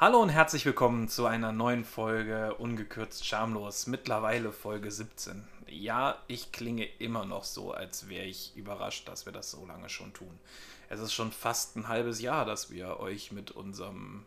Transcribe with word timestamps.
Hallo 0.00 0.22
und 0.22 0.28
herzlich 0.28 0.64
willkommen 0.64 1.08
zu 1.08 1.26
einer 1.26 1.50
neuen 1.50 1.84
Folge 1.84 2.54
Ungekürzt 2.54 3.26
Schamlos, 3.26 3.88
mittlerweile 3.88 4.52
Folge 4.52 4.92
17. 4.92 5.44
Ja, 5.66 6.22
ich 6.28 6.52
klinge 6.52 6.84
immer 7.00 7.24
noch 7.24 7.42
so, 7.42 7.72
als 7.72 8.08
wäre 8.08 8.24
ich 8.24 8.56
überrascht, 8.56 9.08
dass 9.08 9.26
wir 9.26 9.32
das 9.32 9.50
so 9.50 9.66
lange 9.66 9.88
schon 9.88 10.14
tun. 10.14 10.38
Es 10.88 11.00
ist 11.00 11.12
schon 11.12 11.32
fast 11.32 11.74
ein 11.74 11.88
halbes 11.88 12.20
Jahr, 12.20 12.44
dass 12.44 12.70
wir 12.70 13.00
euch 13.00 13.32
mit 13.32 13.50
unserem. 13.50 14.24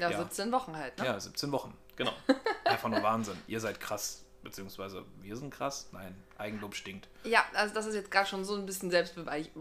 Ja, 0.00 0.10
ja 0.10 0.18
17 0.18 0.50
Wochen 0.50 0.76
halt, 0.76 0.98
ne? 0.98 1.04
Ja, 1.04 1.20
17 1.20 1.52
Wochen, 1.52 1.72
genau. 1.94 2.12
Einfach 2.64 2.88
nur 2.88 3.04
Wahnsinn. 3.04 3.38
Ihr 3.46 3.60
seid 3.60 3.78
krass, 3.78 4.24
beziehungsweise 4.42 5.04
wir 5.22 5.36
sind 5.36 5.54
krass. 5.54 5.90
Nein, 5.92 6.20
Eigenlob 6.38 6.74
stinkt. 6.74 7.08
Ja, 7.22 7.44
also 7.54 7.72
das 7.72 7.86
ist 7.86 7.94
jetzt 7.94 8.10
gerade 8.10 8.28
schon 8.28 8.44
so 8.44 8.56
ein 8.56 8.66
bisschen 8.66 8.90
Selbstbeweich. 8.90 9.52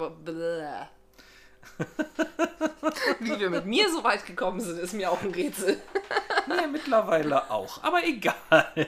Wie 3.20 3.40
wir 3.40 3.50
mit 3.50 3.66
mir 3.66 3.90
so 3.90 4.04
weit 4.04 4.26
gekommen 4.26 4.60
sind, 4.60 4.80
ist 4.80 4.94
mir 4.94 5.12
auch 5.12 5.22
ein 5.22 5.32
Rätsel. 5.32 5.82
nee, 6.48 6.68
mittlerweile 6.72 7.50
auch. 7.52 7.84
Aber 7.84 8.04
egal. 8.04 8.88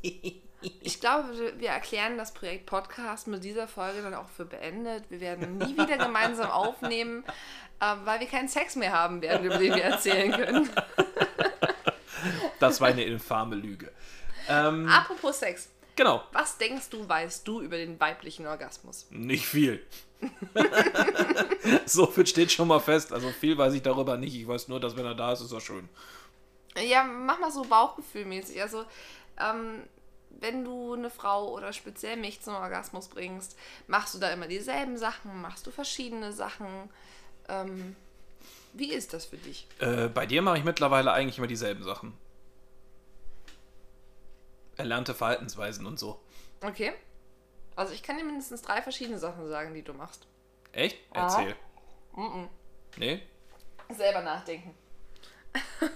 Ich 0.00 1.00
glaube, 1.00 1.52
wir 1.58 1.68
erklären 1.68 2.16
das 2.18 2.32
Projekt 2.32 2.66
Podcast 2.66 3.26
mit 3.26 3.44
dieser 3.44 3.68
Folge 3.68 4.02
dann 4.02 4.14
auch 4.14 4.28
für 4.28 4.44
beendet. 4.44 5.04
Wir 5.10 5.20
werden 5.20 5.58
nie 5.58 5.76
wieder 5.76 5.98
gemeinsam 5.98 6.50
aufnehmen, 6.50 7.24
äh, 7.80 7.94
weil 8.04 8.20
wir 8.20 8.26
keinen 8.26 8.48
Sex 8.48 8.76
mehr 8.76 8.92
haben 8.92 9.22
werden, 9.22 9.46
über 9.46 9.58
den 9.58 9.74
wir 9.74 9.84
erzählen 9.84 10.32
können. 10.32 10.70
Das 12.58 12.80
war 12.80 12.88
eine 12.88 13.04
infame 13.04 13.56
Lüge. 13.56 13.92
Ähm, 14.48 14.88
Apropos 14.88 15.38
Sex. 15.38 15.68
Genau. 15.96 16.22
Was 16.32 16.58
denkst 16.58 16.90
du, 16.90 17.08
weißt 17.08 17.46
du 17.46 17.60
über 17.60 17.76
den 17.76 17.98
weiblichen 18.00 18.46
Orgasmus? 18.46 19.06
Nicht 19.10 19.46
viel. 19.46 19.84
so 21.86 22.06
viel 22.06 22.26
steht 22.26 22.50
schon 22.50 22.68
mal 22.68 22.80
fest. 22.80 23.12
Also 23.12 23.30
viel 23.30 23.56
weiß 23.56 23.74
ich 23.74 23.82
darüber 23.82 24.16
nicht. 24.16 24.34
Ich 24.34 24.48
weiß 24.48 24.68
nur, 24.68 24.80
dass 24.80 24.96
wenn 24.96 25.06
er 25.06 25.14
da 25.14 25.32
ist, 25.32 25.40
ist 25.40 25.52
er 25.52 25.60
schön. 25.60 25.88
Ja, 26.76 27.04
mach 27.04 27.38
mal 27.38 27.52
so 27.52 27.62
bauchgefühlmäßig. 27.62 28.60
Also, 28.60 28.84
ähm, 29.38 29.82
wenn 30.30 30.64
du 30.64 30.94
eine 30.94 31.10
Frau 31.10 31.52
oder 31.52 31.72
speziell 31.72 32.16
mich 32.16 32.40
zum 32.40 32.54
Orgasmus 32.54 33.08
bringst, 33.08 33.56
machst 33.86 34.14
du 34.14 34.18
da 34.18 34.30
immer 34.30 34.48
dieselben 34.48 34.96
Sachen? 34.96 35.40
Machst 35.40 35.66
du 35.66 35.70
verschiedene 35.70 36.32
Sachen? 36.32 36.66
Ähm, 37.48 37.94
wie 38.72 38.92
ist 38.92 39.12
das 39.12 39.26
für 39.26 39.36
dich? 39.36 39.68
Äh, 39.78 40.08
bei 40.08 40.26
dir 40.26 40.42
mache 40.42 40.58
ich 40.58 40.64
mittlerweile 40.64 41.12
eigentlich 41.12 41.38
immer 41.38 41.46
dieselben 41.46 41.84
Sachen. 41.84 42.14
Erlernte 44.76 45.14
Verhaltensweisen 45.14 45.86
und 45.86 45.98
so. 45.98 46.20
Okay. 46.62 46.92
Also 47.76 47.92
ich 47.92 48.02
kann 48.02 48.16
dir 48.18 48.24
mindestens 48.24 48.62
drei 48.62 48.82
verschiedene 48.82 49.18
Sachen 49.18 49.48
sagen, 49.48 49.74
die 49.74 49.82
du 49.82 49.94
machst. 49.94 50.26
Echt? 50.72 50.98
Erzähl. 51.12 51.54
Mm 52.12 52.20
-mm. 52.20 52.48
Nee? 52.96 53.22
Selber 53.90 54.22
nachdenken. 54.22 54.74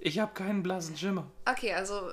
ich 0.00 0.18
habe 0.18 0.32
keinen 0.32 0.62
blassen 0.62 0.96
Schimmer. 0.96 1.30
Okay, 1.44 1.74
also 1.74 2.12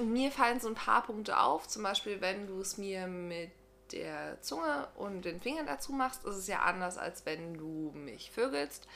mir 0.00 0.30
fallen 0.30 0.60
so 0.60 0.68
ein 0.68 0.74
paar 0.74 1.02
Punkte 1.02 1.38
auf. 1.38 1.68
Zum 1.68 1.82
Beispiel, 1.82 2.20
wenn 2.20 2.46
du 2.46 2.60
es 2.60 2.78
mir 2.78 3.06
mit 3.06 3.50
der 3.92 4.40
Zunge 4.42 4.88
und 4.96 5.24
den 5.24 5.40
Fingern 5.40 5.66
dazu 5.66 5.92
machst, 5.92 6.24
ist 6.24 6.36
es 6.36 6.46
ja 6.46 6.60
anders, 6.60 6.98
als 6.98 7.24
wenn 7.26 7.54
du 7.54 7.92
mich 7.94 8.30
vögelst. 8.30 8.86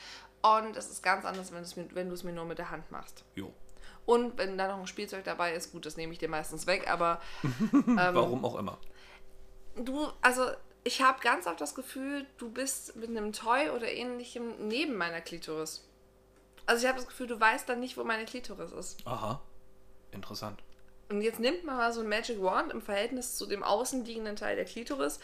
Und 0.42 0.76
es 0.76 0.90
ist 0.90 1.02
ganz 1.02 1.24
anders, 1.24 1.52
wenn, 1.52 1.62
mir, 1.62 1.94
wenn 1.94 2.08
du 2.08 2.14
es 2.14 2.24
mir 2.24 2.32
nur 2.32 2.44
mit 2.44 2.58
der 2.58 2.70
Hand 2.70 2.90
machst. 2.90 3.24
Jo. 3.34 3.52
Und 4.04 4.36
wenn 4.36 4.58
da 4.58 4.68
noch 4.68 4.80
ein 4.80 4.86
Spielzeug 4.86 5.24
dabei 5.24 5.54
ist, 5.54 5.72
gut, 5.72 5.86
das 5.86 5.96
nehme 5.96 6.12
ich 6.12 6.18
dir 6.18 6.28
meistens 6.28 6.66
weg, 6.66 6.90
aber. 6.90 7.20
Ähm, 7.72 7.96
Warum 7.96 8.44
auch 8.44 8.56
immer. 8.56 8.78
Du, 9.76 10.08
also 10.20 10.50
ich 10.84 11.02
habe 11.02 11.20
ganz 11.20 11.46
oft 11.46 11.60
das 11.60 11.74
Gefühl, 11.74 12.26
du 12.38 12.50
bist 12.50 12.96
mit 12.96 13.08
einem 13.10 13.32
Toy 13.32 13.70
oder 13.70 13.90
ähnlichem 13.90 14.66
neben 14.68 14.96
meiner 14.96 15.20
Klitoris. 15.20 15.88
Also 16.66 16.82
ich 16.82 16.88
habe 16.88 16.98
das 16.98 17.08
Gefühl, 17.08 17.26
du 17.26 17.38
weißt 17.38 17.68
dann 17.68 17.80
nicht, 17.80 17.96
wo 17.96 18.04
meine 18.04 18.24
Klitoris 18.24 18.72
ist. 18.72 19.06
Aha. 19.06 19.40
Interessant. 20.10 20.62
Und 21.08 21.20
jetzt 21.20 21.40
nimmt 21.40 21.64
man 21.64 21.76
mal 21.76 21.92
so 21.92 22.00
ein 22.00 22.08
Magic 22.08 22.40
Wand 22.42 22.72
im 22.72 22.80
Verhältnis 22.80 23.36
zu 23.36 23.46
dem 23.46 23.62
außenliegenden 23.62 24.36
Teil 24.36 24.56
der 24.56 24.64
Klitoris. 24.64 25.20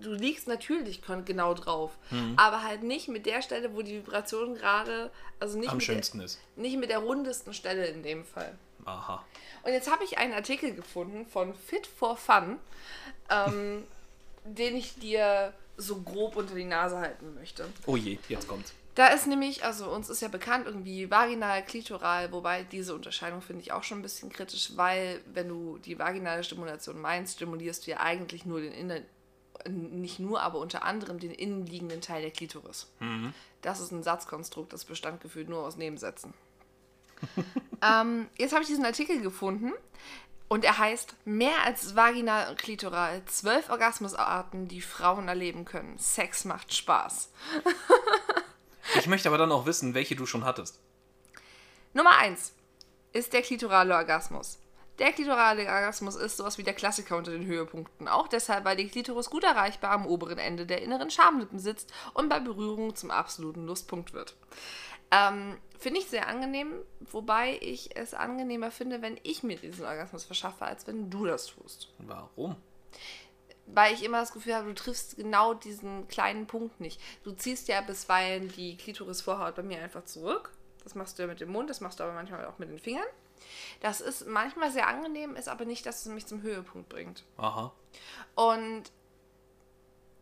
Du 0.00 0.12
liegst 0.12 0.48
natürlich 0.48 1.00
genau 1.24 1.54
drauf, 1.54 1.96
mhm. 2.10 2.34
aber 2.36 2.62
halt 2.62 2.82
nicht 2.82 3.08
mit 3.08 3.26
der 3.26 3.42
Stelle, 3.42 3.74
wo 3.74 3.82
die 3.82 3.98
Vibration 3.98 4.54
gerade, 4.54 5.10
also 5.38 5.58
nicht 5.58 5.70
am 5.70 5.80
schönsten 5.80 6.18
der, 6.18 6.26
ist. 6.26 6.40
Nicht 6.56 6.76
mit 6.76 6.90
der 6.90 6.98
rundesten 6.98 7.54
Stelle 7.54 7.86
in 7.86 8.02
dem 8.02 8.24
Fall. 8.24 8.58
Aha. 8.84 9.24
Und 9.62 9.72
jetzt 9.72 9.90
habe 9.90 10.04
ich 10.04 10.18
einen 10.18 10.32
Artikel 10.32 10.74
gefunden 10.74 11.26
von 11.26 11.54
Fit 11.54 11.86
for 11.86 12.16
Fun, 12.16 12.58
ähm, 13.30 13.84
den 14.44 14.76
ich 14.76 14.98
dir 14.98 15.52
so 15.76 16.00
grob 16.00 16.36
unter 16.36 16.54
die 16.54 16.64
Nase 16.64 16.98
halten 16.98 17.34
möchte. 17.34 17.66
Oh 17.86 17.96
je, 17.96 18.18
jetzt 18.28 18.48
kommt's. 18.48 18.74
Da 18.94 19.06
ist 19.08 19.26
nämlich, 19.26 19.64
also 19.64 19.90
uns 19.90 20.10
ist 20.10 20.20
ja 20.20 20.28
bekannt 20.28 20.66
irgendwie 20.66 21.10
vaginal, 21.10 21.64
klitoral, 21.64 22.30
wobei 22.30 22.62
diese 22.64 22.94
Unterscheidung 22.94 23.40
finde 23.40 23.62
ich 23.62 23.72
auch 23.72 23.84
schon 23.84 24.00
ein 24.00 24.02
bisschen 24.02 24.28
kritisch, 24.28 24.72
weil 24.76 25.20
wenn 25.32 25.48
du 25.48 25.78
die 25.78 25.98
vaginale 25.98 26.44
Stimulation 26.44 27.00
meinst, 27.00 27.36
stimulierst 27.36 27.86
du 27.86 27.92
ja 27.92 28.00
eigentlich 28.00 28.44
nur 28.44 28.60
den 28.60 28.72
innen, 28.72 29.02
nicht 29.68 30.18
nur, 30.18 30.42
aber 30.42 30.58
unter 30.58 30.84
anderem 30.84 31.18
den 31.18 31.30
innenliegenden 31.30 32.00
Teil 32.00 32.22
der 32.22 32.30
Klitoris. 32.30 32.90
Mhm. 33.00 33.32
Das 33.60 33.80
ist 33.80 33.92
ein 33.92 34.02
Satzkonstrukt, 34.02 34.72
das 34.72 34.84
bestand 34.84 35.20
gefühlt 35.20 35.48
nur 35.48 35.64
aus 35.64 35.76
Nebensätzen. 35.76 36.34
ähm, 37.82 38.28
jetzt 38.36 38.52
habe 38.52 38.62
ich 38.62 38.68
diesen 38.68 38.84
Artikel 38.84 39.20
gefunden 39.20 39.72
und 40.48 40.64
er 40.64 40.78
heißt 40.78 41.14
Mehr 41.24 41.64
als 41.64 41.94
vaginal 41.94 42.50
und 42.50 42.58
klitoral. 42.58 43.22
Zwölf 43.26 43.70
Orgasmusarten, 43.70 44.68
die 44.68 44.80
Frauen 44.80 45.28
erleben 45.28 45.64
können. 45.64 45.98
Sex 45.98 46.44
macht 46.44 46.74
Spaß. 46.74 47.30
Ich 48.98 49.06
möchte 49.06 49.28
aber 49.28 49.38
dann 49.38 49.52
auch 49.52 49.64
wissen, 49.64 49.94
welche 49.94 50.16
du 50.16 50.26
schon 50.26 50.44
hattest. 50.44 50.80
Nummer 51.94 52.16
1 52.18 52.52
ist 53.12 53.32
der 53.32 53.42
klitorale 53.42 53.94
Orgasmus. 53.94 54.58
Der 54.98 55.12
klitorale 55.12 55.62
Orgasmus 55.62 56.16
ist 56.16 56.36
sowas 56.36 56.58
wie 56.58 56.62
der 56.62 56.74
Klassiker 56.74 57.16
unter 57.16 57.32
den 57.32 57.46
Höhepunkten. 57.46 58.08
Auch 58.08 58.28
deshalb, 58.28 58.64
weil 58.64 58.76
die 58.76 58.88
Klitoris 58.88 59.30
gut 59.30 59.44
erreichbar 59.44 59.92
am 59.92 60.06
oberen 60.06 60.38
Ende 60.38 60.66
der 60.66 60.82
inneren 60.82 61.10
Schamlippen 61.10 61.58
sitzt 61.58 61.92
und 62.14 62.28
bei 62.28 62.40
Berührung 62.40 62.94
zum 62.94 63.10
absoluten 63.10 63.66
Lustpunkt 63.66 64.12
wird. 64.12 64.36
Ähm, 65.10 65.58
finde 65.78 66.00
ich 66.00 66.06
sehr 66.06 66.28
angenehm, 66.28 66.72
wobei 67.10 67.58
ich 67.60 67.96
es 67.96 68.14
angenehmer 68.14 68.70
finde, 68.70 69.02
wenn 69.02 69.18
ich 69.22 69.42
mir 69.42 69.56
diesen 69.56 69.84
Orgasmus 69.84 70.24
verschaffe, 70.24 70.64
als 70.64 70.86
wenn 70.86 71.10
du 71.10 71.26
das 71.26 71.46
tust. 71.46 71.92
Warum? 71.98 72.56
weil 73.66 73.94
ich 73.94 74.04
immer 74.04 74.20
das 74.20 74.32
Gefühl 74.32 74.54
habe, 74.54 74.68
du 74.68 74.74
triffst 74.74 75.16
genau 75.16 75.54
diesen 75.54 76.08
kleinen 76.08 76.46
Punkt 76.46 76.80
nicht. 76.80 77.00
Du 77.22 77.32
ziehst 77.32 77.68
ja 77.68 77.80
bisweilen 77.80 78.48
die 78.48 78.76
Klitorisvorhaut 78.76 79.54
bei 79.54 79.62
mir 79.62 79.82
einfach 79.82 80.04
zurück. 80.04 80.52
Das 80.82 80.94
machst 80.94 81.18
du 81.18 81.22
ja 81.22 81.28
mit 81.28 81.40
dem 81.40 81.50
Mund, 81.50 81.70
das 81.70 81.80
machst 81.80 82.00
du 82.00 82.04
aber 82.04 82.12
manchmal 82.12 82.44
auch 82.46 82.58
mit 82.58 82.68
den 82.68 82.78
Fingern. 82.78 83.06
Das 83.80 84.00
ist 84.00 84.26
manchmal 84.26 84.70
sehr 84.70 84.86
angenehm, 84.86 85.36
ist 85.36 85.48
aber 85.48 85.64
nicht, 85.64 85.86
dass 85.86 86.06
es 86.06 86.12
mich 86.12 86.26
zum 86.26 86.42
Höhepunkt 86.42 86.88
bringt. 86.88 87.24
Aha. 87.36 87.72
Und 88.34 88.90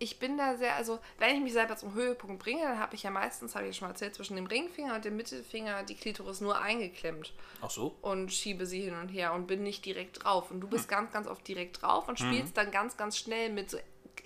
ich 0.03 0.19
bin 0.19 0.39
da 0.39 0.57
sehr, 0.57 0.77
also 0.77 0.99
wenn 1.19 1.37
ich 1.37 1.43
mich 1.43 1.53
selber 1.53 1.77
zum 1.77 1.93
Höhepunkt 1.93 2.43
bringe, 2.43 2.63
dann 2.63 2.79
habe 2.79 2.95
ich 2.95 3.03
ja 3.03 3.11
meistens, 3.11 3.55
habe 3.55 3.67
ich 3.67 3.75
ja 3.75 3.79
schon 3.79 3.89
mal 3.89 3.93
erzählt, 3.93 4.15
zwischen 4.15 4.35
dem 4.35 4.47
Ringfinger 4.47 4.95
und 4.95 5.05
dem 5.05 5.15
Mittelfinger 5.15 5.83
die 5.83 5.95
Klitoris 5.95 6.41
nur 6.41 6.59
eingeklemmt. 6.59 7.35
Ach 7.61 7.69
so. 7.69 7.95
Und 8.01 8.33
schiebe 8.33 8.65
sie 8.65 8.81
hin 8.81 8.95
und 8.95 9.09
her 9.09 9.35
und 9.35 9.47
bin 9.47 9.63
nicht 9.63 9.85
direkt 9.85 10.25
drauf. 10.25 10.51
Und 10.51 10.61
du 10.61 10.69
bist 10.69 10.85
hm. 10.85 10.91
ganz, 10.91 11.13
ganz 11.13 11.27
oft 11.29 11.47
direkt 11.47 11.83
drauf 11.83 12.09
und 12.09 12.19
spielst 12.19 12.49
hm. 12.49 12.55
dann 12.55 12.71
ganz, 12.71 12.97
ganz 12.97 13.19
schnell 13.19 13.51
mit 13.51 13.69
so 13.69 13.79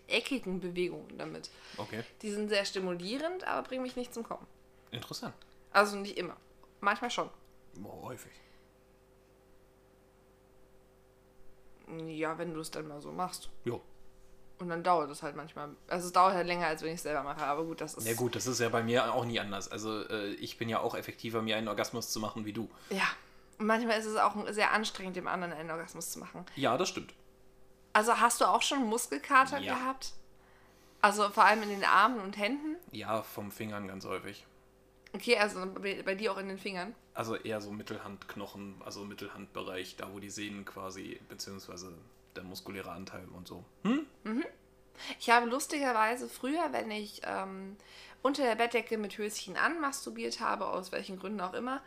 eckigen 0.06 0.60
Bewegungen 0.60 1.18
damit. 1.18 1.50
Okay. 1.76 2.04
Die 2.22 2.30
sind 2.30 2.50
sehr 2.50 2.64
stimulierend, 2.64 3.44
aber 3.44 3.66
bringen 3.66 3.82
mich 3.82 3.96
nicht 3.96 4.14
zum 4.14 4.22
Kommen. 4.22 4.46
Interessant. 4.92 5.34
Also 5.72 5.96
nicht 5.96 6.16
immer. 6.16 6.36
Manchmal 6.80 7.10
schon. 7.10 7.30
Boah, 7.74 8.02
häufig. 8.02 8.30
Ja, 12.06 12.38
wenn 12.38 12.54
du 12.54 12.60
es 12.60 12.70
dann 12.70 12.88
mal 12.88 13.00
so 13.00 13.12
machst. 13.12 13.50
Jo. 13.64 13.82
Und 14.58 14.68
dann 14.68 14.82
dauert 14.82 15.10
es 15.10 15.22
halt 15.22 15.36
manchmal. 15.36 15.70
Also 15.88 16.06
es 16.06 16.12
dauert 16.12 16.34
halt 16.34 16.46
länger, 16.46 16.66
als 16.66 16.82
wenn 16.82 16.90
ich 16.90 16.96
es 16.96 17.02
selber 17.02 17.22
mache. 17.22 17.44
Aber 17.44 17.64
gut, 17.64 17.80
das 17.80 17.94
ist. 17.94 18.06
Ja 18.06 18.14
gut, 18.14 18.36
das 18.36 18.46
ist 18.46 18.60
ja 18.60 18.68
bei 18.68 18.82
mir 18.82 19.12
auch 19.12 19.24
nie 19.24 19.40
anders. 19.40 19.70
Also 19.70 20.02
äh, 20.08 20.32
ich 20.34 20.58
bin 20.58 20.68
ja 20.68 20.80
auch 20.80 20.94
effektiver, 20.94 21.42
mir 21.42 21.56
einen 21.56 21.68
Orgasmus 21.68 22.10
zu 22.10 22.20
machen 22.20 22.44
wie 22.44 22.52
du. 22.52 22.70
Ja. 22.90 23.08
Und 23.58 23.66
manchmal 23.66 23.98
ist 23.98 24.06
es 24.06 24.16
auch 24.16 24.34
sehr 24.50 24.72
anstrengend, 24.72 25.16
dem 25.16 25.28
anderen 25.28 25.52
einen 25.52 25.70
Orgasmus 25.70 26.10
zu 26.10 26.18
machen. 26.18 26.44
Ja, 26.56 26.76
das 26.76 26.88
stimmt. 26.88 27.14
Also 27.92 28.20
hast 28.20 28.40
du 28.40 28.46
auch 28.46 28.62
schon 28.62 28.84
Muskelkater 28.86 29.58
ja. 29.58 29.74
gehabt? 29.74 30.12
Also 31.00 31.28
vor 31.28 31.44
allem 31.44 31.62
in 31.62 31.68
den 31.68 31.84
Armen 31.84 32.20
und 32.20 32.38
Händen? 32.38 32.76
Ja, 32.90 33.22
vom 33.22 33.52
Fingern 33.52 33.86
ganz 33.86 34.04
häufig. 34.04 34.46
Okay, 35.14 35.38
also 35.38 35.64
bei, 35.80 36.02
bei 36.02 36.14
dir 36.14 36.32
auch 36.32 36.38
in 36.38 36.48
den 36.48 36.58
Fingern? 36.58 36.94
Also 37.14 37.36
eher 37.36 37.60
so 37.60 37.70
Mittelhandknochen, 37.70 38.82
also 38.84 39.04
Mittelhandbereich, 39.04 39.96
da 39.96 40.12
wo 40.12 40.18
die 40.18 40.30
Sehnen 40.30 40.64
quasi, 40.64 41.20
beziehungsweise 41.28 41.92
der 42.34 42.42
muskuläre 42.42 42.90
Anteil 42.90 43.26
und 43.28 43.46
so. 43.46 43.64
Hm? 43.84 44.06
Mhm. 44.24 44.44
Ich 45.20 45.30
habe 45.30 45.46
lustigerweise 45.46 46.28
früher, 46.28 46.72
wenn 46.72 46.90
ich 46.90 47.22
ähm, 47.24 47.76
unter 48.22 48.42
der 48.42 48.56
Bettdecke 48.56 48.98
mit 48.98 49.16
Höschen 49.16 49.56
an 49.56 49.80
masturbiert 49.80 50.40
habe, 50.40 50.66
aus 50.66 50.90
welchen 50.90 51.18
Gründen 51.18 51.40
auch 51.40 51.54
immer, 51.54 51.80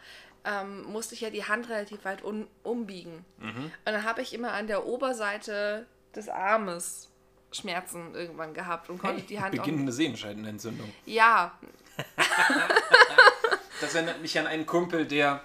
ähm, 0.46 0.84
musste 0.84 1.16
ich 1.16 1.22
ja 1.22 1.30
die 1.30 1.44
Hand 1.44 1.70
relativ 1.70 2.06
weit 2.06 2.24
umbiegen. 2.64 3.26
Mhm. 3.40 3.66
Und 3.66 3.72
dann 3.86 4.04
habe 4.04 4.22
ich 4.22 4.34
immer 4.34 4.54
an 4.54 4.68
der 4.68 4.86
Oberseite 4.86 5.86
des 6.16 6.30
Armes 6.30 7.10
Schmerzen 7.52 8.14
irgendwann 8.14 8.54
gehabt 8.54 8.90
und 8.90 9.00
konnte 9.00 9.22
hey, 9.22 9.28
die 9.28 9.40
Hand 9.40 9.52
beginnende 9.52 9.92
Sehenscheidenentzündung. 9.92 10.92
Ja. 11.06 11.58
Das 13.82 13.96
erinnert 13.96 14.22
mich 14.22 14.38
an 14.40 14.48
einen 14.48 14.66
Kumpel, 14.66 15.06
der 15.06 15.42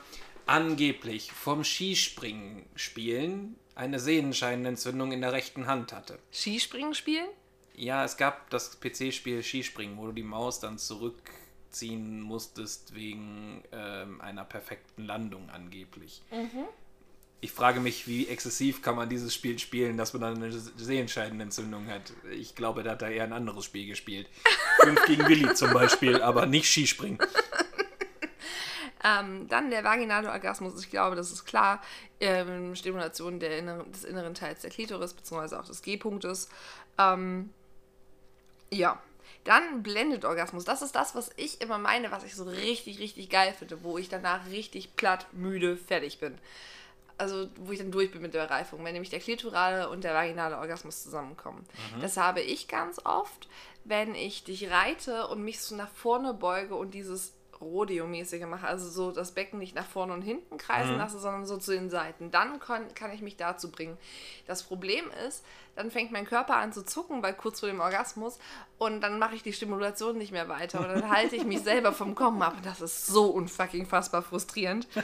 angeblich 0.46 1.32
vom 1.32 1.64
Skispringen 1.64 2.66
spielen 2.74 3.56
eine 3.74 3.98
Sehenscheinentzündung 3.98 5.12
in 5.12 5.20
der 5.20 5.32
rechten 5.32 5.66
Hand 5.66 5.92
hatte. 5.92 6.18
Skispringen 6.32 6.94
spielen? 6.94 7.28
Ja, 7.74 8.04
es 8.04 8.16
gab 8.16 8.50
das 8.50 8.78
PC-Spiel 8.80 9.42
Skispringen, 9.42 9.96
wo 9.96 10.06
du 10.06 10.12
die 10.12 10.22
Maus 10.22 10.60
dann 10.60 10.78
zurückziehen 10.78 12.20
musstest 12.20 12.94
wegen 12.94 13.62
ähm, 13.72 14.20
einer 14.20 14.44
perfekten 14.44 15.06
Landung 15.06 15.48
angeblich. 15.50 16.22
Ich 17.40 17.50
frage 17.50 17.80
mich, 17.80 18.06
wie 18.06 18.28
exzessiv 18.28 18.82
kann 18.82 18.94
man 18.94 19.08
dieses 19.08 19.34
Spiel 19.34 19.58
spielen, 19.58 19.96
dass 19.96 20.12
man 20.12 20.22
dann 20.22 20.36
eine 20.36 20.52
Sehenscheidenentzündung 20.52 21.88
hat. 21.88 22.12
Ich 22.30 22.54
glaube, 22.54 22.82
da 22.82 22.92
hat 22.92 23.02
er 23.02 23.10
eher 23.10 23.24
ein 23.24 23.32
anderes 23.32 23.64
Spiel 23.64 23.86
gespielt. 23.86 24.28
Fünf 24.82 25.04
gegen 25.06 25.26
Willi 25.26 25.52
zum 25.54 25.72
Beispiel, 25.72 26.20
aber 26.22 26.46
nicht 26.46 26.66
Skispringen. 26.66 27.18
Ähm, 29.04 29.48
dann 29.48 29.70
der 29.70 29.84
vaginale 29.84 30.30
Orgasmus, 30.30 30.80
ich 30.80 30.90
glaube, 30.90 31.16
das 31.16 31.32
ist 31.32 31.44
klar. 31.44 31.82
Ähm, 32.20 32.76
Stimulation 32.76 33.40
der 33.40 33.58
inneren, 33.58 33.90
des 33.90 34.04
inneren 34.04 34.34
Teils 34.34 34.60
der 34.60 34.70
Klitoris, 34.70 35.12
beziehungsweise 35.12 35.58
auch 35.58 35.64
des 35.64 35.82
G-Punktes. 35.82 36.48
Ähm, 36.98 37.50
ja. 38.70 39.00
Dann 39.44 39.82
Blended 39.82 40.24
Orgasmus. 40.24 40.64
Das 40.64 40.82
ist 40.82 40.94
das, 40.94 41.16
was 41.16 41.30
ich 41.36 41.60
immer 41.60 41.78
meine, 41.78 42.12
was 42.12 42.22
ich 42.22 42.34
so 42.34 42.44
richtig, 42.44 43.00
richtig 43.00 43.28
geil 43.28 43.52
finde, 43.58 43.82
wo 43.82 43.98
ich 43.98 44.08
danach 44.08 44.46
richtig 44.46 44.94
platt, 44.94 45.26
müde, 45.32 45.76
fertig 45.76 46.20
bin. 46.20 46.38
Also, 47.18 47.48
wo 47.56 47.72
ich 47.72 47.78
dann 47.78 47.90
durch 47.90 48.12
bin 48.12 48.22
mit 48.22 48.34
der 48.34 48.50
Reifung, 48.50 48.84
wenn 48.84 48.92
nämlich 48.92 49.10
der 49.10 49.20
klitorale 49.20 49.88
und 49.90 50.04
der 50.04 50.14
vaginale 50.14 50.58
Orgasmus 50.58 51.02
zusammenkommen. 51.02 51.66
Das 52.00 52.16
habe 52.16 52.40
ich 52.40 52.68
ganz 52.68 53.00
oft, 53.04 53.48
wenn 53.84 54.14
ich 54.14 54.44
dich 54.44 54.70
reite 54.70 55.26
und 55.28 55.42
mich 55.44 55.60
so 55.60 55.74
nach 55.74 55.90
vorne 55.90 56.34
beuge 56.34 56.74
und 56.74 56.94
dieses 56.94 57.32
Rodeo-mäßige 57.62 58.46
mache, 58.46 58.66
also 58.66 58.88
so 58.88 59.12
das 59.12 59.32
Becken 59.32 59.58
nicht 59.58 59.74
nach 59.74 59.86
vorne 59.86 60.12
und 60.12 60.22
hinten 60.22 60.58
kreisen 60.58 60.98
lasse, 60.98 61.18
sondern 61.18 61.46
so 61.46 61.56
zu 61.56 61.72
den 61.72 61.90
Seiten. 61.90 62.30
Dann 62.30 62.60
kann, 62.60 62.94
kann 62.94 63.12
ich 63.12 63.22
mich 63.22 63.36
dazu 63.36 63.70
bringen. 63.70 63.96
Das 64.46 64.62
Problem 64.62 65.04
ist, 65.26 65.44
dann 65.74 65.90
fängt 65.90 66.12
mein 66.12 66.26
Körper 66.26 66.56
an 66.56 66.72
zu 66.72 66.84
zucken 66.84 67.22
bei 67.22 67.32
kurz 67.32 67.60
vor 67.60 67.68
dem 67.68 67.80
Orgasmus 67.80 68.38
und 68.78 69.00
dann 69.00 69.18
mache 69.18 69.34
ich 69.34 69.42
die 69.42 69.52
Stimulation 69.52 70.18
nicht 70.18 70.32
mehr 70.32 70.48
weiter 70.48 70.80
und 70.80 70.88
dann 70.88 71.10
halte 71.10 71.36
ich 71.36 71.44
mich 71.44 71.60
selber 71.62 71.92
vom 71.92 72.14
Kommen 72.14 72.42
ab 72.42 72.54
und 72.56 72.66
das 72.66 72.80
ist 72.80 73.06
so 73.06 73.26
unfucking 73.26 73.86
fassbar 73.86 74.22
frustrierend. 74.22 74.86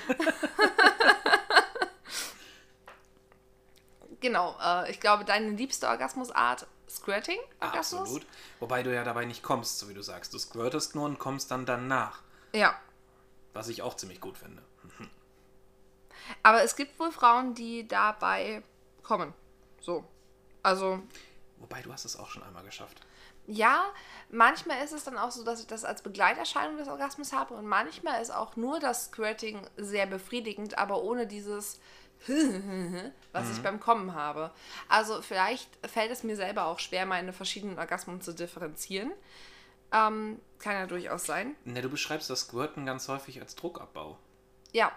genau, 4.21 4.57
äh, 4.63 4.91
ich 4.91 5.01
glaube, 5.01 5.25
deine 5.25 5.51
liebste 5.51 5.89
Orgasmusart, 5.89 6.67
Squirting? 6.89 7.39
Orgasmus? 7.61 8.01
Absolut. 8.01 8.27
Wobei 8.61 8.83
du 8.83 8.95
ja 8.95 9.05
dabei 9.05 9.25
nicht 9.25 9.43
kommst, 9.43 9.79
so 9.79 9.89
wie 9.89 9.95
du 9.95 10.03
sagst. 10.03 10.33
Du 10.33 10.39
squirtest 10.39 10.95
nur 10.95 11.05
und 11.05 11.19
kommst 11.19 11.51
dann 11.51 11.67
danach. 11.67 12.23
Ja. 12.53 12.79
Was 13.55 13.69
ich 13.69 13.83
auch 13.83 13.95
ziemlich 13.95 14.21
gut 14.21 14.39
finde. 14.39 14.63
Aber 16.43 16.63
es 16.63 16.77
gibt 16.77 16.99
wohl 16.99 17.11
Frauen, 17.11 17.55
die 17.55 17.87
dabei 17.89 18.63
kommen. 19.03 19.33
So. 19.81 20.05
Also, 20.63 21.03
Wobei 21.59 21.83
du 21.83 21.93
hast 21.93 22.05
es 22.05 22.17
auch 22.17 22.29
schon 22.29 22.43
einmal 22.43 22.65
geschafft. 22.65 23.01
ja, 23.47 23.85
manchmal 24.31 24.85
ist 24.85 24.93
es 24.93 25.05
dann 25.05 25.17
auch 25.17 25.31
so, 25.31 25.45
dass 25.45 25.61
ich 25.61 25.67
das 25.67 25.85
als 25.85 26.03
Begleiterscheinung 26.03 26.77
des 26.77 26.89
Orgasmus 26.89 27.33
habe 27.33 27.55
und 27.55 27.67
manchmal 27.67 28.21
ist 28.21 28.31
auch 28.31 28.57
nur 28.57 28.81
das 28.81 29.07
Squirting 29.07 29.67
sehr 29.77 30.07
befriedigend, 30.07 30.77
aber 30.79 31.03
ohne 31.03 31.27
dieses 31.27 31.81
was 33.33 33.51
ich 33.51 33.63
beim 33.63 33.81
Kommen 33.81 34.15
habe. 34.15 34.51
Also 34.89 35.23
vielleicht 35.23 35.69
fällt 35.87 36.11
es 36.11 36.25
mir 36.25 36.37
selber 36.37 36.67
auch 36.67 36.81
schwer, 36.81 37.07
meine 37.07 37.33
verschiedenen 37.33 37.79
Orgasmen 37.79 38.21
zu 38.21 38.35
differenzieren. 38.35 39.13
Ähm, 39.93 40.41
kann 40.59 40.75
ja 40.75 40.87
durchaus 40.87 41.25
sein. 41.25 41.55
Ne, 41.65 41.81
du 41.83 41.89
beschreibst 41.89 42.29
das 42.31 42.41
Squirten 42.41 42.85
ganz 42.87 43.09
häufig 43.09 43.41
als 43.41 43.55
Druckabbau. 43.55 44.19
Ja, 44.73 44.93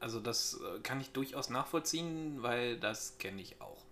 Also 0.00 0.20
das 0.20 0.54
äh, 0.60 0.80
kann 0.80 1.00
ich 1.00 1.10
durchaus 1.10 1.50
nachvollziehen, 1.50 2.42
weil 2.42 2.78
das 2.78 3.18
kenne 3.18 3.40
ich 3.42 3.60
auch. 3.60 3.84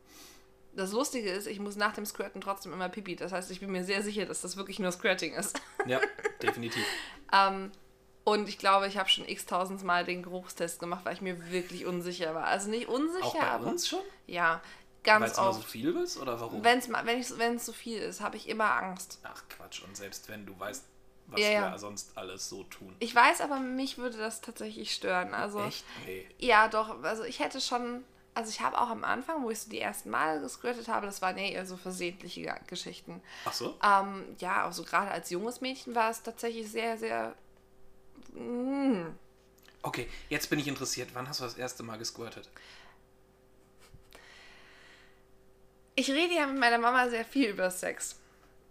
das 0.73 0.93
Lustige 0.93 1.31
ist, 1.31 1.47
ich 1.47 1.59
muss 1.61 1.77
nach 1.77 1.93
dem 1.95 2.07
Squirten 2.07 2.41
trotzdem 2.41 2.73
immer 2.73 2.89
pipi. 2.89 3.17
Das 3.17 3.33
heißt, 3.33 3.51
ich 3.51 3.61
bin 3.61 3.71
mir 3.73 3.85
sehr 3.85 4.03
sicher, 4.03 4.25
dass 4.27 4.41
das 4.41 4.57
wirklich 4.57 4.79
nur 4.79 4.93
Squirting 4.93 5.35
ist. 5.35 5.61
Ja, 5.87 6.01
definitiv. 6.43 6.85
Ähm, 7.33 7.71
und 8.25 8.49
ich 8.49 8.59
glaube, 8.59 8.87
ich 8.87 8.97
habe 8.99 9.09
schon 9.09 9.29
x 9.29 9.47
tausend 9.47 9.83
Mal 9.83 10.05
den 10.05 10.23
Geruchstest 10.23 10.79
gemacht, 10.79 11.05
weil 11.05 11.15
ich 11.15 11.21
mir 11.23 11.51
wirklich 11.51 11.87
unsicher 11.87 12.35
war. 12.35 12.45
Also 12.45 12.71
nicht 12.71 12.87
unsicher, 12.89 13.25
Auch 13.27 13.35
bei 13.39 13.47
aber 13.51 13.67
uns 13.67 13.89
schon? 13.89 14.01
ja, 14.27 14.63
Weil 15.05 15.21
ganz 15.21 15.33
es 15.33 15.39
immer 15.39 15.53
so 15.53 15.59
oft. 15.61 15.69
viel 15.69 15.97
ist 15.97 16.17
oder 16.19 16.41
warum? 16.41 16.63
Wenn's 16.63 16.89
wenn 16.91 17.21
es 17.21 17.39
wenn 17.39 17.57
es 17.57 17.65
zu 17.65 17.73
viel 17.73 17.99
ist, 17.99 18.21
habe 18.21 18.37
ich 18.37 18.49
immer 18.49 18.71
Angst. 18.75 19.19
Ach 19.23 19.43
Quatsch, 19.49 19.83
und 19.83 19.97
selbst 19.97 20.29
wenn 20.29 20.45
du 20.47 20.59
weißt, 20.59 20.85
was 21.29 21.41
Ja, 21.41 21.47
wir 21.47 21.53
ja. 21.53 21.79
sonst 21.79 22.17
alles 22.19 22.49
so 22.49 22.65
tun. 22.65 22.95
Ich 22.99 23.15
weiß 23.15 23.41
aber, 23.41 23.61
mich 23.61 23.99
würde 23.99 24.19
das 24.19 24.41
tatsächlich 24.41 24.93
stören. 24.93 25.33
Also 25.33 25.61
Echt? 25.61 25.85
Nee. 26.07 26.27
ja, 26.39 26.69
doch. 26.69 27.03
Also 27.03 27.25
ich 27.25 27.39
hätte 27.39 27.61
schon. 27.61 28.05
Also 28.35 28.51
ich 28.51 28.61
habe 28.61 28.79
auch 28.81 28.89
am 28.89 29.03
Anfang, 29.03 29.43
wo 29.43 29.51
ich 29.51 29.59
so 29.61 29.71
die 29.71 29.81
ersten 29.81 30.09
Mal 30.11 30.41
gesquirtet 30.41 30.87
habe, 30.87 31.05
das 31.07 31.21
waren 31.21 31.37
ja 31.37 31.45
eher 31.45 31.67
so 31.67 31.77
versehentliche 31.77 32.55
Geschichten. 32.69 33.21
Ach 33.45 33.53
so? 33.53 33.77
Ähm, 33.83 34.25
ja, 34.39 34.69
auch 34.69 34.73
so 34.73 34.85
gerade 34.85 35.11
als 35.11 35.31
junges 35.31 35.61
Mädchen 35.61 35.95
war 35.97 36.11
es 36.11 36.23
tatsächlich 36.23 36.71
sehr, 36.71 36.97
sehr. 36.97 37.35
Mm, 38.35 39.07
Okay, 39.83 40.07
jetzt 40.29 40.51
bin 40.51 40.59
ich 40.59 40.69
interessiert. 40.69 41.09
Wann 41.15 41.27
hast 41.29 41.41
du 41.41 41.45
das 41.45 41.55
erste 41.57 41.83
Mal 41.83 41.97
gesquirtet? 41.97 42.51
Ich 45.95 46.11
rede 46.11 46.35
ja 46.35 46.47
mit 46.47 46.59
meiner 46.59 46.79
Mama 46.79 47.09
sehr 47.09 47.25
viel 47.25 47.51
über 47.51 47.71
Sex. 47.71 48.21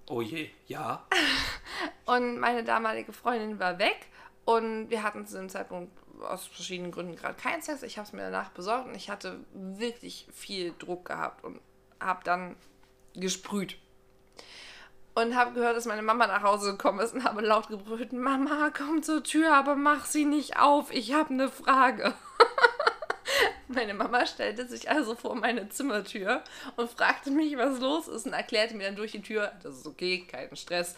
Oh 0.07 0.21
je, 0.21 0.49
ja. 0.67 1.05
Und 2.05 2.39
meine 2.39 2.63
damalige 2.63 3.13
Freundin 3.13 3.59
war 3.59 3.77
weg 3.77 4.07
und 4.45 4.89
wir 4.89 5.03
hatten 5.03 5.27
zu 5.27 5.37
dem 5.37 5.47
Zeitpunkt 5.47 5.91
aus 6.23 6.47
verschiedenen 6.47 6.91
Gründen 6.91 7.15
gerade 7.15 7.35
keinen 7.35 7.61
Sex. 7.61 7.83
Ich 7.83 7.99
habe 7.99 8.07
es 8.07 8.13
mir 8.13 8.23
danach 8.23 8.49
besorgt 8.49 8.87
und 8.87 8.95
ich 8.95 9.11
hatte 9.11 9.39
wirklich 9.53 10.27
viel 10.33 10.73
Druck 10.79 11.05
gehabt 11.05 11.43
und 11.43 11.61
habe 11.99 12.23
dann 12.23 12.55
gesprüht. 13.13 13.77
Und 15.13 15.35
habe 15.35 15.53
gehört, 15.53 15.77
dass 15.77 15.85
meine 15.85 16.01
Mama 16.01 16.25
nach 16.25 16.41
Hause 16.41 16.71
gekommen 16.71 16.99
ist 16.99 17.13
und 17.13 17.25
habe 17.25 17.41
laut 17.41 17.67
gebrüllt, 17.67 18.11
Mama, 18.11 18.71
komm 18.75 19.03
zur 19.03 19.23
Tür, 19.23 19.53
aber 19.53 19.75
mach 19.75 20.05
sie 20.05 20.25
nicht 20.25 20.57
auf, 20.57 20.91
ich 20.91 21.13
habe 21.13 21.29
eine 21.29 21.49
Frage. 21.49 22.15
Meine 23.71 23.93
Mama 23.93 24.25
stellte 24.25 24.67
sich 24.67 24.89
also 24.89 25.13
vor 25.13 25.35
meine 25.35 25.69
Zimmertür 25.69 26.43
und 26.75 26.89
fragte 26.89 27.29
mich, 27.29 27.55
was 27.55 27.79
los 27.79 28.07
ist 28.07 28.25
und 28.25 28.33
erklärte 28.33 28.75
mir 28.75 28.87
dann 28.87 28.95
durch 28.95 29.11
die 29.11 29.21
Tür, 29.21 29.53
das 29.61 29.77
ist 29.77 29.85
okay, 29.85 30.25
kein 30.25 30.55
Stress, 30.55 30.95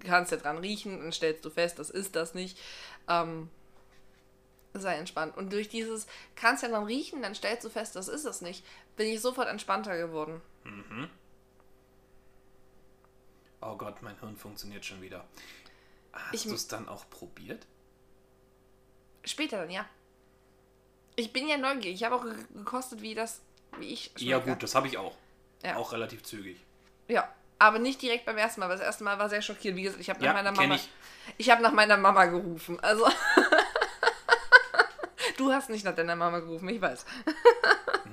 kannst 0.00 0.32
ja 0.32 0.38
dran 0.38 0.56
riechen 0.56 0.98
und 1.04 1.14
stellst 1.14 1.44
du 1.44 1.50
fest, 1.50 1.78
das 1.78 1.90
ist 1.90 2.16
das 2.16 2.32
nicht. 2.32 2.58
Ähm, 3.06 3.50
sei 4.72 4.94
entspannt. 4.94 5.36
Und 5.36 5.52
durch 5.52 5.68
dieses, 5.68 6.06
kannst 6.36 6.62
ja 6.62 6.70
dran 6.70 6.84
riechen, 6.84 7.20
dann 7.20 7.34
stellst 7.34 7.64
du 7.64 7.68
fest, 7.68 7.96
das 7.96 8.08
ist 8.08 8.24
es 8.24 8.40
nicht, 8.40 8.64
bin 8.96 9.08
ich 9.08 9.20
sofort 9.20 9.48
entspannter 9.48 9.98
geworden. 9.98 10.40
Oh 13.60 13.76
Gott, 13.76 14.00
mein 14.00 14.18
Hirn 14.20 14.38
funktioniert 14.38 14.86
schon 14.86 15.02
wieder. 15.02 15.26
Hast 16.12 16.46
du 16.46 16.54
es 16.54 16.66
dann 16.66 16.88
auch 16.88 17.08
probiert? 17.10 17.66
Später 19.22 19.58
dann, 19.58 19.70
ja. 19.70 19.86
Ich 21.16 21.32
bin 21.32 21.48
ja 21.48 21.56
neugierig. 21.56 21.94
Ich 21.94 22.04
habe 22.04 22.14
auch 22.16 22.22
ge- 22.24 22.34
gekostet, 22.54 23.00
wie 23.02 23.14
das, 23.14 23.40
wie 23.78 23.92
ich 23.92 24.10
Ja 24.18 24.36
schmecke. 24.36 24.50
gut, 24.52 24.62
das 24.62 24.74
habe 24.74 24.86
ich 24.86 24.98
auch. 24.98 25.14
Ja. 25.64 25.76
Auch 25.76 25.92
relativ 25.92 26.22
zügig. 26.22 26.58
Ja, 27.08 27.28
aber 27.58 27.78
nicht 27.78 28.02
direkt 28.02 28.26
beim 28.26 28.36
ersten 28.36 28.60
Mal, 28.60 28.68
weil 28.68 28.76
das 28.76 28.84
erste 28.86 29.04
Mal 29.04 29.18
war 29.18 29.28
sehr 29.28 29.42
schockierend. 29.42 29.78
Wie 29.78 29.82
gesagt, 29.84 30.00
ich 30.00 30.10
habe 30.10 30.20
nach 30.20 30.26
Ja, 30.26 30.32
meiner 30.34 30.52
Mama. 30.52 30.74
ich. 30.74 30.88
Ich, 31.38 31.50
habe 31.50 31.62
nach 31.62 31.72
meiner 31.72 31.96
Mama 31.96 32.26
gerufen. 32.26 32.78
Also. 32.80 33.06
du 35.38 35.52
hast 35.52 35.70
nicht 35.70 35.84
nach 35.84 35.94
deiner 35.94 36.16
Mama 36.16 36.40
gerufen, 36.40 36.68
ich 36.68 36.80
weiß. 36.80 37.04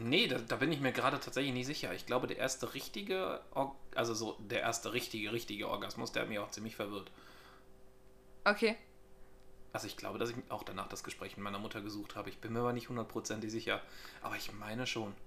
Nee, 0.06 0.28
da, 0.28 0.38
da 0.38 0.58
bin 0.58 0.70
ich 0.72 0.82
mir 0.82 0.92
gerade 0.92 1.18
tatsächlich 1.20 1.54
nicht 1.54 1.66
sicher. 1.68 1.94
Ich 1.94 2.06
glaube, 2.06 2.28
der 2.28 2.38
erste 2.38 2.74
richtige, 2.74 3.40
Or 3.54 3.76
also 3.96 4.14
so 4.14 4.36
der 4.40 4.60
erste 4.62 4.92
richtige, 4.92 5.32
richtige 5.32 5.70
Orgasmus, 5.70 6.12
der 6.12 6.24
hat 6.24 6.30
mich 6.30 6.40
auch 6.40 6.52
ziemlich 6.52 6.76
verwirrt. 6.76 7.10
Okay. 8.44 8.76
Also 9.74 9.88
ich 9.88 9.98
glaube, 9.98 10.20
dass 10.20 10.30
ich 10.30 10.36
auch 10.50 10.64
danach 10.64 10.88
das 10.88 11.04
Gespräch 11.04 11.36
mit 11.36 11.44
meiner 11.44 11.58
Mutter 11.58 11.82
gesucht 11.82 12.16
habe. 12.16 12.30
Ich 12.30 12.38
bin 12.38 12.54
mir 12.54 12.60
aber 12.60 12.74
nicht 12.74 12.90
hundertprozentig 12.90 13.52
sicher. 13.52 13.82
Aber 14.22 14.36
ich 14.36 14.54
meine 14.54 14.88
schon. 14.88 15.14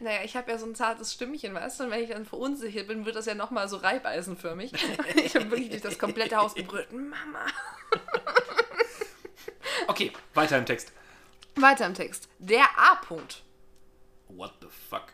Naja, 0.00 0.22
ich 0.24 0.36
habe 0.36 0.50
ja 0.50 0.58
so 0.58 0.66
ein 0.66 0.74
zartes 0.74 1.14
Stimmchen, 1.14 1.54
weißt 1.54 1.80
du? 1.80 1.84
Und 1.84 1.90
wenn 1.90 2.04
ich 2.04 2.10
dann 2.10 2.26
verunsichert 2.26 2.86
bin, 2.86 3.06
wird 3.06 3.16
das 3.16 3.24
ja 3.24 3.34
nochmal 3.34 3.66
so 3.66 3.78
reibeisenförmig. 3.78 4.72
ich 5.16 5.34
habe 5.34 5.50
wirklich 5.50 5.70
durch 5.70 5.80
das 5.80 5.98
komplette 5.98 6.36
Haus 6.36 6.54
gebrüllt. 6.54 6.92
Mama. 6.92 7.46
Okay, 9.86 10.12
weiter 10.32 10.56
im 10.58 10.66
Text. 10.66 10.92
Weiter 11.56 11.86
im 11.86 11.94
Text. 11.94 12.28
Der 12.38 12.64
A-Punkt. 12.76 13.42
What 14.28 14.52
the 14.60 14.68
fuck? 14.68 15.13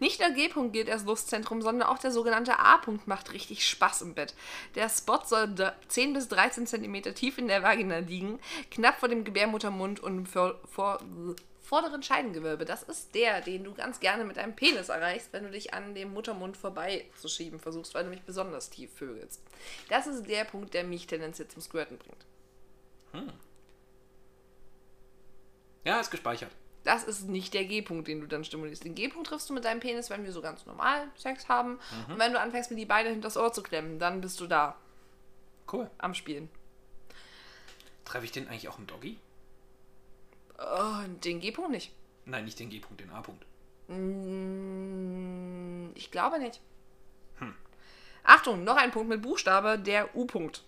Nicht 0.00 0.18
der 0.18 0.30
G-Punkt 0.30 0.72
gilt 0.72 0.90
als 0.90 1.04
Lustzentrum, 1.04 1.62
sondern 1.62 1.88
auch 1.88 1.98
der 1.98 2.10
sogenannte 2.10 2.58
A-Punkt 2.58 3.06
macht 3.06 3.32
richtig 3.32 3.68
Spaß 3.68 4.02
im 4.02 4.14
Bett. 4.14 4.34
Der 4.74 4.88
Spot 4.88 5.20
soll 5.24 5.54
dr- 5.54 5.74
10 5.88 6.14
bis 6.14 6.28
13 6.28 6.66
cm 6.66 7.14
tief 7.14 7.38
in 7.38 7.46
der 7.48 7.62
Vagina 7.62 7.98
liegen, 7.98 8.40
knapp 8.70 8.98
vor 8.98 9.08
dem 9.08 9.24
Gebärmuttermund 9.24 10.00
und 10.00 10.26
vor, 10.26 10.58
vor, 10.64 10.98
vorderen 11.60 12.02
Scheidengewölbe. 12.02 12.64
Das 12.64 12.82
ist 12.82 13.14
der, 13.14 13.42
den 13.42 13.62
du 13.62 13.74
ganz 13.74 14.00
gerne 14.00 14.24
mit 14.24 14.38
deinem 14.38 14.56
Penis 14.56 14.88
erreichst, 14.88 15.32
wenn 15.32 15.44
du 15.44 15.50
dich 15.50 15.72
an 15.74 15.94
dem 15.94 16.12
Muttermund 16.12 16.56
vorbeizuschieben 16.56 17.60
versuchst, 17.60 17.94
weil 17.94 18.04
du 18.04 18.10
mich 18.10 18.22
besonders 18.22 18.70
tief 18.70 18.90
vögelst. 18.94 19.40
Das 19.88 20.06
ist 20.06 20.26
der 20.26 20.44
Punkt, 20.44 20.74
der 20.74 20.82
mich 20.84 21.06
tendenziell 21.06 21.46
zum 21.48 21.62
Squirten 21.62 21.98
bringt. 21.98 23.36
Ja, 25.84 26.00
ist 26.00 26.10
gespeichert. 26.10 26.50
Das 26.84 27.04
ist 27.04 27.28
nicht 27.28 27.52
der 27.52 27.64
G-Punkt, 27.66 28.08
den 28.08 28.20
du 28.20 28.26
dann 28.26 28.42
stimulierst. 28.44 28.84
Den 28.84 28.94
G-Punkt 28.94 29.28
triffst 29.28 29.50
du 29.50 29.54
mit 29.54 29.64
deinem 29.66 29.80
Penis, 29.80 30.08
wenn 30.10 30.24
wir 30.24 30.32
so 30.32 30.40
ganz 30.40 30.64
normal 30.64 31.08
Sex 31.14 31.48
haben. 31.48 31.78
Und 32.08 32.18
wenn 32.18 32.32
du 32.32 32.40
anfängst, 32.40 32.70
mir 32.70 32.76
die 32.76 32.86
Beine 32.86 33.10
hinters 33.10 33.36
Ohr 33.36 33.52
zu 33.52 33.62
klemmen, 33.62 33.98
dann 33.98 34.20
bist 34.22 34.40
du 34.40 34.46
da 34.46 34.76
Cool. 35.70 35.90
am 35.98 36.14
Spielen. 36.14 36.48
Treffe 38.06 38.24
ich 38.24 38.32
den 38.32 38.48
eigentlich 38.48 38.68
auch 38.68 38.78
im 38.78 38.86
Doggy? 38.86 39.18
Oh, 40.58 41.02
den 41.24 41.40
G-Punkt 41.40 41.70
nicht. 41.70 41.92
Nein, 42.24 42.44
nicht 42.46 42.58
den 42.58 42.70
G-Punkt, 42.70 43.00
den 43.00 43.10
A-Punkt. 43.10 43.44
Mm, 43.88 45.90
Ich 45.94 46.10
glaube 46.10 46.38
nicht. 46.38 46.60
Achtung, 48.22 48.64
noch 48.64 48.76
ein 48.76 48.90
Punkt 48.90 49.08
mit 49.08 49.22
Buchstabe, 49.22 49.78
der 49.78 50.14
U-Punkt. 50.14 50.62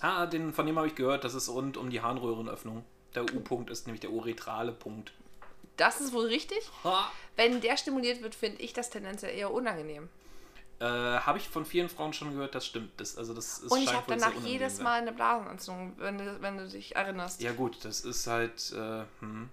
Ah, 0.00 0.26
den, 0.26 0.52
von 0.52 0.66
dem 0.66 0.76
habe 0.76 0.88
ich 0.88 0.94
gehört, 0.96 1.22
das 1.24 1.34
ist 1.34 1.48
rund 1.48 1.76
um 1.76 1.90
die 1.90 2.00
Harnröhrenöffnung. 2.00 2.84
Der 3.14 3.24
U-Punkt 3.24 3.70
ist 3.70 3.86
nämlich 3.86 4.00
der 4.00 4.10
uretrale 4.10 4.72
Punkt. 4.72 5.12
Das 5.76 6.00
ist 6.00 6.12
wohl 6.12 6.26
richtig. 6.26 6.58
Ha. 6.84 7.10
Wenn 7.36 7.60
der 7.60 7.76
stimuliert 7.76 8.22
wird, 8.22 8.34
finde 8.34 8.62
ich 8.62 8.72
das 8.72 8.90
tendenziell 8.90 9.36
eher 9.36 9.52
unangenehm. 9.52 10.08
Äh, 10.78 10.84
habe 10.84 11.38
ich 11.38 11.48
von 11.48 11.64
vielen 11.64 11.88
Frauen 11.88 12.12
schon 12.12 12.32
gehört, 12.32 12.54
das 12.54 12.66
stimmt. 12.66 13.00
Das, 13.00 13.16
also 13.16 13.32
das 13.32 13.60
ist 13.60 13.72
Und 13.72 13.82
ich 13.82 13.92
habe 13.92 14.04
danach 14.08 14.34
jedes. 14.42 14.80
Mal 14.80 15.00
eine 15.00 15.12
Blasenentzündung, 15.12 15.94
wenn 15.98 16.18
du, 16.18 16.42
wenn 16.42 16.58
du 16.58 16.68
dich 16.68 16.96
erinnerst. 16.96 17.40
Ja 17.40 17.52
gut, 17.52 17.82
das 17.84 18.00
ist 18.00 18.26
halt, 18.26 18.72
äh, 18.72 19.04
hm. 19.20 19.48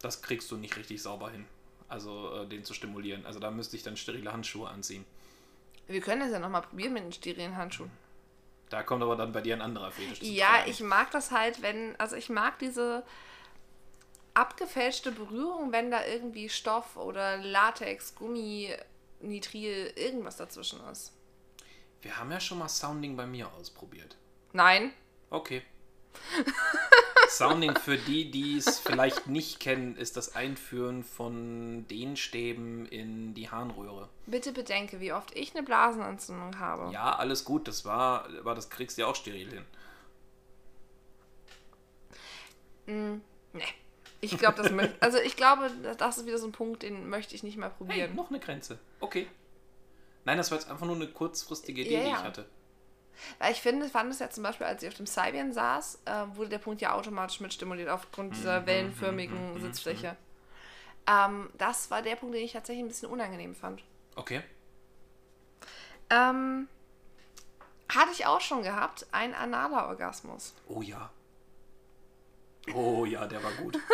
das 0.00 0.22
kriegst 0.22 0.50
du 0.50 0.56
nicht 0.56 0.76
richtig 0.76 1.00
sauber 1.00 1.30
hin. 1.30 1.44
Also 1.88 2.42
äh, 2.42 2.46
den 2.48 2.64
zu 2.64 2.74
stimulieren. 2.74 3.24
Also 3.24 3.38
da 3.38 3.52
müsste 3.52 3.76
ich 3.76 3.84
dann 3.84 3.96
sterile 3.96 4.32
Handschuhe 4.32 4.68
anziehen. 4.68 5.04
Wir 5.86 6.00
können 6.00 6.20
das 6.20 6.32
ja 6.32 6.40
nochmal 6.40 6.62
probieren 6.62 6.92
mit 6.92 7.04
den 7.04 7.12
sterilen 7.12 7.56
Handschuhen. 7.56 7.90
Da 8.70 8.82
kommt 8.82 9.02
aber 9.02 9.16
dann 9.16 9.32
bei 9.32 9.40
dir 9.40 9.54
ein 9.54 9.62
anderer 9.62 9.90
Fetisch 9.90 10.20
Ja, 10.22 10.64
ich 10.66 10.80
mag 10.80 11.10
das 11.10 11.30
halt, 11.30 11.62
wenn, 11.62 11.98
also 11.98 12.16
ich 12.16 12.28
mag 12.28 12.58
diese 12.58 13.02
abgefälschte 14.34 15.10
Berührung, 15.10 15.72
wenn 15.72 15.90
da 15.90 16.04
irgendwie 16.04 16.48
Stoff 16.48 16.96
oder 16.96 17.38
Latex, 17.38 18.14
Gummi, 18.14 18.74
Nitril, 19.20 19.92
irgendwas 19.96 20.36
dazwischen 20.36 20.80
ist. 20.90 21.12
Wir 22.02 22.16
haben 22.16 22.30
ja 22.30 22.38
schon 22.38 22.58
mal 22.58 22.68
Sounding 22.68 23.16
bei 23.16 23.26
mir 23.26 23.50
ausprobiert. 23.52 24.16
Nein, 24.52 24.92
Okay. 25.30 25.62
Sounding 27.28 27.76
für 27.76 27.98
die, 27.98 28.30
die 28.30 28.56
es 28.58 28.78
vielleicht 28.80 29.26
nicht 29.26 29.60
kennen, 29.60 29.96
ist 29.96 30.16
das 30.16 30.34
Einführen 30.34 31.04
von 31.04 31.86
Dehnstäben 31.88 32.86
in 32.86 33.34
die 33.34 33.50
Harnröhre. 33.50 34.08
bitte 34.26 34.52
bedenke, 34.52 35.00
wie 35.00 35.12
oft 35.12 35.36
ich 35.36 35.54
eine 35.54 35.62
Blasenentzündung 35.62 36.58
habe. 36.58 36.90
Ja, 36.92 37.14
alles 37.16 37.44
gut, 37.44 37.68
das 37.68 37.84
war, 37.84 38.26
aber 38.40 38.54
das 38.54 38.70
kriegst 38.70 38.96
du 38.96 39.02
ja 39.02 39.08
auch 39.08 39.14
steril 39.16 39.50
hin. 39.50 39.64
Nee. 43.52 43.62
Ich 44.20 44.36
glaube, 44.38 44.60
das 44.62 44.72
möchte. 44.72 44.94
Also 45.00 45.18
ich 45.18 45.36
glaube, 45.36 45.70
das 45.98 46.18
ist 46.18 46.26
wieder 46.26 46.38
so 46.38 46.46
ein 46.46 46.52
Punkt, 46.52 46.82
den 46.82 47.08
möchte 47.08 47.34
ich 47.34 47.42
nicht 47.42 47.56
mehr 47.56 47.68
Hey, 47.68 47.76
probieren. 47.76 48.14
noch 48.16 48.30
eine 48.30 48.40
Grenze. 48.40 48.78
Okay. 49.00 49.26
Nein, 50.24 50.38
das 50.38 50.50
war 50.50 50.58
jetzt 50.58 50.70
einfach 50.70 50.86
nur 50.86 50.96
eine 50.96 51.08
kurzfristige 51.08 51.82
Idee, 51.82 51.94
Ja, 51.94 52.00
die 52.00 52.06
ja. 52.08 52.16
ich 52.16 52.22
hatte. 52.22 52.46
Weil 53.38 53.52
ich 53.52 53.60
finde, 53.60 53.88
fand 53.88 54.12
es 54.12 54.18
ja 54.18 54.30
zum 54.30 54.42
Beispiel, 54.42 54.66
als 54.66 54.82
ich 54.82 54.88
auf 54.88 54.94
dem 54.94 55.06
Sabian 55.06 55.52
saß, 55.52 56.00
äh, 56.04 56.36
wurde 56.36 56.50
der 56.50 56.58
Punkt 56.58 56.80
ja 56.80 56.94
automatisch 56.94 57.40
mitstimuliert 57.40 57.88
aufgrund 57.88 58.30
Mhm, 58.30 58.34
dieser 58.34 58.66
wellenförmigen 58.66 59.60
Sitzfläche. 59.60 60.16
Ähm, 61.06 61.50
das 61.58 61.90
war 61.90 62.02
der 62.02 62.16
Punkt, 62.16 62.34
den 62.34 62.44
ich 62.44 62.52
tatsächlich 62.52 62.84
ein 62.84 62.88
bisschen 62.88 63.08
unangenehm 63.10 63.54
fand. 63.54 63.82
Okay. 64.16 64.42
Ähm, 66.10 66.68
hatte 67.88 68.12
ich 68.12 68.26
auch 68.26 68.40
schon 68.40 68.62
gehabt, 68.62 69.06
ein 69.12 69.34
analer 69.34 69.88
Orgasmus. 69.88 70.54
Oh 70.68 70.82
ja. 70.82 71.10
Oh 72.74 73.04
ja, 73.04 73.26
der 73.26 73.42
war 73.42 73.52
gut. 73.52 73.78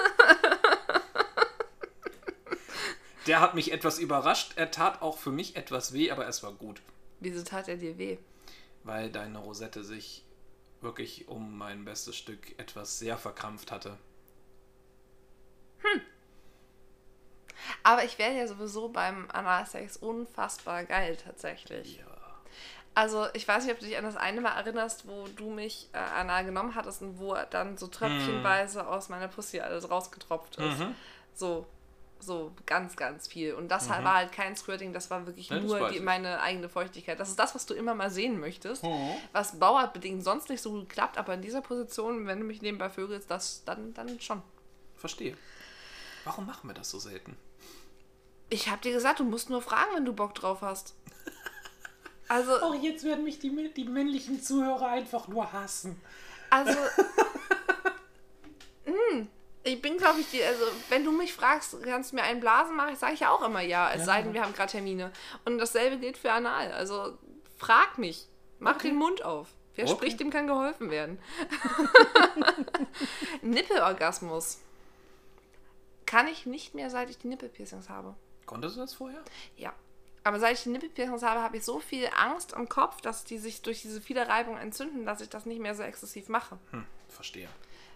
Der 3.26 3.40
hat 3.40 3.54
mich 3.54 3.72
etwas 3.72 3.98
überrascht. 3.98 4.52
Er 4.56 4.70
tat 4.70 5.00
auch 5.00 5.16
für 5.16 5.30
mich 5.30 5.56
etwas 5.56 5.92
weh, 5.94 6.10
aber 6.10 6.26
es 6.28 6.42
war 6.42 6.52
gut. 6.52 6.82
Wieso 7.20 7.42
tat 7.42 7.68
er 7.68 7.76
dir 7.76 7.96
weh? 7.96 8.18
Weil 8.84 9.10
deine 9.10 9.38
Rosette 9.38 9.82
sich 9.82 10.24
wirklich 10.80 11.28
um 11.28 11.58
mein 11.58 11.84
bestes 11.84 12.16
Stück 12.16 12.58
etwas 12.58 12.98
sehr 12.98 13.18
verkrampft 13.18 13.72
hatte. 13.72 13.98
Aber 17.82 18.04
ich 18.04 18.18
werde 18.18 18.36
ja 18.38 18.46
sowieso 18.46 18.88
beim 18.88 19.30
Analsex 19.30 19.96
unfassbar 19.96 20.84
geil 20.84 21.16
tatsächlich. 21.16 21.98
Ja. 21.98 22.04
Also 22.94 23.26
ich 23.32 23.46
weiß 23.46 23.64
nicht, 23.64 23.74
ob 23.74 23.80
du 23.80 23.86
dich 23.86 23.98
an 23.98 24.04
das 24.04 24.16
eine 24.16 24.40
Mal 24.40 24.56
erinnerst, 24.56 25.08
wo 25.08 25.26
du 25.28 25.50
mich 25.50 25.88
äh, 25.92 25.98
anal 25.98 26.44
genommen 26.44 26.74
hattest 26.74 27.02
und 27.02 27.18
wo 27.18 27.34
dann 27.50 27.76
so 27.76 27.88
tröpfchenweise 27.88 28.86
aus 28.86 29.08
meiner 29.08 29.28
Pussy 29.28 29.60
alles 29.60 29.90
rausgetropft 29.90 30.56
ist. 30.56 30.78
Mhm. 30.78 30.94
So, 31.34 31.66
so 32.20 32.52
ganz, 32.66 32.96
ganz 32.96 33.28
viel. 33.28 33.54
Und 33.54 33.68
das 33.68 33.88
war 33.88 34.14
halt 34.14 34.32
kein 34.32 34.56
Squirting, 34.56 34.92
das 34.92 35.10
war 35.10 35.26
wirklich 35.26 35.48
Ja, 35.50 35.60
nur 35.60 35.90
die, 35.90 36.00
meine 36.00 36.40
eigene 36.40 36.68
Feuchtigkeit. 36.68 37.20
Das 37.20 37.28
ist 37.28 37.38
das, 37.38 37.54
was 37.54 37.66
du 37.66 37.74
immer 37.74 37.94
mal 37.94 38.10
sehen 38.10 38.40
möchtest. 38.40 38.82
Mhm. 38.82 39.10
Was 39.32 39.58
bauartbedingt 39.58 40.24
sonst 40.24 40.48
nicht 40.48 40.62
so 40.62 40.72
gut 40.72 40.88
klappt, 40.88 41.18
aber 41.18 41.34
in 41.34 41.42
dieser 41.42 41.60
Position, 41.60 42.26
wenn 42.26 42.40
du 42.40 42.46
mich 42.46 42.62
nebenbei 42.62 42.88
vögelst, 42.90 43.30
das 43.30 43.62
dann, 43.64 43.92
dann 43.94 44.20
schon. 44.20 44.42
Verstehe. 44.96 45.36
Warum 46.24 46.46
machen 46.46 46.68
wir 46.68 46.74
das 46.74 46.90
so 46.90 46.98
selten? 46.98 47.36
Ich 48.48 48.70
hab 48.70 48.82
dir 48.82 48.92
gesagt, 48.92 49.20
du 49.20 49.24
musst 49.24 49.50
nur 49.50 49.60
fragen, 49.60 49.90
wenn 49.94 50.04
du 50.04 50.12
Bock 50.12 50.34
drauf 50.34 50.62
hast. 50.62 50.94
Also, 52.26 52.52
Oh, 52.62 52.72
jetzt 52.72 53.04
werden 53.04 53.22
mich 53.22 53.38
die, 53.38 53.70
die 53.76 53.84
männlichen 53.84 54.42
Zuhörer 54.42 54.88
einfach 54.88 55.28
nur 55.28 55.52
hassen. 55.52 56.00
Also. 56.48 56.72
Ich 59.64 59.80
bin, 59.82 59.96
glaube 59.98 60.20
ich, 60.20 60.30
die, 60.30 60.42
also, 60.42 60.64
wenn 60.90 61.04
du 61.04 61.10
mich 61.12 61.32
fragst, 61.32 61.76
kannst 61.82 62.12
du 62.12 62.16
mir 62.16 62.22
einen 62.22 62.40
Blasen 62.40 62.76
machen, 62.76 62.94
sage 62.96 63.14
ich 63.14 63.20
ja 63.20 63.30
auch 63.30 63.42
immer 63.42 63.60
ja, 63.62 63.90
es 63.92 64.00
Ja. 64.00 64.04
sei 64.04 64.22
denn, 64.22 64.32
wir 64.34 64.42
haben 64.42 64.52
gerade 64.52 64.70
Termine. 64.72 65.10
Und 65.44 65.58
dasselbe 65.58 65.98
gilt 65.98 66.16
für 66.18 66.30
Anal. 66.32 66.70
Also, 66.72 67.18
frag 67.56 67.98
mich. 67.98 68.28
Mach 68.58 68.76
Okay. 68.76 68.88
den 68.88 68.96
Mund 68.96 69.24
auf. 69.24 69.48
Wer 69.74 69.86
Okay. 69.86 69.94
spricht, 69.94 70.20
dem 70.20 70.30
kann 70.30 70.46
geholfen 70.46 70.90
werden. 70.90 71.18
Nippelorgasmus. 73.42 74.58
Kann 76.06 76.28
ich 76.28 76.46
nicht 76.46 76.74
mehr, 76.74 76.90
seit 76.90 77.10
ich 77.10 77.18
die 77.18 77.28
Nippelpiercings 77.28 77.88
habe. 77.88 78.14
Konntest 78.46 78.76
du 78.76 78.80
das 78.80 78.94
vorher? 78.94 79.22
Ja. 79.56 79.72
Aber 80.22 80.38
seit 80.38 80.54
ich 80.56 80.62
die 80.62 80.68
Nippelpiercings 80.70 81.22
habe, 81.22 81.40
habe 81.42 81.56
ich 81.56 81.64
so 81.64 81.80
viel 81.80 82.08
Angst 82.16 82.54
am 82.54 82.68
Kopf, 82.68 83.00
dass 83.00 83.24
die 83.24 83.38
sich 83.38 83.62
durch 83.62 83.82
diese 83.82 84.00
viele 84.00 84.26
Reibung 84.28 84.56
entzünden, 84.56 85.04
dass 85.06 85.20
ich 85.20 85.28
das 85.28 85.44
nicht 85.46 85.60
mehr 85.60 85.74
so 85.74 85.82
exzessiv 85.82 86.28
mache. 86.28 86.58
Hm, 86.70 86.86
verstehe. 87.08 87.48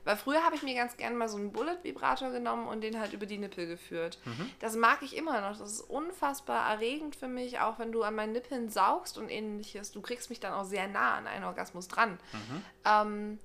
Weil 0.08 0.16
früher 0.16 0.42
habe 0.42 0.56
ich 0.56 0.62
mir 0.62 0.74
ganz 0.74 0.96
gerne 0.96 1.14
mal 1.14 1.28
so 1.28 1.36
einen 1.36 1.52
Bullet-Vibrator 1.52 2.30
genommen 2.30 2.66
und 2.66 2.80
den 2.80 2.98
halt 2.98 3.12
über 3.12 3.26
die 3.26 3.36
Nippel 3.36 3.66
geführt. 3.66 4.18
Das 4.58 4.74
mag 4.74 5.02
ich 5.02 5.14
immer 5.14 5.42
noch. 5.42 5.58
Das 5.58 5.70
ist 5.70 5.82
unfassbar 5.82 6.66
erregend 6.70 7.14
für 7.14 7.28
mich, 7.28 7.60
auch 7.60 7.78
wenn 7.78 7.92
du 7.92 8.02
an 8.02 8.14
meinen 8.14 8.32
Nippeln 8.32 8.70
saugst 8.70 9.18
und 9.18 9.28
ähnliches. 9.28 9.92
Du 9.92 10.00
kriegst 10.00 10.30
mich 10.30 10.40
dann 10.40 10.54
auch 10.54 10.64
sehr 10.64 10.88
nah 10.88 11.16
an 11.16 11.26
einen 11.26 11.44
Orgasmus 11.44 11.88
dran. 11.88 12.18
Ähm, 12.86 13.38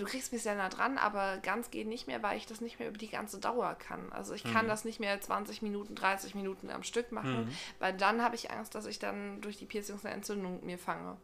du 0.00 0.06
kriegst 0.06 0.32
mich 0.32 0.42
sehr 0.42 0.54
nah 0.56 0.68
dran, 0.68 0.98
aber 0.98 1.38
ganz 1.38 1.70
geht 1.70 1.86
nicht 1.86 2.06
mehr, 2.06 2.22
weil 2.22 2.36
ich 2.36 2.46
das 2.46 2.60
nicht 2.60 2.78
mehr 2.78 2.88
über 2.88 2.98
die 2.98 3.08
ganze 3.08 3.38
Dauer 3.38 3.74
kann. 3.74 4.10
Also 4.12 4.34
ich 4.34 4.42
kann 4.44 4.66
das 4.66 4.84
nicht 4.84 4.98
mehr 4.98 5.20
20 5.20 5.62
Minuten, 5.62 5.94
30 5.94 6.34
Minuten 6.34 6.70
am 6.70 6.82
Stück 6.82 7.12
machen, 7.12 7.54
weil 7.78 7.92
dann 7.96 8.22
habe 8.22 8.34
ich 8.34 8.50
Angst, 8.50 8.74
dass 8.74 8.86
ich 8.86 8.98
dann 8.98 9.40
durch 9.40 9.58
die 9.58 9.66
Piercings 9.66 10.04
eine 10.04 10.14
Entzündung 10.14 10.64
mir 10.64 10.78
fange. 10.78 11.16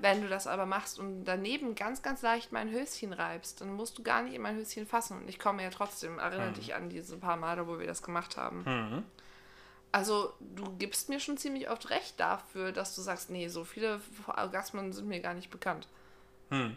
Wenn 0.00 0.22
du 0.22 0.28
das 0.28 0.46
aber 0.46 0.66
machst 0.66 0.98
und 0.98 1.24
daneben 1.24 1.74
ganz, 1.74 2.02
ganz 2.02 2.22
leicht 2.22 2.52
mein 2.52 2.70
Höschen 2.70 3.12
reibst, 3.12 3.60
dann 3.60 3.72
musst 3.72 3.96
du 3.98 4.02
gar 4.02 4.22
nicht 4.22 4.34
in 4.34 4.42
mein 4.42 4.56
Höschen 4.56 4.86
fassen. 4.86 5.18
Und 5.18 5.28
ich 5.28 5.38
komme 5.38 5.62
ja 5.62 5.70
trotzdem, 5.70 6.18
erinnere 6.18 6.52
dich 6.52 6.74
an 6.74 6.88
diese 6.88 7.16
paar 7.16 7.36
Male, 7.36 7.66
wo 7.66 7.78
wir 7.78 7.86
das 7.86 8.02
gemacht 8.02 8.36
haben. 8.36 8.62
Mhm. 8.64 9.04
Also 9.92 10.32
du 10.40 10.76
gibst 10.76 11.08
mir 11.08 11.18
schon 11.18 11.36
ziemlich 11.36 11.68
oft 11.68 11.90
recht 11.90 12.18
dafür, 12.20 12.72
dass 12.72 12.94
du 12.94 13.00
sagst, 13.02 13.30
nee, 13.30 13.48
so 13.48 13.64
viele 13.64 14.00
Orgasmen 14.26 14.92
sind 14.92 15.08
mir 15.08 15.20
gar 15.20 15.34
nicht 15.34 15.50
bekannt. 15.50 15.88
Hm. 16.50 16.76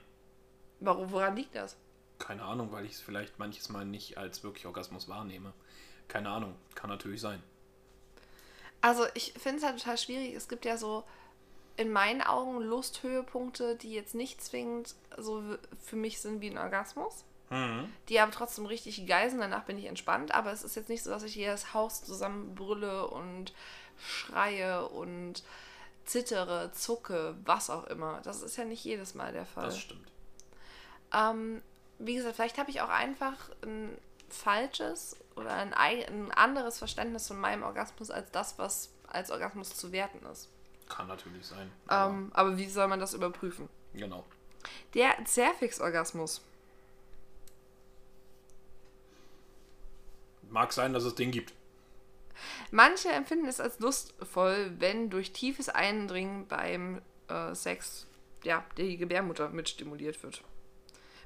Warum, 0.80 1.12
woran 1.12 1.36
liegt 1.36 1.56
das? 1.56 1.76
Keine 2.20 2.44
Ahnung, 2.44 2.72
weil 2.72 2.86
ich 2.86 2.94
es 2.94 3.02
vielleicht 3.02 3.40
manches 3.40 3.70
Mal 3.70 3.86
nicht 3.86 4.18
als 4.18 4.44
wirklich 4.44 4.66
Orgasmus 4.66 5.08
wahrnehme. 5.08 5.54
Keine 6.08 6.30
Ahnung, 6.30 6.56
kann 6.76 6.90
natürlich 6.90 7.22
sein. 7.22 7.42
Also 8.82 9.06
ich 9.14 9.34
finde 9.34 9.60
es 9.60 9.64
halt 9.64 9.80
total 9.80 9.98
schwierig. 9.98 10.34
Es 10.34 10.48
gibt 10.48 10.66
ja 10.66 10.78
so 10.78 11.04
in 11.78 11.92
meinen 11.92 12.22
Augen 12.22 12.62
Lusthöhepunkte, 12.62 13.76
die 13.78 13.94
jetzt 13.94 14.14
nicht 14.14 14.44
zwingend 14.44 14.96
so 15.18 15.44
für 15.82 15.96
mich 15.96 16.22
sind 16.22 16.42
wie 16.42 16.50
ein 16.50 16.58
Orgasmus. 16.58 17.24
Mhm. 17.50 17.92
Die 18.10 18.20
aber 18.20 18.32
trotzdem 18.32 18.66
richtig 18.66 19.06
geil 19.08 19.30
sind. 19.30 19.40
Danach 19.40 19.64
bin 19.64 19.78
ich 19.78 19.86
entspannt. 19.86 20.34
Aber 20.34 20.52
es 20.52 20.64
ist 20.64 20.76
jetzt 20.76 20.90
nicht 20.90 21.04
so, 21.04 21.10
dass 21.10 21.24
ich 21.24 21.34
hier 21.34 21.52
das 21.52 21.74
Haus 21.74 22.04
zusammenbrülle 22.04 23.08
und 23.08 23.54
schreie 23.98 24.88
und 24.88 25.44
zittere, 26.06 26.72
zucke, 26.74 27.36
was 27.46 27.70
auch 27.70 27.86
immer. 27.86 28.22
Das 28.24 28.42
ist 28.42 28.58
ja 28.58 28.66
nicht 28.66 28.84
jedes 28.84 29.14
Mal 29.14 29.32
der 29.32 29.46
Fall. 29.46 29.66
Das 29.66 29.80
stimmt. 29.80 30.13
Ähm, 31.14 31.62
wie 32.00 32.16
gesagt, 32.16 32.36
vielleicht 32.36 32.58
habe 32.58 32.70
ich 32.72 32.82
auch 32.82 32.90
einfach 32.90 33.50
ein 33.64 33.98
falsches 34.30 35.16
oder 35.36 35.54
ein, 35.54 35.74
ei- 35.74 36.06
ein 36.08 36.32
anderes 36.32 36.78
Verständnis 36.80 37.28
von 37.28 37.40
meinem 37.40 37.64
Orgasmus 37.64 38.10
als 38.12 38.32
das, 38.32 38.58
was 38.58 38.90
als 39.08 39.30
Orgasmus 39.32 39.76
zu 39.76 39.92
werten 39.92 40.26
ist. 40.26 40.50
Kann 40.90 41.08
natürlich 41.08 41.46
sein. 41.46 41.72
aber 41.88 42.14
Ähm, 42.14 42.32
aber 42.34 42.58
wie 42.58 42.68
soll 42.68 42.88
man 42.88 43.00
das 43.00 43.14
überprüfen? 43.14 43.70
Genau. 43.94 44.26
Der 44.96 45.14
Zerfix-Orgasmus. 45.26 46.42
Mag 50.50 50.72
sein, 50.74 50.94
dass 50.94 51.04
es 51.04 51.16
den 51.16 51.32
gibt. 51.32 51.54
Manche 52.72 53.10
empfinden 53.10 53.48
es 53.48 53.60
als 53.60 53.80
lustvoll, 53.80 54.72
wenn 54.80 55.10
durch 55.10 55.32
tiefes 55.32 55.70
Eindringen 55.70 56.48
beim 56.48 57.02
äh, 57.28 57.54
Sex 57.56 58.08
ja, 58.44 58.64
die 58.78 58.98
Gebärmutter 58.98 59.50
mitstimuliert 59.50 60.22
wird. 60.24 60.44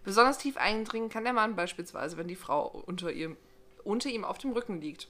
Besonders 0.08 0.38
tief 0.38 0.56
eindringen 0.56 1.10
kann 1.10 1.26
der 1.26 1.34
Mann 1.34 1.58
beispielsweise, 1.58 2.16
wenn 2.16 2.30
die 2.30 2.38
Frau 2.38 2.66
unter 2.86 3.12
ihm, 3.12 3.36
unter 3.84 4.08
ihm 4.08 4.24
auf 4.24 4.38
dem 4.38 4.54
Rücken 4.54 4.80
liegt. 4.80 5.10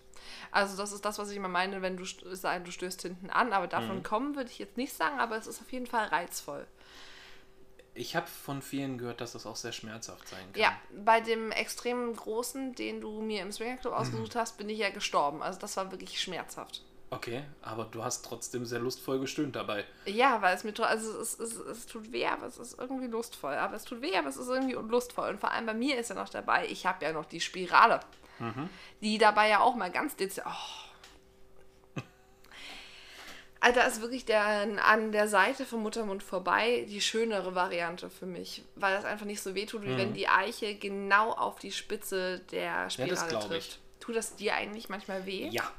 Also 0.49 0.75
das 0.75 0.91
ist 0.91 1.05
das, 1.05 1.19
was 1.19 1.29
ich 1.29 1.37
immer 1.37 1.47
meine, 1.47 1.83
wenn 1.83 1.97
du 1.97 2.03
du 2.03 2.71
stößt 2.71 3.03
hinten 3.03 3.29
an, 3.29 3.53
aber 3.53 3.67
davon 3.67 4.01
kommen 4.01 4.35
würde 4.35 4.49
ich 4.49 4.57
jetzt 4.57 4.75
nicht 4.75 4.91
sagen, 4.91 5.19
aber 5.19 5.37
es 5.37 5.45
ist 5.45 5.61
auf 5.61 5.71
jeden 5.71 5.85
Fall 5.85 6.07
reizvoll. 6.07 6.65
Ich 7.93 8.15
habe 8.15 8.25
von 8.25 8.63
vielen 8.63 8.97
gehört, 8.97 9.21
dass 9.21 9.33
das 9.33 9.45
auch 9.45 9.55
sehr 9.55 9.71
schmerzhaft 9.71 10.27
sein 10.27 10.51
kann. 10.51 10.59
Ja, 10.59 10.75
bei 11.05 11.21
dem 11.21 11.51
extrem 11.51 12.15
großen, 12.15 12.73
den 12.73 12.99
du 12.99 13.21
mir 13.21 13.43
im 13.43 13.51
Swingerclub 13.51 13.93
Mhm. 13.93 13.99
ausgesucht 13.99 14.35
hast, 14.35 14.57
bin 14.57 14.67
ich 14.67 14.79
ja 14.79 14.89
gestorben. 14.89 15.43
Also 15.43 15.59
das 15.59 15.77
war 15.77 15.91
wirklich 15.91 16.19
schmerzhaft. 16.19 16.83
Okay, 17.09 17.43
aber 17.61 17.85
du 17.85 18.03
hast 18.03 18.25
trotzdem 18.25 18.65
sehr 18.65 18.79
lustvoll 18.79 19.19
gestöhnt 19.19 19.55
dabei. 19.55 19.85
Ja, 20.05 20.41
weil 20.41 20.53
es 20.55 20.65
mir, 20.65 20.73
also 20.81 21.21
es, 21.21 21.39
es, 21.39 21.55
es 21.55 21.85
tut 21.85 22.11
weh, 22.11 22.25
aber 22.25 22.47
es 22.47 22.57
ist 22.57 22.77
irgendwie 22.77 23.07
lustvoll. 23.07 23.53
Aber 23.53 23.75
es 23.75 23.85
tut 23.85 24.01
weh, 24.01 24.17
aber 24.17 24.27
es 24.27 24.35
ist 24.35 24.49
irgendwie 24.49 24.73
lustvoll. 24.73 25.29
Und 25.29 25.39
vor 25.39 25.51
allem 25.51 25.65
bei 25.65 25.73
mir 25.73 25.97
ist 25.97 26.09
ja 26.09 26.15
noch 26.15 26.27
dabei, 26.27 26.67
ich 26.67 26.85
habe 26.85 27.05
ja 27.05 27.13
noch 27.13 27.25
die 27.25 27.39
Spirale, 27.39 28.01
die 29.01 29.17
dabei 29.17 29.47
ja 29.47 29.61
auch 29.61 29.75
mal 29.75 29.89
ganz 29.89 30.17
dezent. 30.17 30.47
Oh. 30.47 32.01
Alter, 33.61 33.87
ist 33.87 34.01
wirklich 34.01 34.25
der, 34.25 34.67
an 34.83 35.13
der 35.13 35.29
Seite 35.29 35.65
vom 35.65 35.83
Muttermund 35.83 36.23
vorbei 36.23 36.85
die 36.89 36.99
schönere 36.99 37.55
Variante 37.55 38.09
für 38.09 38.25
mich, 38.25 38.65
weil 38.75 38.93
das 38.93 39.05
einfach 39.05 39.25
nicht 39.25 39.41
so 39.41 39.55
weh 39.55 39.65
tut, 39.65 39.83
wie 39.83 39.95
wenn 39.95 40.13
die 40.13 40.27
Eiche 40.27 40.75
genau 40.75 41.31
auf 41.31 41.57
die 41.59 41.71
Spitze 41.71 42.39
der 42.51 42.89
Spirale 42.89 43.29
glaub 43.29 43.43
ich. 43.43 43.47
trifft. 43.47 43.79
Tut 44.01 44.17
das 44.17 44.35
dir 44.35 44.55
eigentlich 44.55 44.89
manchmal 44.89 45.25
weh? 45.25 45.47
Ja, 45.47 45.71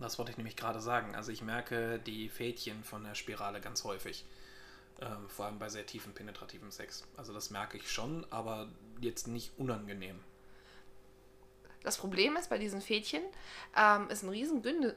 das 0.00 0.18
wollte 0.18 0.32
ich 0.32 0.38
nämlich 0.38 0.56
gerade 0.56 0.80
sagen. 0.80 1.14
Also 1.14 1.30
ich 1.30 1.42
merke 1.42 1.98
die 1.98 2.28
Fädchen 2.28 2.82
von 2.84 3.04
der 3.04 3.14
Spirale 3.14 3.60
ganz 3.60 3.84
häufig. 3.84 4.24
Ähm, 5.00 5.28
vor 5.28 5.46
allem 5.46 5.58
bei 5.58 5.68
sehr 5.68 5.86
tiefen 5.86 6.12
penetrativen 6.12 6.70
Sex. 6.70 7.06
Also 7.16 7.32
das 7.32 7.50
merke 7.50 7.78
ich 7.78 7.90
schon, 7.90 8.26
aber 8.30 8.68
jetzt 9.00 9.28
nicht 9.28 9.52
unangenehm. 9.56 10.20
Das 11.82 11.96
Problem 11.96 12.36
ist 12.36 12.50
bei 12.50 12.58
diesen 12.58 12.82
Fädchen, 12.82 13.22
ähm, 13.74 14.08
ist 14.10 14.22
ein 14.22 14.28
riesen 14.28 14.60
Günde, 14.62 14.96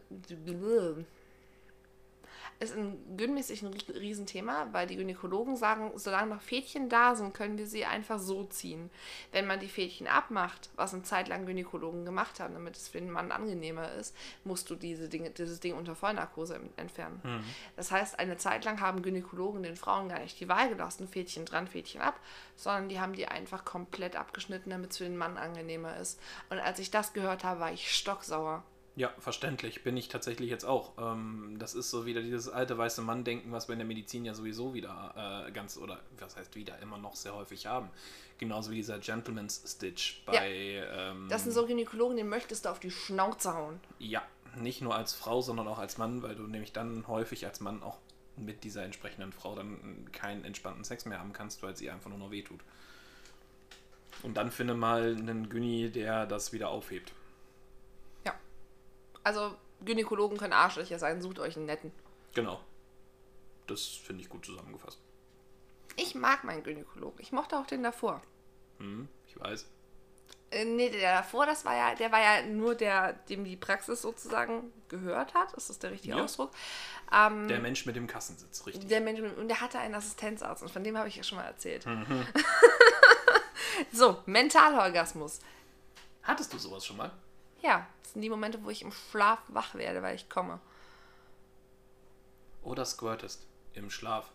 ist 2.60 2.76
ein 2.76 3.18
gynmäßig 3.18 3.62
ein 3.64 3.74
ri- 3.74 4.00
Riesenthema, 4.00 4.68
weil 4.72 4.88
die 4.88 4.96
Gynäkologen 4.96 5.56
sagen, 5.56 5.92
solange 5.96 6.36
noch 6.36 6.42
Fädchen 6.42 6.90
da 6.90 7.16
sind, 7.16 7.34
können 7.34 7.58
wir 7.58 7.68
sie 7.68 7.86
einfach 7.86 8.20
so 8.20 8.44
ziehen. 8.46 8.90
Wenn 9.32 9.48
man 9.48 9.60
die 9.60 9.68
Fädchen 9.68 10.08
abmacht, 10.08 10.70
was 10.76 10.94
eine 10.94 11.04
Zeit 11.04 11.28
lang 11.28 11.46
Gynäkologen 11.46 12.06
gemacht 12.06 12.40
haben, 12.40 12.54
damit 12.54 12.76
es 12.78 12.88
für 12.88 13.00
den 13.00 13.12
Mann 13.12 13.32
angenehmer 13.32 13.92
ist, 13.94 14.16
musst 14.44 14.70
du 14.70 14.76
diese 14.76 15.10
Dinge, 15.10 15.30
dieses 15.30 15.60
Ding 15.60 15.76
unter 15.76 15.96
Vollnarkose 15.96 16.60
entfernen. 16.78 17.22
Das 17.76 17.92
heißt, 17.92 18.20
eine 18.20 18.38
Zeit 18.38 18.66
lang 18.66 18.82
haben 18.82 19.02
Gynäkologen 19.02 19.64
den 19.64 19.76
Frauen 19.76 20.10
gar 20.10 20.20
nicht 20.20 20.40
die 20.40 20.50
Wahl 20.50 20.70
gelassen, 20.70 21.08
Fädchen 21.08 21.46
dran, 21.46 21.68
Fädchen 21.68 22.02
ab, 22.02 22.20
sondern 22.56 22.90
die 22.90 23.00
haben 23.00 23.14
die 23.14 23.28
einfach 23.28 23.66
komplett 23.66 24.16
abgeschnitten, 24.16 24.70
damit 24.70 24.92
es 24.92 24.98
für 24.98 25.04
den 25.06 25.18
Mann 25.18 25.38
angenehmer 25.38 25.98
ist. 25.98 26.20
Und 26.50 26.60
als 26.60 26.80
ich 26.80 26.92
das 26.92 27.14
gehört 27.14 27.44
habe, 27.44 27.60
war 27.60 27.72
ich 27.72 27.94
stocksauer. 27.94 28.64
Ja, 28.96 29.12
verständlich. 29.18 29.84
Bin 29.84 29.98
ich 29.98 30.08
tatsächlich 30.08 30.50
jetzt 30.50 30.66
auch. 30.66 30.92
Ähm, 31.00 31.56
das 31.58 31.74
ist 31.74 31.90
so 31.90 32.06
wieder 32.06 32.22
dieses 32.22 32.48
alte 32.48 32.78
weiße 32.78 33.02
Mann-Denken, 33.02 33.52
was 33.52 33.68
wir 33.68 33.74
in 33.74 33.80
der 33.80 33.88
Medizin 33.88 34.24
ja 34.24 34.36
sowieso 34.36 34.74
wieder 34.74 35.46
äh, 35.48 35.52
ganz, 35.52 35.78
oder 35.78 36.00
was 36.20 36.36
heißt 36.36 36.56
wieder, 36.56 36.78
immer 36.80 37.00
noch 37.00 37.16
sehr 37.16 37.34
häufig 37.34 37.66
haben. 37.66 37.90
Genauso 38.38 38.72
wie 38.72 38.76
dieser 38.76 39.00
Gentleman's 39.00 39.64
Stitch 39.66 40.24
bei. 40.26 40.86
Ähm, 40.92 41.28
Das 41.30 41.44
sind 41.44 41.54
so 41.54 41.66
Gynäkologen, 41.66 42.18
den 42.18 42.30
möchtest 42.30 42.66
du 42.66 42.70
auf 42.70 42.80
die 42.80 42.92
Schnauze 42.92 43.56
hauen. 43.56 43.80
Ja, 43.98 44.22
nicht 44.58 44.82
nur 44.82 44.96
als 44.96 45.14
Frau, 45.14 45.42
sondern 45.42 45.68
auch 45.68 45.80
als 45.80 45.98
Mann, 45.98 46.22
weil 46.22 46.36
du 46.36 46.44
nämlich 46.44 46.72
dann 46.72 47.08
häufig 47.08 47.46
als 47.48 47.62
Mann 47.62 47.82
auch 47.82 47.98
mit 48.36 48.64
dieser 48.64 48.84
entsprechenden 48.84 49.32
Frau 49.32 49.56
dann 49.56 50.08
keinen 50.12 50.44
entspannten 50.46 50.84
Sex 50.84 51.06
mehr 51.06 51.20
haben 51.20 51.34
kannst, 51.34 51.64
weil 51.64 51.76
sie 51.76 51.90
einfach 51.90 52.10
nur 52.10 52.20
noch 52.20 52.32
wehtut. 52.32 52.62
Und 54.22 54.38
dann 54.38 54.52
finde 54.52 54.76
mal 54.76 55.16
einen 55.16 55.50
Günni, 55.50 55.90
der 55.90 56.26
das 56.26 56.54
wieder 56.54 56.70
aufhebt. 56.70 57.12
Also, 59.24 59.56
Gynäkologen 59.86 60.38
können 60.38 60.54
Arschlöcher 60.54 61.00
sein, 61.00 61.22
sucht 61.22 61.40
euch 61.40 61.56
einen 61.58 61.66
netten. 61.66 61.92
Genau. 62.34 62.60
Das 63.68 63.86
finde 63.86 64.22
ich 64.24 64.30
gut 64.30 64.46
zusammengefasst. 64.46 65.00
Ich 65.96 66.16
mag 66.16 66.44
meinen 66.44 66.64
Gynäkologen. 66.64 67.20
Ich 67.22 67.32
mochte 67.32 67.58
auch 67.58 67.66
den 67.68 67.84
davor. 67.84 68.22
Hm, 68.80 69.08
ich 69.28 69.40
weiß. 69.40 69.68
Äh, 70.52 70.66
nee, 70.66 70.90
der 70.90 71.18
davor, 71.18 71.46
das 71.46 71.66
war 71.66 71.76
ja, 71.76 71.96
der 71.96 72.12
war 72.12 72.20
ja 72.20 72.46
nur 72.46 72.76
der, 72.76 73.14
dem 73.14 73.44
die 73.44 73.56
Praxis 73.58 74.02
sozusagen 74.02 74.72
gehört 74.90 75.34
hat. 75.34 75.54
Ist 75.54 75.70
das 75.70 75.80
der 75.80 75.92
richtige 75.92 76.16
Ja. 76.18 76.24
Ausdruck? 76.24 76.52
Ähm, 77.12 77.48
Der 77.48 77.60
Mensch 77.60 77.86
mit 77.86 77.96
dem 77.96 78.08
Kassensitz, 78.08 78.66
richtig. 78.66 78.88
Der 78.88 79.02
Mensch, 79.02 79.20
mit- 79.22 79.38
und 79.38 79.48
der 79.48 79.62
hatte 79.62 79.80
einen 79.80 79.96
Assistenzarzt 79.96 80.62
und 80.64 80.70
von 80.72 80.84
dem 80.84 80.98
habe 80.98 81.08
ich 81.08 81.16
ja 81.16 81.24
schon 81.24 81.38
mal 81.38 81.46
erzählt. 81.46 81.86
Mhm. 81.86 82.26
so, 83.92 84.18
Mentalorgasmus. 84.26 85.40
Hattest 86.24 86.54
du 86.54 86.58
sowas 86.58 86.86
schon 86.86 86.98
mal? 86.98 87.12
Ja, 87.64 87.88
das 88.04 88.14
sind 88.14 88.22
die 88.22 88.30
Momente, 88.30 88.64
wo 88.64 88.70
ich 88.70 88.82
im 88.82 88.92
Schlaf 88.92 89.40
wach 89.48 89.74
werde, 89.76 90.02
weil 90.04 90.16
ich 90.16 90.30
komme. 90.30 90.60
Oder 92.62 92.86
squirtest 92.86 93.46
im 93.74 93.90
Schlaf? 93.90 94.30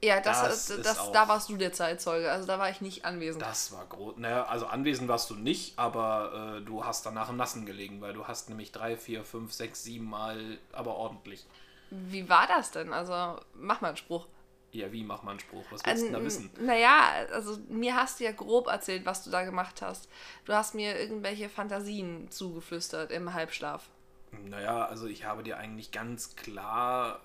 Ja, 0.00 0.20
das, 0.20 0.40
Das 0.42 0.66
das, 0.66 0.70
ist 0.78 0.86
das 0.86 0.98
auch- 1.00 1.12
da 1.12 1.26
warst 1.28 1.48
du 1.48 1.56
der 1.56 1.72
Zeitzeuge, 1.72 2.30
also 2.30 2.46
da 2.46 2.58
war 2.60 2.70
ich 2.70 2.80
nicht 2.80 3.04
anwesend. 3.04 3.42
Das 3.42 3.72
war 3.72 3.84
groß. 3.86 4.16
Naja, 4.18 4.44
also 4.44 4.66
anwesend 4.66 5.08
warst 5.08 5.28
du 5.30 5.34
nicht, 5.34 5.76
aber 5.76 6.58
äh, 6.58 6.64
du 6.64 6.84
hast 6.84 7.04
danach 7.04 7.30
im 7.30 7.36
Nassen 7.36 7.66
gelegen, 7.66 8.00
weil 8.00 8.12
du 8.12 8.28
hast 8.28 8.48
nämlich 8.48 8.70
drei, 8.70 8.96
vier, 8.96 9.24
fünf, 9.24 9.52
sechs, 9.52 9.82
sieben 9.82 10.08
Mal, 10.08 10.58
aber 10.72 10.94
ordentlich. 10.94 11.44
Wie 11.90 12.28
war 12.28 12.46
das 12.46 12.70
denn? 12.70 12.92
Also, 12.92 13.40
mach 13.54 13.80
mal 13.80 13.88
einen 13.88 13.96
Spruch. 13.96 14.26
Ja, 14.70 14.92
wie 14.92 15.02
mach 15.02 15.22
mal 15.22 15.32
einen 15.32 15.40
Spruch? 15.40 15.64
Was 15.70 15.84
willst 15.84 16.02
du 16.02 16.06
denn 16.06 16.12
da 16.12 16.24
wissen? 16.24 16.50
Naja, 16.60 17.26
also 17.32 17.58
mir 17.68 17.96
hast 17.96 18.20
du 18.20 18.24
ja 18.24 18.32
grob 18.32 18.66
erzählt, 18.66 19.06
was 19.06 19.24
du 19.24 19.30
da 19.30 19.44
gemacht 19.44 19.80
hast. 19.80 20.08
Du 20.44 20.52
hast 20.52 20.74
mir 20.74 20.98
irgendwelche 20.98 21.48
Fantasien 21.48 22.30
zugeflüstert 22.30 23.10
im 23.10 23.32
Halbschlaf. 23.32 23.88
Naja, 24.30 24.84
also 24.84 25.06
ich 25.06 25.24
habe 25.24 25.42
dir 25.42 25.56
eigentlich 25.56 25.90
ganz 25.90 26.36
klar 26.36 27.22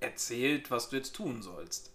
erzählt, 0.00 0.70
was 0.70 0.90
du 0.90 0.96
jetzt 0.96 1.14
tun 1.14 1.42
sollst. 1.42 1.90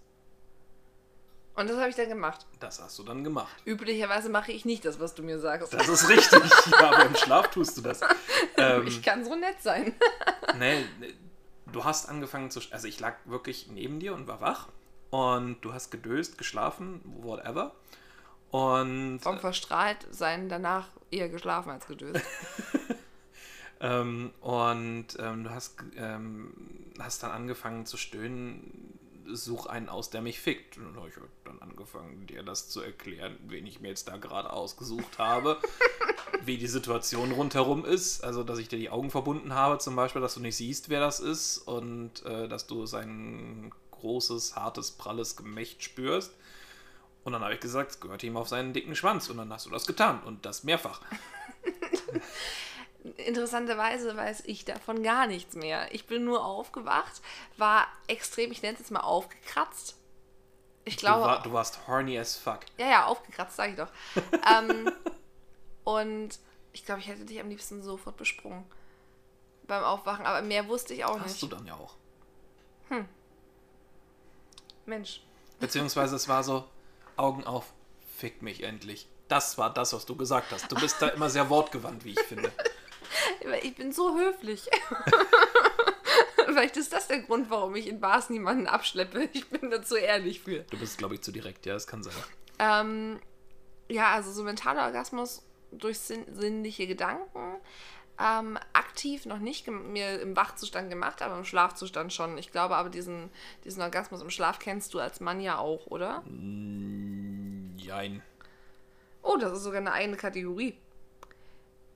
Und 1.56 1.69
das 1.69 1.78
habe 1.78 1.89
ich 1.89 1.95
dann 1.95 2.10
gemacht. 2.10 2.45
Das 2.60 2.82
hast 2.82 3.00
du 3.00 3.04
dann 3.04 3.24
gemacht. 3.24 3.56
Üblicherweise 3.65 4.30
mache 4.30 4.52
ich 4.52 4.65
nicht 4.65 4.84
das, 4.84 5.00
was 5.00 5.15
du 5.15 5.24
mir 5.24 5.39
sagst. 5.39 5.74
Das 5.74 5.88
ist 5.88 6.10
richtig, 6.10 6.41
ja, 6.71 6.91
aber 6.91 7.06
im 7.06 7.15
Schlaf 7.15 7.50
tust 7.50 7.78
du 7.78 7.82
das. 7.82 8.02
Ähm, 8.58 8.88
ich 8.88 9.02
kann 9.02 9.26
so 9.26 9.36
nett 9.36 9.62
sein. 9.62 9.93
nee, 10.58 10.86
du 11.76 11.84
hast 11.84 12.08
angefangen 12.08 12.50
zu. 12.52 12.62
Also 12.72 12.88
ich 12.88 13.00
lag 13.00 13.16
wirklich 13.26 13.68
neben 13.68 14.00
dir 14.00 14.14
und 14.14 14.28
war 14.28 14.42
wach. 14.42 14.70
Und 15.12 15.62
du 15.62 15.74
hast 15.74 15.92
gedöst, 15.92 16.38
geschlafen, 16.38 17.02
whatever. 17.22 17.74
Und 18.50 19.20
Vom 19.20 19.40
verstrahlt 19.40 20.08
sein 20.10 20.50
danach 20.50 20.88
eher 21.12 21.30
geschlafen 21.30 21.70
als 21.72 21.86
gedöst. 21.86 22.26
Ähm, 23.82 24.32
und 24.40 25.08
ähm, 25.20 25.44
du 25.44 25.50
hast, 25.50 25.76
ähm, 25.98 26.54
hast 26.98 27.22
dann 27.24 27.32
angefangen 27.32 27.86
zu 27.86 27.98
stöhnen, 27.98 28.98
such 29.28 29.66
einen 29.66 29.90
aus, 29.90 30.10
der 30.10 30.22
mich 30.22 30.40
fickt. 30.40 30.78
Und 30.78 30.86
dann 30.86 30.96
habe 30.96 31.10
ich 31.10 31.16
dann 31.44 31.62
angefangen, 31.62 32.26
dir 32.26 32.42
das 32.42 32.70
zu 32.70 32.82
erklären, 32.82 33.38
wen 33.48 33.68
ich 33.68 33.82
mir 33.82 33.90
jetzt 33.90 34.08
da 34.08 34.16
gerade 34.16 34.52
ausgesucht 34.54 35.20
habe, 35.20 35.60
wie 36.44 36.58
die 36.58 36.68
Situation 36.68 37.32
rundherum 37.32 37.86
ist. 37.86 38.24
Also, 38.24 38.44
dass 38.44 38.60
ich 38.60 38.68
dir 38.68 38.80
die 38.80 38.90
Augen 38.90 39.12
verbunden 39.12 39.54
habe, 39.54 39.78
zum 39.80 39.96
Beispiel, 39.96 40.22
dass 40.22 40.36
du 40.36 40.40
nicht 40.40 40.56
siehst, 40.56 40.90
wer 40.90 41.00
das 41.00 41.20
ist 41.20 41.60
und 41.60 42.26
äh, 42.26 42.48
dass 42.48 42.68
du 42.68 42.86
sein 42.86 43.72
großes, 43.92 44.56
hartes, 44.56 44.92
pralles 44.92 45.36
Gemächt 45.36 45.84
spürst. 45.84 46.34
Und 47.24 47.34
dann 47.34 47.42
habe 47.42 47.56
ich 47.56 47.60
gesagt, 47.60 47.92
es 47.92 48.00
gehört 48.00 48.24
ihm 48.24 48.38
auf 48.38 48.48
seinen 48.48 48.74
dicken 48.74 48.96
Schwanz. 48.96 49.30
Und 49.30 49.38
dann 49.38 49.52
hast 49.52 49.66
du 49.66 49.72
das 49.72 49.88
getan. 49.88 50.22
Und 50.24 50.46
das 50.46 50.64
mehrfach. 50.64 51.02
Interessanterweise 53.18 54.16
weiß 54.16 54.44
ich 54.46 54.66
davon 54.66 55.04
gar 55.04 55.28
nichts 55.28 55.56
mehr. 55.56 55.94
Ich 55.94 56.08
bin 56.08 56.24
nur 56.24 56.44
aufgewacht, 56.44 57.22
war 57.58 57.88
extrem, 58.08 58.52
ich 58.52 58.62
nenne 58.62 58.74
es 58.74 58.80
jetzt 58.80 58.92
mal 58.92 59.02
aufgekratzt. 59.02 59.96
Ich 60.86 60.98
glaube, 60.98 61.22
du, 61.22 61.28
war, 61.28 61.44
du 61.44 61.54
warst 61.54 61.88
horny 61.88 62.18
as 62.18 62.36
fuck. 62.36 62.60
ja, 62.78 62.88
ja, 62.88 63.06
aufgekratzt, 63.06 63.56
sage 63.56 63.72
ich 63.72 63.78
doch. 63.78 63.90
ähm, 64.52 64.92
und 65.86 66.38
ich 66.74 66.86
glaube, 66.86 67.00
ich 67.00 67.08
hätte 67.08 67.24
dich 67.24 67.39
am 67.39 67.48
liebsten 67.48 67.82
sofort 67.82 68.17
besprungen 68.17 68.65
beim 69.65 69.84
Aufwachen, 69.84 70.26
aber 70.26 70.41
mehr 70.41 70.67
wusste 70.67 70.93
ich 70.93 71.06
auch 71.06 71.19
Hast 71.19 71.41
du 71.41 71.45
nicht. 71.48 71.58
dann 71.58 71.65
ja 71.65 71.76
auch. 71.76 71.95
Mensch. 74.86 75.21
Beziehungsweise 75.60 76.15
es 76.15 76.28
war 76.28 76.43
so, 76.43 76.65
Augen 77.17 77.43
auf, 77.45 77.74
fick 78.17 78.41
mich 78.41 78.62
endlich. 78.63 79.08
Das 79.28 79.58
war 79.58 79.74
das, 79.74 79.93
was 79.93 80.06
du 80.06 80.15
gesagt 80.15 80.52
hast. 80.52 80.71
Du 80.71 80.76
bist 80.76 81.02
da 81.02 81.08
immer 81.08 81.30
sehr 81.30 81.50
wortgewandt, 81.50 82.04
wie 82.06 82.12
ich 82.12 82.19
finde. 82.19 82.52
Ich 83.62 83.76
bin 83.76 83.91
so 83.91 84.17
höflich. 84.17 84.67
Vielleicht 86.45 86.78
ist 86.78 86.91
das 86.91 87.08
der 87.08 87.19
Grund, 87.21 87.50
warum 87.50 87.76
ich 87.76 87.88
in 87.88 88.00
Bars 88.00 88.30
niemanden 88.30 88.67
abschleppe. 88.67 89.30
Ich 89.34 89.50
bin 89.50 89.69
da 89.69 89.82
zu 89.82 89.95
ehrlich 89.95 90.41
für. 90.41 90.60
Du 90.63 90.78
bist, 90.78 90.98
glaube 90.98 91.15
ich, 91.15 91.21
zu 91.21 91.32
direkt, 91.32 91.65
ja, 91.65 91.74
das 91.74 91.88
kann 91.88 92.04
sein. 92.04 92.13
Ähm, 92.60 93.19
ja, 93.88 94.12
also 94.13 94.32
so 94.32 94.43
mentaler 94.43 94.84
Orgasmus 94.86 95.43
durch 95.80 96.00
sinn 96.00 96.26
sinnliche 96.34 96.88
Gedanken. 96.88 97.58
Ähm, 98.18 98.58
aktiv 98.72 99.26
noch 99.26 99.40
nicht 99.40 99.68
mir 99.68 100.22
im 100.22 100.38
Wachzustand 100.38 100.90
gemacht, 100.90 101.22
aber 101.22 101.38
im 101.38 101.44
Schlafzustand 101.44 102.14
schon. 102.14 102.38
Ich 102.38 102.52
glaube 102.52 102.78
aber, 102.78 102.90
diesen, 102.90 103.30
diesen 103.66 103.82
Orgasmus 103.82 104.22
im 104.22 104.30
Schlaf 104.30 104.60
kennst 104.60 104.94
du 104.94 105.00
als 105.00 105.20
Mann 105.20 105.42
ja 105.42 105.58
auch, 105.58 105.88
oder? 105.88 106.24
Jein. 107.78 108.22
Oh, 109.22 109.36
das 109.38 109.52
ist 109.52 109.64
sogar 109.64 109.82
eine 109.82 109.92
eigene 109.92 110.16
Kategorie. 110.16 110.78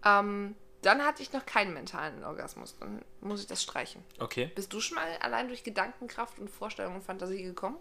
Ähm, 0.03 0.55
dann 0.81 1.05
hatte 1.05 1.21
ich 1.21 1.31
noch 1.31 1.45
keinen 1.45 1.73
mentalen 1.73 2.23
Orgasmus. 2.23 2.75
Dann 2.79 3.01
muss 3.21 3.41
ich 3.41 3.47
das 3.47 3.61
streichen. 3.61 4.03
Okay. 4.19 4.51
Bist 4.55 4.73
du 4.73 4.79
schon 4.79 4.95
mal 4.95 5.07
allein 5.21 5.47
durch 5.47 5.63
Gedankenkraft 5.63 6.39
und 6.39 6.49
Vorstellung 6.49 6.95
und 6.95 7.03
Fantasie 7.03 7.43
gekommen? 7.43 7.77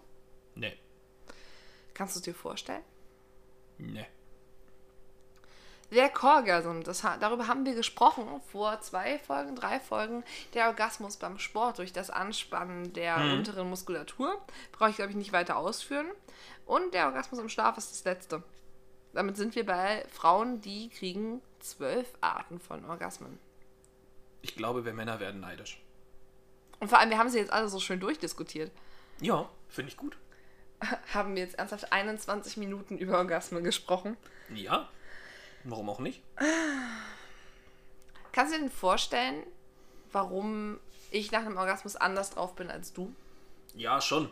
Nee. 0.55 0.77
Kannst 1.93 2.15
du 2.15 2.19
es 2.19 2.23
dir 2.23 2.33
vorstellen? 2.33 2.83
Nee. 3.77 4.05
Der 5.91 6.09
Korgasm, 6.09 6.81
das, 6.81 7.01
darüber 7.19 7.47
haben 7.47 7.65
wir 7.65 7.73
gesprochen 7.73 8.27
vor 8.51 8.79
zwei 8.81 9.17
Folgen, 9.19 9.55
drei 9.55 9.79
Folgen. 9.79 10.23
Der 10.53 10.67
Orgasmus 10.67 11.17
beim 11.17 11.39
Sport 11.39 11.79
durch 11.79 11.91
das 11.93 12.09
Anspannen 12.11 12.93
der 12.93 13.17
Mhm. 13.17 13.39
unteren 13.39 13.69
Muskulatur. 13.69 14.39
Brauche 14.71 14.91
ich, 14.91 14.97
glaube 14.97 15.11
ich, 15.11 15.17
nicht 15.17 15.33
weiter 15.33 15.57
ausführen. 15.57 16.07
Und 16.67 16.93
der 16.93 17.07
Orgasmus 17.07 17.39
im 17.41 17.49
Schlaf 17.49 17.77
ist 17.77 17.91
das 17.91 18.03
letzte. 18.03 18.43
Damit 19.13 19.37
sind 19.37 19.55
wir 19.55 19.65
bei 19.65 20.05
Frauen, 20.11 20.61
die 20.61 20.89
kriegen 20.89 21.41
zwölf 21.59 22.07
Arten 22.21 22.59
von 22.59 22.85
Orgasmen. 22.85 23.39
Ich 24.43 24.55
glaube, 24.55 24.85
wir 24.85 24.93
Männer 24.93 25.19
werden 25.19 25.41
neidisch. 25.41 25.81
Und 26.79 26.89
vor 26.89 26.99
allem, 26.99 27.09
wir 27.09 27.17
haben 27.17 27.29
sie 27.29 27.39
jetzt 27.39 27.51
alle 27.51 27.67
so 27.67 27.79
schön 27.79 27.99
durchdiskutiert. 27.99 28.71
Ja, 29.19 29.49
finde 29.67 29.89
ich 29.91 29.97
gut. 29.97 30.15
Haben 31.13 31.35
wir 31.35 31.43
jetzt 31.43 31.59
ernsthaft 31.59 31.91
21 31.91 32.55
Minuten 32.55 32.97
über 32.97 33.17
Orgasmen 33.17 33.65
gesprochen. 33.65 34.15
Ja. 34.53 34.87
Warum 35.63 35.89
auch 35.89 35.99
nicht? 35.99 36.21
Kannst 38.31 38.53
du 38.53 38.57
dir 38.57 38.63
denn 38.63 38.71
vorstellen, 38.71 39.43
warum 40.11 40.79
ich 41.11 41.31
nach 41.31 41.41
einem 41.41 41.57
Orgasmus 41.57 41.95
anders 41.95 42.29
drauf 42.31 42.55
bin 42.55 42.69
als 42.69 42.93
du? 42.93 43.13
Ja, 43.75 44.01
schon. 44.01 44.29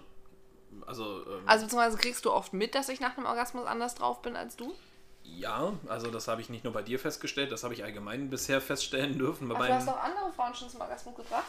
Also, 0.86 1.26
ähm, 1.26 1.44
Also 1.46 1.66
beziehungsweise 1.66 1.98
kriegst 1.98 2.26
du 2.26 2.32
oft 2.32 2.54
mit, 2.54 2.76
dass 2.76 2.90
ich 2.90 3.00
nach 3.00 3.18
einem 3.18 3.26
Orgasmus 3.26 3.66
anders 3.66 3.96
drauf 3.96 4.22
bin 4.22 4.36
als 4.36 4.56
du? 4.56 4.74
ja, 5.30 5.74
also 5.90 6.10
das 6.10 6.30
habe 6.30 6.40
ich 6.40 6.48
nicht 6.50 6.63
nur 6.63 6.72
bei 6.72 6.82
dir 6.82 6.98
festgestellt, 7.00 7.52
das 7.52 7.66
habe 7.66 7.74
ich 7.74 7.84
allgemein 7.84 8.30
bisher 8.30 8.62
feststellen 8.62 9.18
dürfen. 9.18 9.50
Bei 9.50 9.56
Ach, 9.56 9.68
du 9.68 9.74
hast 9.74 9.90
auch 9.90 10.02
andere 10.02 10.32
Frauen 10.32 10.56
schon 10.56 10.70
zum 10.70 10.80
Orgasmus 10.80 11.16
gebracht? 11.16 11.44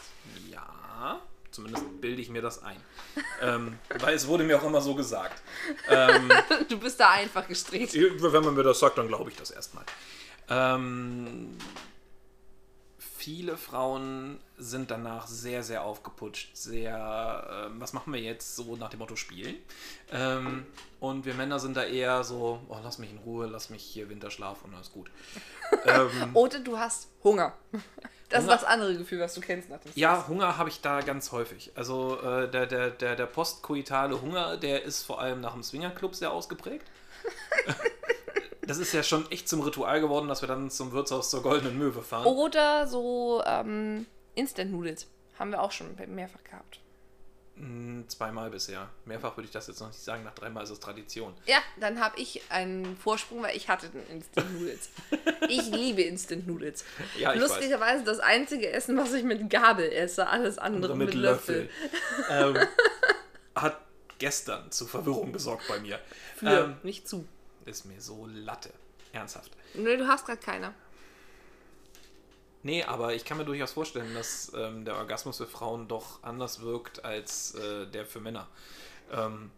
ja, 0.51 1.21
zumindest 1.51 2.01
bilde 2.01 2.21
ich 2.21 2.29
mir 2.29 2.41
das 2.41 2.63
ein. 2.63 2.77
ähm, 3.41 3.77
weil 3.99 4.15
es 4.15 4.27
wurde 4.27 4.43
mir 4.43 4.59
auch 4.59 4.65
immer 4.65 4.81
so 4.81 4.95
gesagt. 4.95 5.41
Ähm, 5.89 6.29
Du 6.69 6.79
bist 6.79 6.99
da 6.99 7.11
einfach 7.11 7.47
gestreht. 7.47 7.93
Wenn 7.93 8.43
man 8.43 8.53
mir 8.53 8.63
das 8.63 8.79
sagt, 8.79 8.97
dann 8.97 9.07
glaube 9.07 9.29
ich 9.29 9.35
das 9.35 9.51
erstmal. 9.51 9.83
Ähm, 10.49 11.57
viele 13.19 13.57
Frauen 13.57 14.39
sind 14.57 14.91
danach 14.91 15.27
sehr, 15.27 15.61
sehr 15.61 15.83
aufgeputscht, 15.83 16.55
sehr, 16.55 17.67
ähm, 17.67 17.79
was 17.79 17.91
machen 17.91 18.13
wir 18.13 18.21
jetzt, 18.21 18.55
so 18.55 18.77
nach 18.77 18.89
dem 18.89 18.99
Motto 18.99 19.17
spielen. 19.17 19.55
Ähm, 20.11 20.65
und 21.01 21.25
wir 21.25 21.33
Männer 21.33 21.59
sind 21.59 21.75
da 21.75 21.83
eher 21.83 22.23
so, 22.23 22.61
oh, 22.69 22.77
lass 22.81 22.97
mich 22.97 23.11
in 23.11 23.17
Ruhe, 23.17 23.47
lass 23.47 23.69
mich 23.69 23.83
hier 23.83 24.09
Winterschlaf 24.09 24.63
und 24.63 24.73
alles 24.73 24.91
gut. 24.91 25.11
ähm, 25.85 26.33
Oder 26.33 26.59
du 26.59 26.79
hast 26.79 27.09
Hunger. 27.23 27.53
Das 28.29 28.43
Hunger. 28.43 28.53
ist 28.53 28.61
das 28.61 28.69
andere 28.69 28.95
Gefühl, 28.97 29.19
was 29.19 29.33
du 29.33 29.41
kennst 29.41 29.69
nach 29.69 29.79
dem 29.79 29.85
Sex. 29.85 29.95
ja, 29.95 30.27
Hunger 30.27 30.57
habe 30.57 30.69
ich 30.69 30.81
da 30.81 31.01
ganz 31.01 31.31
häufig. 31.31 31.71
Also 31.75 32.19
äh, 32.21 32.49
der, 32.49 32.67
der, 32.67 32.91
der, 32.91 33.15
der 33.15 33.25
postkoitale 33.25 34.21
Hunger, 34.21 34.57
der 34.57 34.83
ist 34.83 35.03
vor 35.03 35.19
allem 35.19 35.41
nach 35.41 35.53
dem 35.53 35.63
Swingerclub 35.63 36.15
sehr 36.15 36.31
ausgeprägt. 36.31 36.85
Das 38.61 38.77
ist 38.77 38.93
ja 38.93 39.01
schon 39.01 39.29
echt 39.31 39.49
zum 39.49 39.61
Ritual 39.61 39.99
geworden, 39.99 40.27
dass 40.27 40.43
wir 40.43 40.47
dann 40.47 40.69
zum 40.69 40.91
Wirtshaus 40.91 41.31
zur 41.31 41.41
Goldenen 41.41 41.75
Möwe 41.79 42.03
fahren. 42.03 42.27
Oder 42.27 42.85
so 42.85 43.41
ähm, 43.43 44.05
Instant 44.35 44.71
Noodles. 44.71 45.07
Haben 45.39 45.49
wir 45.49 45.63
auch 45.63 45.71
schon 45.71 45.87
mehrfach 46.07 46.43
gehabt. 46.43 46.79
Mm, 47.59 48.07
Zweimal 48.07 48.49
bisher. 48.49 48.89
Mehrfach 49.05 49.35
würde 49.35 49.45
ich 49.45 49.51
das 49.51 49.67
jetzt 49.67 49.81
noch 49.81 49.87
nicht 49.89 49.99
sagen, 50.01 50.23
nach 50.23 50.33
dreimal 50.33 50.63
ist 50.63 50.69
es 50.69 50.79
Tradition. 50.79 51.33
Ja, 51.45 51.57
dann 51.79 51.99
habe 51.99 52.17
ich 52.19 52.41
einen 52.49 52.95
Vorsprung, 52.97 53.43
weil 53.43 53.55
ich 53.57 53.67
hatte 53.67 53.89
den 53.89 54.05
Instant 54.07 54.53
Noodles. 54.53 54.89
ich 55.49 55.67
liebe 55.69 56.01
Instant 56.01 56.47
Noodles. 56.47 56.85
Ja. 57.17 57.33
Lustigerweise 57.33 58.03
das 58.05 58.19
einzige 58.19 58.69
Essen, 58.71 58.95
was 58.97 59.13
ich 59.13 59.23
mit 59.23 59.49
Gabel 59.49 59.91
esse, 59.91 60.27
alles 60.27 60.57
andere 60.57 60.95
mit, 60.95 61.13
Löffel. 61.13 61.69
ähm, 62.29 62.57
hat 63.55 63.79
gestern 64.19 64.71
zu 64.71 64.87
Verwirrung 64.87 65.33
gesorgt 65.33 65.67
bei 65.67 65.79
mir. 65.79 65.99
Für, 66.37 66.47
Ähm, 66.65 66.77
nicht 66.83 67.07
zu. 67.09 67.27
ist 67.65 67.85
mir 67.85 67.99
so 67.99 68.25
Latte. 68.31 68.71
Ernsthaft. 69.11 69.51
Nö, 69.73 69.97
du 69.97 70.07
hast 70.07 70.25
gerade 70.25 70.39
keine. 70.39 70.73
Nee, 72.61 72.83
aber 72.83 73.13
ich 73.13 73.23
kann 73.23 73.37
mir 73.37 73.45
durchaus 73.45 73.71
vorstellen, 73.71 74.13
dass 74.13 74.51
ähm, 74.53 74.83
der 74.83 74.95
Orgasmus 74.97 75.37
für 75.37 75.47
Frauen 75.47 75.87
doch 75.87 76.21
anders 76.23 76.61
wirkt 76.61 77.05
als 77.05 77.55
äh, 77.55 77.87
der 77.87 78.05
für 78.05 78.19
Männer. 78.19 78.47
Ähm, 79.11 79.51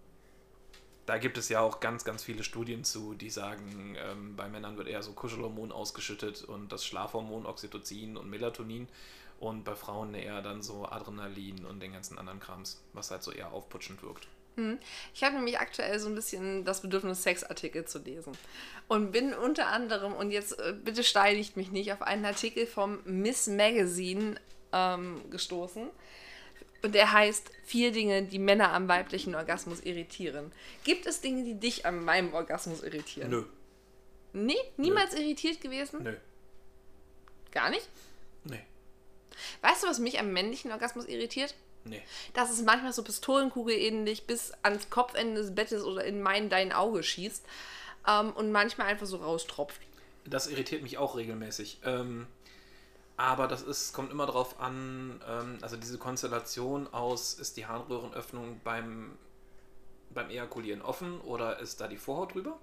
da 1.07 1.17
gibt 1.17 1.37
es 1.37 1.49
ja 1.49 1.61
auch 1.61 1.79
ganz, 1.79 2.03
ganz 2.05 2.23
viele 2.23 2.43
Studien 2.43 2.83
zu, 2.83 3.15
die 3.15 3.31
sagen, 3.31 3.95
ähm, 3.97 4.35
bei 4.35 4.47
Männern 4.47 4.77
wird 4.77 4.87
eher 4.87 5.01
so 5.01 5.13
Kuschelhormon 5.13 5.71
ausgeschüttet 5.71 6.43
und 6.43 6.71
das 6.71 6.85
Schlafhormon 6.85 7.47
Oxytocin 7.47 8.17
und 8.17 8.29
Melatonin 8.29 8.87
und 9.39 9.63
bei 9.63 9.75
Frauen 9.75 10.13
eher 10.13 10.43
dann 10.43 10.61
so 10.61 10.85
Adrenalin 10.85 11.65
und 11.65 11.81
den 11.81 11.93
ganzen 11.93 12.19
anderen 12.19 12.39
Krams, 12.39 12.83
was 12.93 13.09
halt 13.09 13.23
so 13.23 13.31
eher 13.31 13.51
aufputschend 13.51 14.03
wirkt. 14.03 14.27
Ich 15.13 15.23
habe 15.23 15.35
nämlich 15.35 15.59
aktuell 15.59 15.97
so 15.99 16.07
ein 16.09 16.15
bisschen 16.15 16.65
das 16.65 16.81
Bedürfnis, 16.81 17.23
Sexartikel 17.23 17.85
zu 17.85 17.99
lesen. 17.99 18.33
Und 18.87 19.11
bin 19.11 19.33
unter 19.33 19.67
anderem, 19.67 20.13
und 20.13 20.31
jetzt 20.31 20.59
äh, 20.59 20.73
bitte 20.73 21.03
steinigt 21.03 21.57
mich 21.57 21.71
nicht, 21.71 21.93
auf 21.93 22.01
einen 22.01 22.25
Artikel 22.25 22.67
vom 22.67 22.99
Miss 23.05 23.47
Magazine 23.47 24.35
ähm, 24.73 25.21
gestoßen. 25.31 25.89
Und 26.83 26.95
der 26.95 27.11
heißt 27.11 27.49
Vier 27.63 27.91
Dinge, 27.91 28.23
die 28.23 28.39
Männer 28.39 28.73
am 28.73 28.87
weiblichen 28.89 29.33
Orgasmus 29.35 29.79
irritieren. 29.81 30.51
Gibt 30.83 31.05
es 31.05 31.21
Dinge, 31.21 31.43
die 31.43 31.55
dich 31.55 31.85
an 31.85 32.03
meinem 32.03 32.33
Orgasmus 32.33 32.83
irritieren? 32.83 33.29
Nö, 33.29 33.45
Nee? 34.33 34.57
Niemals 34.77 35.13
irritiert 35.13 35.61
gewesen? 35.61 36.03
nö, 36.03 36.15
Gar 37.51 37.69
nicht? 37.69 37.87
nee, 38.43 38.61
Weißt 39.61 39.83
du, 39.83 39.87
was 39.87 39.99
mich 39.99 40.19
am 40.19 40.31
männlichen 40.33 40.71
Orgasmus 40.71 41.05
irritiert? 41.05 41.55
Nee. 41.83 42.01
dass 42.33 42.51
es 42.51 42.61
manchmal 42.61 42.93
so 42.93 43.03
Pistolenkugel 43.03 43.75
ähnlich 43.75 44.25
bis 44.25 44.51
ans 44.63 44.89
Kopfende 44.89 45.41
des 45.41 45.53
Bettes 45.53 45.83
oder 45.83 46.03
in 46.03 46.21
mein, 46.21 46.49
dein 46.49 46.71
Auge 46.71 47.03
schießt 47.03 47.45
ähm, 48.07 48.31
und 48.33 48.51
manchmal 48.51 48.87
einfach 48.87 49.07
so 49.07 49.17
raustropft. 49.17 49.81
Das 50.25 50.47
irritiert 50.47 50.83
mich 50.83 50.97
auch 50.97 51.15
regelmäßig. 51.15 51.79
Ähm, 51.83 52.27
aber 53.17 53.47
das 53.47 53.61
ist, 53.61 53.93
kommt 53.93 54.11
immer 54.11 54.25
darauf 54.25 54.59
an, 54.59 55.21
ähm, 55.27 55.57
also 55.61 55.77
diese 55.77 55.97
Konstellation 55.97 56.91
aus, 56.93 57.33
ist 57.33 57.57
die 57.57 57.65
Harnröhrenöffnung 57.65 58.61
beim, 58.63 59.17
beim 60.09 60.29
Ejakulieren 60.29 60.81
offen 60.81 61.21
oder 61.21 61.59
ist 61.59 61.81
da 61.81 61.87
die 61.87 61.97
Vorhaut 61.97 62.33
drüber? 62.33 62.57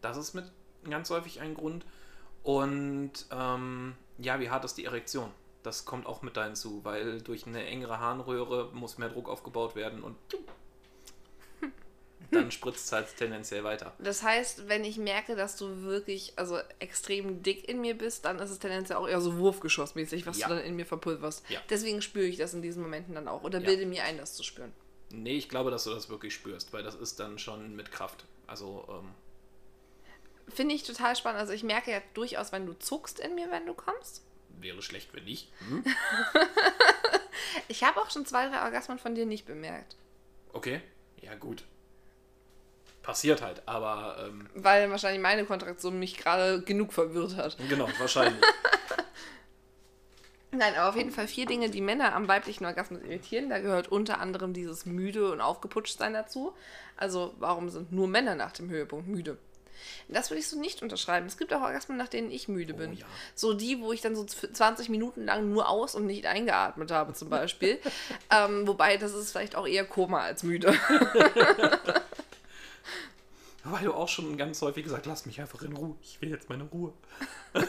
Das 0.00 0.16
ist 0.16 0.34
mit 0.34 0.50
ganz 0.88 1.10
häufig 1.10 1.40
ein 1.40 1.54
Grund. 1.54 1.84
Und 2.42 3.12
ähm, 3.30 3.94
ja, 4.18 4.40
wie 4.40 4.50
hart 4.50 4.64
ist 4.64 4.74
die 4.74 4.84
Erektion? 4.84 5.30
Das 5.68 5.84
kommt 5.84 6.06
auch 6.06 6.22
mit 6.22 6.34
da 6.38 6.44
hinzu, 6.44 6.82
weil 6.82 7.20
durch 7.20 7.46
eine 7.46 7.62
engere 7.66 8.00
Harnröhre 8.00 8.70
muss 8.72 8.96
mehr 8.96 9.10
Druck 9.10 9.28
aufgebaut 9.28 9.76
werden 9.76 10.02
und 10.02 10.16
dann 12.30 12.50
spritzt 12.50 12.86
es 12.86 12.92
halt 12.92 13.14
tendenziell 13.18 13.64
weiter. 13.64 13.92
Das 13.98 14.22
heißt, 14.22 14.66
wenn 14.68 14.82
ich 14.82 14.96
merke, 14.96 15.36
dass 15.36 15.58
du 15.58 15.82
wirklich 15.82 16.32
also 16.36 16.58
extrem 16.78 17.42
dick 17.42 17.68
in 17.68 17.82
mir 17.82 17.98
bist, 17.98 18.24
dann 18.24 18.38
ist 18.38 18.48
es 18.48 18.58
tendenziell 18.58 18.96
auch 18.96 19.06
eher 19.06 19.20
so 19.20 19.36
wurfgeschossmäßig, 19.36 20.26
was 20.26 20.38
Ja. 20.38 20.48
du 20.48 20.54
dann 20.54 20.64
in 20.64 20.74
mir 20.74 20.86
verpulverst. 20.86 21.44
Ja. 21.50 21.60
Deswegen 21.68 22.00
spüre 22.00 22.24
ich 22.24 22.38
das 22.38 22.54
in 22.54 22.62
diesen 22.62 22.82
Momenten 22.82 23.14
dann 23.14 23.28
auch 23.28 23.44
oder 23.44 23.58
Ja. 23.60 23.66
bilde 23.66 23.84
mir 23.84 24.04
ein, 24.04 24.16
das 24.16 24.32
zu 24.34 24.44
spüren. 24.44 24.72
Nee, 25.10 25.36
ich 25.36 25.50
glaube, 25.50 25.70
dass 25.70 25.84
du 25.84 25.90
das 25.90 26.08
wirklich 26.08 26.32
spürst, 26.32 26.72
weil 26.72 26.82
das 26.82 26.94
ist 26.94 27.20
dann 27.20 27.38
schon 27.38 27.76
mit 27.76 27.92
Kraft. 27.92 28.24
Also, 28.46 28.86
ähm, 28.88 29.10
Finde 30.48 30.74
ich 30.74 30.82
total 30.82 31.14
spannend. 31.14 31.40
Also 31.40 31.52
ich 31.52 31.62
merke 31.62 31.90
ja 31.90 32.00
durchaus, 32.14 32.52
wenn 32.52 32.64
du 32.64 32.72
zuckst 32.78 33.20
in 33.20 33.34
mir, 33.34 33.50
wenn 33.50 33.66
du 33.66 33.74
kommst. 33.74 34.22
Wäre 34.62 34.82
schlecht, 34.82 35.14
wenn 35.14 35.24
nicht. 35.24 35.52
Hm? 35.68 35.84
Ich 37.68 37.84
habe 37.84 38.00
auch 38.00 38.10
schon 38.10 38.24
zwei, 38.26 38.48
drei 38.48 38.62
Orgasmen 38.62 38.98
von 38.98 39.14
dir 39.14 39.26
nicht 39.26 39.46
bemerkt. 39.46 39.96
Okay, 40.52 40.80
ja 41.20 41.34
gut. 41.34 41.64
Passiert 43.02 43.42
halt, 43.42 43.62
aber 43.66 44.16
ähm, 44.26 44.48
Weil 44.54 44.90
wahrscheinlich 44.90 45.20
meine 45.22 45.44
Kontraktion 45.44 45.98
mich 45.98 46.16
gerade 46.16 46.62
genug 46.62 46.92
verwirrt 46.92 47.36
hat. 47.36 47.56
genau, 47.68 47.88
wahrscheinlich. 47.98 48.42
Nein, 50.50 50.74
aber 50.76 50.88
auf 50.88 50.96
jeden 50.96 51.10
Fall 51.10 51.28
vier 51.28 51.44
Dinge, 51.46 51.68
die 51.68 51.82
Männer 51.82 52.14
am 52.14 52.26
weiblichen 52.26 52.64
Orgasmus 52.64 53.02
irritieren. 53.02 53.50
Da 53.50 53.58
gehört 53.58 53.88
unter 53.88 54.18
anderem 54.18 54.54
dieses 54.54 54.86
müde 54.86 55.30
und 55.30 55.40
aufgeputscht 55.42 55.98
sein 55.98 56.14
dazu. 56.14 56.54
Also 56.96 57.34
warum 57.38 57.68
sind 57.68 57.92
nur 57.92 58.08
Männer 58.08 58.34
nach 58.34 58.52
dem 58.52 58.70
Höhepunkt 58.70 59.08
müde? 59.08 59.36
Das 60.08 60.30
würde 60.30 60.40
ich 60.40 60.48
so 60.48 60.58
nicht 60.58 60.82
unterschreiben. 60.82 61.26
Es 61.26 61.36
gibt 61.36 61.52
auch 61.52 61.60
Orgasmen, 61.60 61.96
nach 61.96 62.08
denen 62.08 62.30
ich 62.30 62.48
müde 62.48 62.74
bin. 62.74 62.92
Oh 62.92 62.94
ja. 63.00 63.06
So 63.34 63.52
die, 63.52 63.80
wo 63.80 63.92
ich 63.92 64.00
dann 64.00 64.16
so 64.16 64.24
20 64.24 64.88
Minuten 64.88 65.24
lang 65.24 65.50
nur 65.50 65.68
aus 65.68 65.94
und 65.94 66.06
nicht 66.06 66.26
eingeatmet 66.26 66.90
habe, 66.90 67.12
zum 67.12 67.28
Beispiel. 67.28 67.78
ähm, 68.30 68.66
wobei, 68.66 68.96
das 68.96 69.12
ist 69.12 69.32
vielleicht 69.32 69.56
auch 69.56 69.66
eher 69.66 69.84
Koma 69.84 70.20
als 70.20 70.42
müde. 70.42 70.74
Weil 73.64 73.84
du 73.84 73.92
auch 73.92 74.08
schon 74.08 74.36
ganz 74.38 74.62
häufig 74.62 74.84
gesagt 74.84 75.06
lass 75.06 75.26
mich 75.26 75.40
einfach 75.40 75.60
in 75.62 75.74
Ruhe. 75.74 75.96
Ich 76.00 76.20
will 76.22 76.30
jetzt 76.30 76.48
meine 76.48 76.64
Ruhe. 76.64 76.94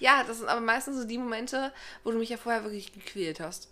ja, 0.00 0.22
das 0.24 0.38
sind 0.38 0.48
aber 0.48 0.60
meistens 0.60 0.98
so 0.98 1.04
die 1.04 1.18
Momente, 1.18 1.72
wo 2.04 2.12
du 2.12 2.18
mich 2.18 2.28
ja 2.28 2.36
vorher 2.36 2.62
wirklich 2.64 2.92
gequält 2.92 3.40
hast. 3.40 3.68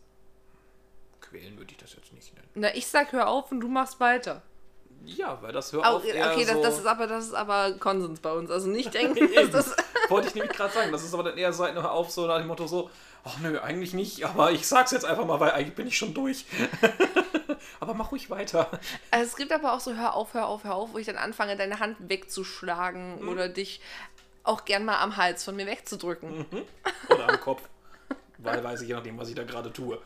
Quälen 1.21 1.57
würde 1.59 1.71
ich 1.71 1.77
das 1.77 1.95
jetzt 1.95 2.13
nicht 2.13 2.35
nennen. 2.35 2.49
Na, 2.55 2.75
ich 2.75 2.89
sag, 2.89 3.13
hör 3.13 3.29
auf 3.29 3.53
und 3.53 3.61
du 3.61 3.69
machst 3.69 4.01
weiter. 4.01 4.43
Ja, 5.05 5.41
weil 5.41 5.53
das 5.53 5.73
hör 5.73 5.81
Oh, 5.81 5.97
auf 5.97 6.05
eher 6.05 6.31
okay, 6.31 6.45
so... 6.45 6.55
das, 6.55 6.63
das, 6.63 6.79
ist 6.79 6.87
aber, 6.87 7.07
das 7.07 7.27
ist 7.27 7.35
aber 7.35 7.73
Konsens 7.73 8.21
bei 8.21 8.33
uns. 8.33 8.51
Also 8.51 8.69
nicht 8.69 8.93
denken, 8.95 9.29
dass 9.35 9.51
das. 9.51 9.77
Wollte 10.09 10.29
ich 10.29 10.35
nämlich 10.35 10.53
gerade 10.53 10.73
sagen. 10.73 10.93
Das 10.93 11.03
ist 11.03 11.15
aber 11.15 11.25
dann 11.25 11.39
eher 11.39 11.53
so 11.53 11.67
Hör 11.67 11.93
auf, 11.93 12.11
so 12.11 12.27
nach 12.27 12.39
dem 12.39 12.49
Motto 12.49 12.67
so, 12.67 12.91
ach 13.25 13.39
nö, 13.39 13.59
eigentlich 13.61 13.95
nicht, 13.95 14.25
aber 14.25 14.53
ich 14.53 14.67
sag's 14.67 14.91
jetzt 14.91 15.05
einfach 15.05 15.25
mal, 15.25 15.41
weil 15.41 15.53
eigentlich 15.53 15.75
bin 15.75 15.87
ich 15.87 15.97
schon 15.97 16.15
durch. 16.15 16.45
aber 17.81 17.95
mach 17.95 18.13
ruhig 18.13 18.31
weiter. 18.31 18.71
Also 19.11 19.27
es 19.27 19.37
gibt 19.37 19.53
aber 19.53 19.73
auch 19.73 19.81
so 19.81 19.95
Hör 19.95 20.15
auf, 20.15 20.35
hör 20.35 20.47
auf, 20.47 20.65
hör 20.65 20.75
auf, 20.75 20.93
wo 20.93 20.99
ich 20.99 21.07
dann 21.07 21.17
anfange, 21.17 21.57
deine 21.57 21.81
Hand 21.81 21.97
wegzuschlagen 22.01 23.29
oder 23.29 23.49
dich 23.49 23.81
auch 24.43 24.65
gern 24.65 24.85
mal 24.85 24.99
am 24.99 25.17
Hals 25.17 25.45
von 25.45 25.57
mir 25.57 25.67
wegzudrücken. 25.67 26.47
Oder 27.09 27.29
am 27.29 27.41
Kopf. 27.41 27.63
Weil 28.39 28.65
weiß 28.65 28.81
ich 28.83 28.89
je 28.89 28.95
nachdem, 28.95 29.19
was 29.19 29.29
ich 29.29 29.35
da 29.35 29.45
gerade 29.45 29.73
tue. 29.73 30.01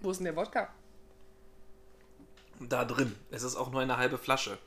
Wo 0.00 0.10
ist 0.10 0.18
denn 0.18 0.24
der 0.24 0.36
Wodka? 0.36 0.68
Da 2.60 2.84
drin. 2.84 3.14
Es 3.30 3.42
ist 3.42 3.56
auch 3.56 3.70
nur 3.70 3.80
eine 3.80 3.96
halbe 3.96 4.18
Flasche. 4.18 4.58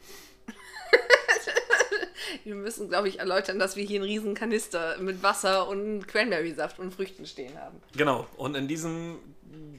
Wir 2.44 2.56
müssen, 2.56 2.90
glaube 2.90 3.10
ich, 3.10 3.20
erläutern, 3.20 3.60
dass 3.60 3.76
wir 3.76 3.86
hier 3.86 4.00
einen 4.02 4.10
riesen 4.10 4.34
Kanister 4.34 4.98
mit 5.00 5.24
Wasser 5.24 5.68
und 5.68 6.08
Cranberry-Saft 6.08 6.80
und 6.80 6.94
Früchten 6.94 7.26
stehen 7.26 7.58
haben. 7.60 7.82
Genau. 7.96 8.28
Und 8.38 8.56
in 8.56 8.68
diesem 8.68 9.18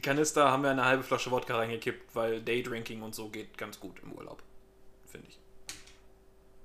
Kanister 0.03 0.51
haben 0.51 0.63
wir 0.63 0.71
eine 0.71 0.85
halbe 0.85 1.03
Flasche 1.03 1.31
Wodka 1.31 1.57
reingekippt, 1.57 2.15
weil 2.15 2.43
Daydrinking 2.43 3.03
und 3.03 3.15
so 3.15 3.29
geht 3.29 3.57
ganz 3.59 3.81
gut 3.81 4.01
im 4.03 4.13
Urlaub. 4.13 4.43
Finde 5.07 5.29
ich. 5.29 5.38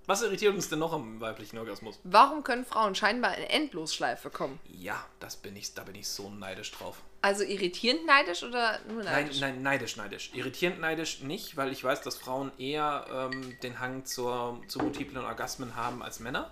Was 0.05 0.21
irritiert 0.21 0.53
uns 0.53 0.67
denn 0.69 0.79
noch 0.79 0.91
am 0.91 1.21
weiblichen 1.21 1.57
Orgasmus? 1.57 1.97
Warum 2.03 2.43
können 2.43 2.65
Frauen 2.65 2.93
scheinbar 2.93 3.37
in 3.37 3.45
Endlosschleife 3.45 4.29
kommen? 4.29 4.59
Ja, 4.67 5.05
das 5.21 5.37
bin 5.37 5.55
ich, 5.55 5.73
da 5.73 5.83
bin 5.83 5.95
ich 5.95 6.07
so 6.09 6.29
neidisch 6.29 6.71
drauf. 6.71 7.01
Also 7.21 7.43
irritierend 7.43 8.05
neidisch 8.05 8.43
oder 8.43 8.79
nur 8.89 9.01
Nein, 9.03 9.13
neidisch? 9.23 9.39
nein, 9.39 9.61
neidisch, 9.61 9.95
neidisch. 9.95 10.31
Irritierend 10.33 10.81
neidisch 10.81 11.21
nicht, 11.21 11.55
weil 11.55 11.71
ich 11.71 11.81
weiß, 11.83 12.01
dass 12.01 12.17
Frauen 12.17 12.51
eher 12.57 13.05
ähm, 13.33 13.57
den 13.61 13.79
Hang 13.79 14.05
zur, 14.05 14.61
zu 14.67 14.79
multiplen 14.79 15.23
Orgasmen 15.23 15.77
haben 15.77 16.03
als 16.03 16.19
Männer. 16.19 16.51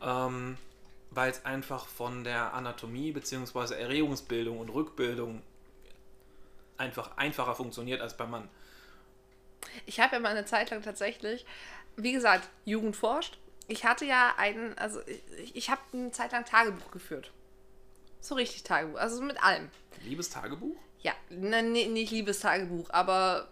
Ähm, 0.00 0.56
weil 1.10 1.30
es 1.30 1.44
einfach 1.44 1.86
von 1.86 2.24
der 2.24 2.54
Anatomie 2.54 3.12
bzw. 3.12 3.74
Erregungsbildung 3.74 4.58
und 4.58 4.70
Rückbildung 4.70 5.42
einfach 6.78 7.16
einfacher 7.16 7.54
funktioniert 7.54 8.00
als 8.00 8.16
beim 8.16 8.30
Mann. 8.30 8.48
Ich 9.86 10.00
habe 10.00 10.16
ja 10.16 10.20
mal 10.20 10.30
eine 10.30 10.44
Zeit 10.44 10.70
lang 10.70 10.82
tatsächlich, 10.82 11.44
wie 11.98 12.12
gesagt, 12.12 12.48
Jugend 12.64 12.96
forscht. 12.96 13.38
Ich 13.66 13.84
hatte 13.84 14.06
ja 14.06 14.34
einen, 14.38 14.76
also 14.78 15.00
ich, 15.42 15.54
ich 15.54 15.70
habe 15.70 15.80
eine 15.92 16.10
Zeit 16.10 16.32
lang 16.32 16.44
Tagebuch 16.44 16.90
geführt. 16.90 17.30
So 18.20 18.34
richtig 18.34 18.62
Tagebuch, 18.62 18.98
also 18.98 19.22
mit 19.22 19.42
allem. 19.42 19.68
Liebestagebuch? 20.04 20.76
Ja, 21.00 21.12
ne, 21.28 21.62
ne, 21.62 21.86
nicht 21.86 22.10
Liebestagebuch, 22.10 22.90
aber 22.90 23.48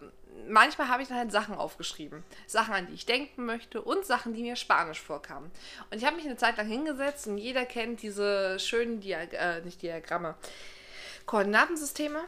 manchmal 0.47 0.89
habe 0.89 1.01
ich 1.01 1.07
dann 1.07 1.17
halt 1.17 1.31
Sachen 1.31 1.55
aufgeschrieben. 1.55 2.23
Sachen, 2.45 2.73
an 2.73 2.87
die 2.87 2.93
ich 2.93 3.05
denken 3.05 3.45
möchte 3.45 3.81
und 3.81 4.05
Sachen, 4.05 4.33
die 4.33 4.41
mir 4.41 4.55
spanisch 4.55 5.01
vorkamen. 5.01 5.51
Und 5.91 5.97
ich 5.97 6.05
habe 6.05 6.15
mich 6.15 6.25
eine 6.25 6.37
Zeit 6.37 6.57
lang 6.57 6.67
hingesetzt 6.67 7.27
und 7.27 7.37
jeder 7.37 7.65
kennt 7.65 8.01
diese 8.01 8.59
schönen 8.59 8.99
Diag 8.99 9.33
äh, 9.33 9.61
nicht 9.61 9.81
Diagramme, 9.81 10.35
Koordinatensysteme. 11.25 12.23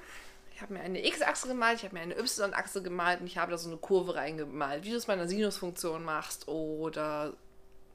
Ich 0.60 0.64
habe 0.64 0.74
mir 0.74 0.82
eine 0.82 1.08
X-Achse 1.08 1.48
gemalt, 1.48 1.78
ich 1.78 1.86
habe 1.86 1.96
mir 1.96 2.02
eine 2.02 2.20
Y-Achse 2.20 2.84
gemalt 2.84 3.22
und 3.22 3.28
ich 3.28 3.38
habe 3.38 3.50
da 3.50 3.58
so 3.58 3.70
eine 3.70 3.78
Kurve 3.78 4.16
reingemalt, 4.16 4.84
wie 4.84 4.90
du 4.90 4.98
es 4.98 5.06
bei 5.06 5.14
einer 5.14 5.26
Sinusfunktion 5.26 6.04
machst 6.04 6.50
oder 6.50 7.32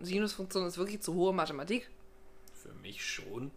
Sinusfunktion 0.00 0.66
ist 0.66 0.78
wirklich 0.78 1.02
zu 1.02 1.12
hohe 1.12 1.34
Mathematik. 1.34 1.90
Für 2.54 2.72
mich 2.80 3.04
schon. 3.04 3.50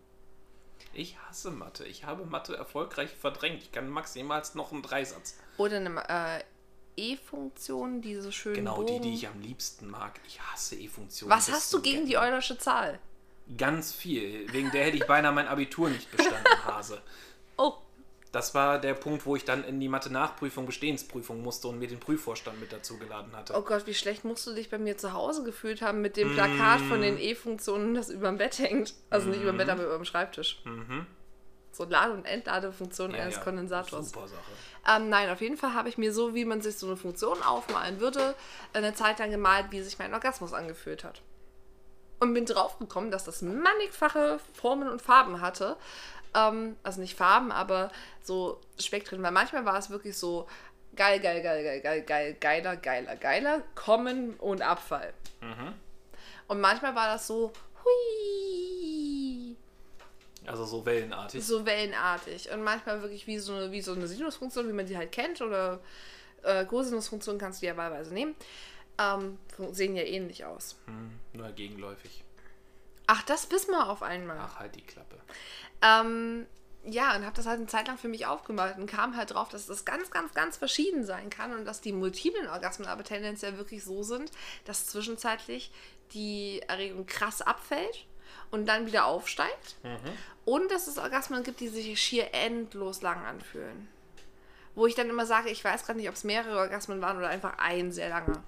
Ich 0.93 1.17
hasse 1.19 1.51
Mathe. 1.51 1.85
Ich 1.85 2.03
habe 2.03 2.25
Mathe 2.25 2.57
erfolgreich 2.57 3.09
verdrängt. 3.09 3.63
Ich 3.63 3.71
kann 3.71 3.87
maximal 3.87 4.43
noch 4.55 4.73
einen 4.73 4.81
Dreisatz. 4.81 5.37
Oder 5.55 5.77
eine 5.77 6.43
äh, 6.97 7.13
E-Funktion, 7.13 8.01
diese 8.01 8.33
schönen 8.33 8.55
Genau, 8.55 8.83
die, 8.83 8.91
Bogen. 8.91 9.03
die 9.03 9.13
ich 9.13 9.25
am 9.29 9.39
liebsten 9.39 9.89
mag. 9.89 10.19
Ich 10.27 10.41
hasse 10.41 10.75
E-Funktionen. 10.75 11.31
Was 11.31 11.49
hast 11.49 11.71
du 11.71 11.81
gegen 11.81 12.07
die 12.07 12.17
Eulersche 12.17 12.57
Zahl? 12.57 12.99
Ganz 13.57 13.93
viel. 13.93 14.51
Wegen 14.51 14.69
der 14.71 14.83
hätte 14.83 14.97
ich 14.97 15.07
beinahe 15.07 15.31
mein 15.31 15.47
Abitur 15.47 15.87
nicht 15.89 16.11
bestanden, 16.11 16.43
Hase. 16.65 17.01
Oh, 17.55 17.75
Das 18.31 18.53
war 18.53 18.77
der 18.79 18.93
Punkt, 18.93 19.25
wo 19.25 19.35
ich 19.35 19.45
dann 19.45 19.63
in 19.63 19.79
die 19.79 19.87
Mathe-Nachprüfung, 19.87 20.65
Bestehensprüfung 20.65 21.41
musste 21.41 21.69
und 21.69 21.79
mir 21.79 21.87
den 21.87 21.99
Prüfvorstand 21.99 22.59
mit 22.59 22.73
dazu 22.73 22.97
geladen 22.97 23.35
hatte. 23.35 23.53
oh 23.55 23.61
Gott, 23.61 23.87
wie 23.87 23.93
schlecht 23.93 24.25
musst 24.25 24.45
du 24.45 24.53
dich 24.53 24.69
bei 24.69 24.77
mir 24.77 24.97
zu 24.97 25.13
Hause 25.13 25.43
gefühlt 25.43 25.81
haben 25.81 26.01
mit 26.01 26.17
dem 26.17 26.33
Plakat 26.33 26.81
von 26.81 26.99
Mm. 26.99 27.03
den 27.03 27.17
E-Funktionen, 27.19 27.93
das 27.95 28.09
über 28.09 28.27
dem 28.27 28.37
Bett 28.37 28.59
hängt. 28.59 28.93
Also 29.09 29.29
nicht 29.29 29.41
über 29.41 29.51
dem 29.53 29.57
Bett, 29.57 29.69
aber 29.69 29.83
über 29.85 29.95
dem 29.95 30.05
Schreibtisch. 30.05 30.61
So 31.71 31.85
Lade- 31.85 32.13
und 32.13 32.25
Entladefunktion 32.25 33.11
Mhm. 33.11 33.15
Ja, 33.15 33.21
eines 33.23 33.35
ja, 33.35 33.41
Kondensators. 33.43 34.09
Super 34.09 34.27
Sache. 34.27 34.41
Ähm, 34.89 35.09
nein, 35.09 35.29
auf 35.29 35.41
jeden 35.41 35.57
Fall 35.57 35.73
habe 35.73 35.89
ich 35.89 35.97
mir 35.97 36.11
so, 36.13 36.33
wie 36.33 36.43
man 36.45 36.61
sich 36.61 36.77
so 36.77 36.87
eine 36.87 36.97
Funktion 36.97 37.41
aufmalen 37.43 37.99
würde, 37.99 38.35
eine 38.73 38.93
Zeit 38.93 39.19
lang 39.19 39.31
gemalt, 39.31 39.67
wie 39.71 39.81
sich 39.81 39.99
mein 39.99 40.13
Orgasmus 40.13 40.53
angefühlt 40.53 41.03
hat. 41.03 41.21
Und 42.19 42.33
bin 42.33 42.45
draufgekommen, 42.47 43.11
dass 43.11 43.25
das 43.25 43.43
mannigfache 43.43 44.39
Formen 44.53 44.89
und 44.89 45.03
Farben 45.03 45.39
hatte. 45.39 45.77
Ähm, 46.35 46.75
also 46.83 47.01
nicht 47.01 47.15
Farben, 47.17 47.51
aber 47.51 47.91
so 48.23 48.59
Spektren. 48.79 49.21
Weil 49.23 49.31
manchmal 49.31 49.65
war 49.65 49.77
es 49.77 49.89
wirklich 49.89 50.17
so 50.17 50.47
geil, 50.95 51.19
geil, 51.19 51.41
geil, 51.41 51.63
geil, 51.63 51.81
geil, 51.81 52.01
geil, 52.03 52.37
geiler, 52.39 52.75
geiler, 52.75 53.15
geiler, 53.15 53.61
kommen 53.75 54.33
und 54.35 54.61
Abfall. 54.61 55.13
Und 56.47 56.61
manchmal 56.61 56.95
war 56.95 57.07
das 57.07 57.27
so 57.27 57.51
hui, 57.83 59.55
Also 60.45 60.65
so 60.65 60.85
wellenartig. 60.85 61.45
so 61.45 61.65
wellenartig. 61.65 62.49
Und 62.51 62.63
manchmal 62.63 63.01
wirklich 63.01 63.27
wie 63.27 63.37
so 63.39 63.53
eine, 63.53 63.71
wie 63.71 63.81
so 63.81 63.93
eine 63.93 64.07
Sinusfunktion, 64.07 64.67
wie 64.67 64.73
man 64.73 64.85
die 64.85 64.97
halt 64.97 65.11
kennt. 65.11 65.41
Oder 65.41 65.79
äh, 66.43 66.65
Cosinusfunktion 66.65 67.37
kannst 67.37 67.61
du 67.61 67.65
ja 67.67 67.75
wahlweise 67.77 68.13
nehmen. 68.13 68.35
Ähm, 68.99 69.37
sehen 69.71 69.95
ja 69.95 70.03
ähnlich 70.03 70.45
aus. 70.45 70.75
Hm, 70.85 71.11
nur 71.33 71.49
gegenläufig. 71.51 72.23
Ach, 73.07 73.23
das 73.23 73.49
wissen 73.51 73.71
wir 73.71 73.89
auf 73.89 74.03
einmal. 74.03 74.37
Ach, 74.39 74.59
halt 74.59 74.75
die 74.75 74.81
Klappe. 74.81 75.17
Ähm, 75.81 76.45
ja, 76.85 77.15
und 77.15 77.25
habe 77.25 77.35
das 77.35 77.45
halt 77.45 77.57
eine 77.57 77.67
Zeit 77.67 77.87
lang 77.87 77.97
für 77.97 78.07
mich 78.07 78.25
aufgemalt 78.25 78.77
und 78.77 78.85
kam 78.85 79.17
halt 79.17 79.33
drauf, 79.33 79.49
dass 79.49 79.65
das 79.65 79.85
ganz, 79.85 80.11
ganz, 80.11 80.33
ganz 80.33 80.57
verschieden 80.57 81.05
sein 81.05 81.29
kann 81.29 81.53
und 81.53 81.65
dass 81.65 81.81
die 81.81 81.91
multiplen 81.91 82.47
Orgasmen 82.47 82.87
aber 82.87 83.03
tendenziell 83.03 83.57
wirklich 83.57 83.83
so 83.83 84.03
sind, 84.03 84.31
dass 84.65 84.87
zwischenzeitlich 84.87 85.71
die 86.13 86.61
Erregung 86.67 87.05
krass 87.05 87.41
abfällt 87.41 88.05
und 88.51 88.65
dann 88.67 88.85
wieder 88.85 89.05
aufsteigt. 89.05 89.75
Und 90.45 90.71
dass 90.71 90.87
es 90.87 90.97
Orgasmen 90.97 91.43
gibt, 91.43 91.59
die 91.59 91.67
sich 91.67 91.99
schier 92.01 92.33
endlos 92.33 93.01
lang 93.01 93.25
anfühlen. 93.25 93.89
Wo 94.75 94.85
ich 94.85 94.95
dann 94.95 95.09
immer 95.09 95.25
sage, 95.25 95.49
ich 95.49 95.63
weiß 95.63 95.85
gerade 95.85 95.99
nicht, 95.99 96.07
ob 96.07 96.15
es 96.15 96.23
mehrere 96.23 96.57
Orgasmen 96.57 97.01
waren 97.01 97.17
oder 97.17 97.27
einfach 97.29 97.57
ein 97.57 97.91
sehr 97.91 98.09
langer. 98.09 98.43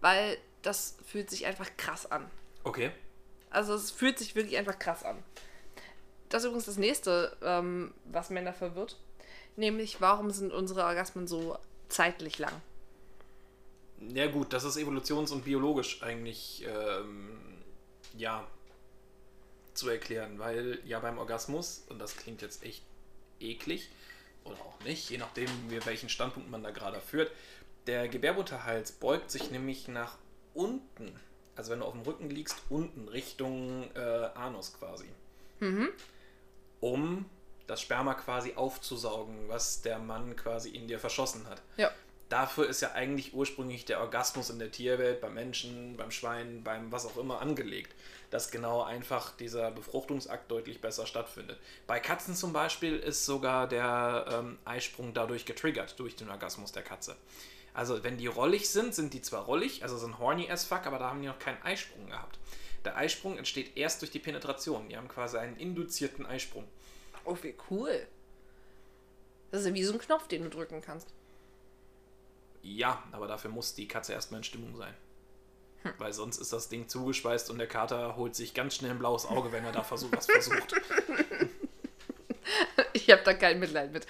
Weil 0.00 0.38
das 0.62 0.96
fühlt 1.06 1.28
sich 1.28 1.44
einfach 1.44 1.68
krass 1.76 2.10
an. 2.10 2.30
Okay. 2.62 2.92
Also 3.54 3.74
es 3.74 3.90
fühlt 3.90 4.18
sich 4.18 4.34
wirklich 4.34 4.56
einfach 4.56 4.78
krass 4.78 5.04
an. 5.04 5.22
Das 6.28 6.42
ist 6.42 6.46
übrigens 6.46 6.66
das 6.66 6.76
nächste, 6.76 7.36
ähm, 7.42 7.94
was 8.04 8.30
Männer 8.30 8.52
verwirrt. 8.52 8.98
Nämlich, 9.56 10.00
warum 10.00 10.30
sind 10.30 10.52
unsere 10.52 10.84
Orgasmen 10.84 11.28
so 11.28 11.56
zeitlich 11.88 12.38
lang? 12.38 12.52
Ja 14.00 14.26
gut, 14.26 14.52
das 14.52 14.64
ist 14.64 14.76
evolutions- 14.76 15.30
und 15.30 15.44
biologisch 15.44 16.02
eigentlich 16.02 16.66
ähm, 16.66 17.62
ja 18.16 18.44
zu 19.74 19.88
erklären, 19.88 20.40
weil 20.40 20.80
ja 20.84 20.98
beim 20.98 21.18
Orgasmus, 21.18 21.84
und 21.88 22.00
das 22.00 22.16
klingt 22.16 22.42
jetzt 22.42 22.64
echt 22.64 22.82
eklig 23.38 23.88
oder 24.44 24.56
auch 24.56 24.80
nicht, 24.84 25.10
je 25.10 25.18
nachdem, 25.18 25.48
welchen 25.84 26.08
Standpunkt 26.08 26.50
man 26.50 26.64
da 26.64 26.72
gerade 26.72 27.00
führt, 27.00 27.30
der 27.86 28.08
Gebärmutterhals 28.08 28.92
beugt 28.92 29.30
sich 29.30 29.52
nämlich 29.52 29.86
nach 29.86 30.18
unten. 30.54 31.20
Also 31.56 31.70
wenn 31.72 31.80
du 31.80 31.84
auf 31.86 31.92
dem 31.92 32.02
Rücken 32.02 32.30
liegst, 32.30 32.56
unten 32.68 33.08
Richtung 33.08 33.90
äh, 33.94 34.28
Anus 34.34 34.74
quasi. 34.78 35.06
Um 36.80 37.24
das 37.66 37.80
Sperma 37.80 38.14
quasi 38.14 38.54
aufzusaugen, 38.54 39.48
was 39.48 39.82
der 39.82 39.98
Mann 39.98 40.36
quasi 40.36 40.70
in 40.70 40.86
dir 40.88 40.98
verschossen 40.98 41.48
hat. 41.48 41.62
Ja. 41.76 41.90
dafür 42.28 42.68
ist 42.68 42.80
ja 42.82 42.92
eigentlich 42.92 43.32
ursprünglich 43.34 43.84
der 43.84 44.00
Orgasmus 44.00 44.50
in 44.50 44.58
der 44.58 44.70
Tierwelt, 44.72 45.20
beim 45.20 45.34
Menschen, 45.34 45.96
beim 45.96 46.10
Schwein, 46.10 46.62
beim 46.64 46.90
was 46.90 47.06
auch 47.06 47.16
immer 47.16 47.40
angelegt. 47.40 47.94
Dass 48.30 48.50
genau 48.50 48.82
einfach 48.82 49.36
dieser 49.36 49.70
Befruchtungsakt 49.70 50.50
deutlich 50.50 50.80
besser 50.80 51.06
stattfindet. 51.06 51.58
Bei 51.86 52.00
Katzen 52.00 52.34
zum 52.34 52.52
Beispiel 52.52 52.98
ist 52.98 53.24
sogar 53.24 53.68
der 53.68 54.26
ähm, 54.32 54.58
Eisprung 54.64 55.14
dadurch 55.14 55.44
getriggert, 55.46 55.98
durch 56.00 56.16
den 56.16 56.28
Orgasmus 56.28 56.72
der 56.72 56.82
Katze. 56.82 57.16
Also 57.74 58.04
wenn 58.04 58.16
die 58.16 58.28
rollig 58.28 58.70
sind, 58.70 58.94
sind 58.94 59.12
die 59.12 59.20
zwar 59.20 59.44
rollig, 59.44 59.82
also 59.82 59.98
sind 59.98 60.18
horny 60.18 60.48
as 60.48 60.64
fuck, 60.64 60.86
aber 60.86 60.98
da 60.98 61.10
haben 61.10 61.20
die 61.20 61.26
noch 61.26 61.40
keinen 61.40 61.60
Eisprung 61.62 62.06
gehabt. 62.06 62.38
Der 62.84 62.96
Eisprung 62.96 63.36
entsteht 63.36 63.76
erst 63.76 64.00
durch 64.00 64.12
die 64.12 64.20
Penetration. 64.20 64.88
Die 64.88 64.96
haben 64.96 65.08
quasi 65.08 65.38
einen 65.38 65.56
induzierten 65.56 66.24
Eisprung. 66.24 66.68
Oh, 67.24 67.36
wie 67.42 67.54
cool. 67.70 68.06
Das 69.50 69.62
ist 69.62 69.66
ja 69.66 69.74
wie 69.74 69.82
so 69.82 69.92
ein 69.92 69.98
Knopf, 69.98 70.28
den 70.28 70.42
du 70.44 70.50
drücken 70.50 70.80
kannst. 70.80 71.12
Ja, 72.62 73.02
aber 73.12 73.26
dafür 73.26 73.50
muss 73.50 73.74
die 73.74 73.88
Katze 73.88 74.12
erstmal 74.12 74.38
in 74.38 74.44
Stimmung 74.44 74.76
sein. 74.76 74.94
Hm. 75.82 75.92
Weil 75.98 76.12
sonst 76.12 76.38
ist 76.38 76.52
das 76.52 76.68
Ding 76.68 76.88
zugeschweißt 76.88 77.50
und 77.50 77.58
der 77.58 77.66
Kater 77.66 78.16
holt 78.16 78.36
sich 78.36 78.54
ganz 78.54 78.76
schnell 78.76 78.92
ein 78.92 78.98
blaues 78.98 79.26
Auge, 79.26 79.50
wenn 79.50 79.64
er 79.64 79.72
da 79.72 79.82
versucht, 79.82 80.16
was 80.16 80.26
versucht. 80.26 80.74
Ich 82.92 83.10
habe 83.10 83.22
da 83.22 83.34
kein 83.34 83.58
Mitleid 83.58 83.92
mit. 83.92 84.06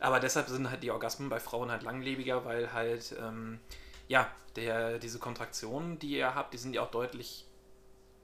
Aber 0.00 0.20
deshalb 0.20 0.48
sind 0.48 0.70
halt 0.70 0.82
die 0.82 0.90
Orgasmen 0.90 1.28
bei 1.28 1.40
Frauen 1.40 1.70
halt 1.70 1.82
langlebiger, 1.82 2.44
weil 2.44 2.72
halt, 2.72 3.14
ähm, 3.20 3.60
ja, 4.06 4.30
der, 4.56 4.98
diese 4.98 5.18
Kontraktionen, 5.18 5.98
die 5.98 6.16
ihr 6.16 6.34
habt, 6.34 6.52
die 6.52 6.58
sind 6.58 6.74
ja 6.74 6.82
auch 6.82 6.90
deutlich 6.90 7.46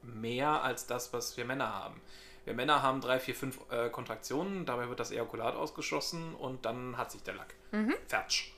mehr 0.03 0.63
als 0.63 0.87
das, 0.87 1.13
was 1.13 1.37
wir 1.37 1.45
Männer 1.45 1.73
haben. 1.73 2.01
Wir 2.45 2.55
Männer 2.55 2.83
haben 2.83 3.01
drei, 3.01 3.19
vier, 3.19 3.35
fünf 3.35 3.59
äh, 3.71 3.89
Kontraktionen, 3.89 4.67
dabei 4.67 4.89
wird 4.89 5.01
das 5.01 5.11
Ejakulat 5.11 5.55
ausgeschossen 5.55 6.35
und 6.35 6.65
dann 6.67 6.99
hat 6.99 7.11
sich 7.11 7.23
der 7.23 7.35
Lack. 7.35 7.55
Mhm. 7.73 7.95
Fertig. 8.07 8.55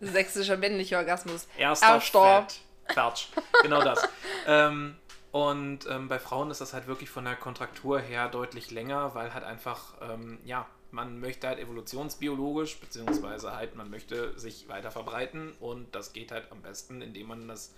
Sächsischer 0.00 0.56
männlicher 0.56 0.98
Orgasmus. 0.98 1.48
Erster 1.56 2.00
Fett. 2.00 2.60
Fertig. 2.86 3.28
Genau 3.62 3.82
das. 3.82 4.06
ähm, 4.46 4.96
und 5.32 5.86
ähm, 5.88 6.08
bei 6.08 6.20
Frauen 6.20 6.52
ist 6.52 6.60
das 6.60 6.74
halt 6.74 6.86
wirklich 6.86 7.10
von 7.10 7.24
der 7.24 7.34
Kontraktur 7.34 7.98
her 7.98 8.28
deutlich 8.28 8.70
länger, 8.70 9.16
weil 9.16 9.34
halt 9.34 9.42
einfach, 9.42 9.94
ähm, 10.00 10.38
ja, 10.44 10.66
man 10.94 11.18
möchte 11.18 11.48
halt 11.48 11.58
evolutionsbiologisch, 11.58 12.78
beziehungsweise 12.78 13.54
halt 13.54 13.74
man 13.74 13.90
möchte 13.90 14.38
sich 14.38 14.68
weiter 14.68 14.92
verbreiten 14.92 15.52
und 15.58 15.92
das 15.94 16.12
geht 16.12 16.30
halt 16.30 16.50
am 16.52 16.62
besten, 16.62 17.02
indem 17.02 17.26
man 17.26 17.48
das 17.48 17.74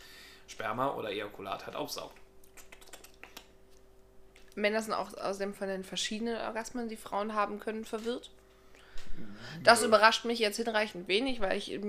Sperma 0.46 0.94
oder 0.94 1.10
Ejakulat 1.10 1.66
halt 1.66 1.76
aufsaugt. 1.76 2.14
Männer 4.54 4.82
sind 4.82 4.92
auch 4.92 5.14
außerdem 5.14 5.54
von 5.54 5.68
den 5.68 5.82
verschiedenen 5.82 6.36
Orgasmen, 6.36 6.88
die 6.88 6.96
Frauen 6.96 7.34
haben 7.34 7.58
können, 7.58 7.84
verwirrt. 7.84 8.30
Das 9.64 9.82
überrascht 9.82 10.26
mich 10.26 10.38
jetzt 10.38 10.56
hinreichend 10.56 11.08
wenig, 11.08 11.40
weil 11.40 11.56
ich 11.56 11.80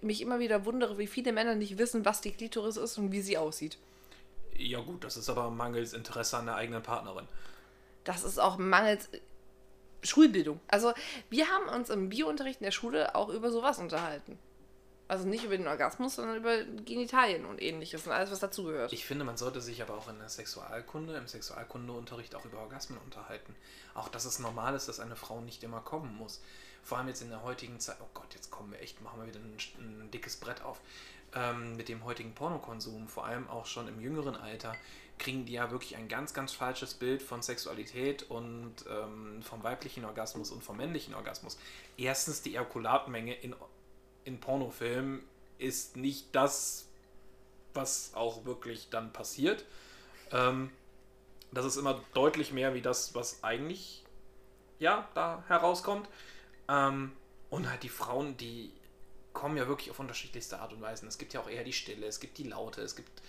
mich 0.00 0.20
immer 0.20 0.38
wieder 0.38 0.64
wundere, 0.64 0.96
wie 0.96 1.08
viele 1.08 1.32
Männer 1.32 1.56
nicht 1.56 1.78
wissen, 1.78 2.04
was 2.04 2.20
die 2.20 2.30
Klitoris 2.30 2.76
ist 2.76 2.98
und 2.98 3.10
wie 3.10 3.20
sie 3.20 3.36
aussieht. 3.36 3.78
Ja 4.56 4.80
gut, 4.80 5.02
das 5.02 5.16
ist 5.16 5.28
aber 5.28 5.50
mangels 5.50 5.92
Interesse 5.92 6.38
an 6.38 6.46
der 6.46 6.54
eigenen 6.54 6.82
Partnerin. 6.82 7.26
Das 8.04 8.22
ist 8.22 8.38
auch 8.38 8.58
mangels 8.58 9.08
Schulbildung. 10.02 10.60
Also 10.68 10.92
wir 11.30 11.48
haben 11.48 11.68
uns 11.68 11.90
im 11.90 12.08
Biounterricht 12.08 12.60
in 12.60 12.64
der 12.64 12.72
Schule 12.72 13.14
auch 13.14 13.28
über 13.28 13.50
sowas 13.50 13.78
unterhalten. 13.78 14.38
Also 15.08 15.26
nicht 15.26 15.44
über 15.44 15.56
den 15.56 15.66
Orgasmus, 15.66 16.16
sondern 16.16 16.36
über 16.36 16.62
Genitalien 16.84 17.46
und 17.46 17.62
ähnliches 17.62 18.06
und 18.06 18.12
alles, 18.12 18.30
was 18.30 18.40
dazugehört. 18.40 18.92
Ich 18.92 19.06
finde, 19.06 19.24
man 19.24 19.38
sollte 19.38 19.62
sich 19.62 19.80
aber 19.80 19.94
auch 19.94 20.08
in 20.08 20.18
der 20.18 20.28
Sexualkunde, 20.28 21.16
im 21.16 21.26
Sexualkundeunterricht 21.26 22.34
auch 22.34 22.44
über 22.44 22.58
Orgasmen 22.58 22.98
unterhalten. 22.98 23.56
Auch, 23.94 24.10
dass 24.10 24.26
es 24.26 24.38
normal 24.38 24.74
ist, 24.74 24.86
dass 24.86 25.00
eine 25.00 25.16
Frau 25.16 25.40
nicht 25.40 25.64
immer 25.64 25.80
kommen 25.80 26.14
muss. 26.14 26.42
Vor 26.82 26.98
allem 26.98 27.08
jetzt 27.08 27.22
in 27.22 27.30
der 27.30 27.42
heutigen 27.42 27.80
Zeit, 27.80 27.96
oh 28.02 28.08
Gott, 28.12 28.34
jetzt 28.34 28.50
kommen 28.50 28.70
wir 28.70 28.80
echt, 28.80 29.00
machen 29.00 29.20
wir 29.20 29.26
wieder 29.26 29.40
ein, 29.40 29.56
ein 29.78 30.10
dickes 30.10 30.36
Brett 30.36 30.62
auf. 30.62 30.78
Ähm, 31.34 31.76
mit 31.76 31.88
dem 31.88 32.04
heutigen 32.04 32.34
Pornokonsum, 32.34 33.08
vor 33.08 33.24
allem 33.24 33.48
auch 33.48 33.64
schon 33.64 33.88
im 33.88 34.00
jüngeren 34.00 34.36
Alter, 34.36 34.74
kriegen 35.18 35.44
die 35.44 35.54
ja 35.54 35.70
wirklich 35.70 35.96
ein 35.96 36.08
ganz, 36.08 36.32
ganz 36.32 36.52
falsches 36.52 36.94
Bild 36.94 37.22
von 37.22 37.42
Sexualität 37.42 38.24
und 38.30 38.74
ähm, 38.88 39.42
vom 39.42 39.62
weiblichen 39.62 40.04
Orgasmus 40.04 40.50
und 40.50 40.62
vom 40.62 40.76
männlichen 40.76 41.14
Orgasmus. 41.14 41.58
Erstens 41.96 42.42
die 42.42 42.54
Ejakulatmenge 42.54 43.34
in 43.34 43.54
in 44.28 44.38
Pornofilmen 44.38 45.22
ist 45.58 45.96
nicht 45.96 46.26
das, 46.32 46.86
was 47.74 48.12
auch 48.14 48.44
wirklich 48.44 48.90
dann 48.90 49.12
passiert. 49.12 49.64
Ähm, 50.30 50.70
das 51.50 51.64
ist 51.64 51.76
immer 51.76 52.04
deutlich 52.12 52.52
mehr 52.52 52.74
wie 52.74 52.82
das, 52.82 53.14
was 53.14 53.42
eigentlich 53.42 54.04
ja 54.78 55.08
da 55.14 55.42
herauskommt. 55.48 56.08
Ähm, 56.68 57.12
und 57.50 57.68
halt 57.70 57.82
die 57.82 57.88
Frauen, 57.88 58.36
die 58.36 58.70
kommen 59.32 59.56
ja 59.56 59.66
wirklich 59.66 59.90
auf 59.90 59.98
unterschiedlichste 59.98 60.60
Art 60.60 60.72
und 60.72 60.82
Weise. 60.82 61.06
Es 61.06 61.16
gibt 61.16 61.32
ja 61.32 61.40
auch 61.40 61.48
eher 61.48 61.64
die 61.64 61.72
Stille, 61.72 62.06
es 62.06 62.20
gibt 62.20 62.36
die 62.38 62.44
Laute, 62.44 62.82
es 62.82 62.94
gibt 62.94 63.22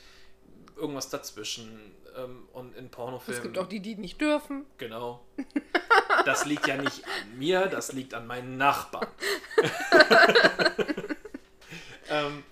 irgendwas 0.79 1.09
dazwischen. 1.09 1.95
Ähm, 2.15 2.47
und 2.53 2.75
in 2.75 2.89
Pornofilmen. 2.89 3.37
Es 3.37 3.43
gibt 3.43 3.57
auch 3.57 3.67
die, 3.67 3.81
die 3.81 3.95
nicht 3.95 4.19
dürfen. 4.19 4.65
Genau. 4.77 5.23
Das 6.25 6.45
liegt 6.45 6.67
ja 6.67 6.75
nicht 6.75 7.05
an 7.05 7.37
mir, 7.37 7.67
das 7.67 7.93
liegt 7.93 8.13
an 8.13 8.27
meinen 8.27 8.57
Nachbarn. 8.57 9.07
ähm, 12.09 12.43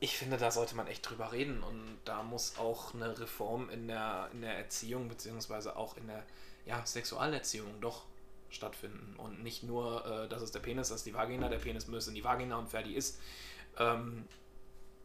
ich 0.00 0.16
finde, 0.16 0.36
da 0.36 0.50
sollte 0.50 0.76
man 0.76 0.86
echt 0.86 1.08
drüber 1.08 1.32
reden 1.32 1.62
und 1.62 1.98
da 2.04 2.22
muss 2.22 2.58
auch 2.58 2.94
eine 2.94 3.18
Reform 3.18 3.70
in 3.70 3.86
der, 3.86 4.28
in 4.32 4.40
der 4.40 4.56
Erziehung, 4.56 5.08
beziehungsweise 5.08 5.76
auch 5.76 5.96
in 5.96 6.06
der 6.06 6.24
ja, 6.66 6.84
Sexualerziehung 6.84 7.80
doch 7.80 8.04
stattfinden. 8.50 9.14
Und 9.16 9.42
nicht 9.42 9.62
nur, 9.62 10.04
äh, 10.06 10.28
das 10.28 10.42
ist 10.42 10.54
der 10.54 10.60
Penis, 10.60 10.88
das 10.88 10.98
ist 10.98 11.06
die 11.06 11.14
Vagina, 11.14 11.48
der 11.48 11.58
Penis 11.58 11.86
müsse 11.86 12.10
in 12.10 12.14
die 12.14 12.24
Vagina 12.24 12.56
und 12.56 12.68
fertig 12.68 12.96
ist. 12.96 13.20
Ähm, 13.78 14.26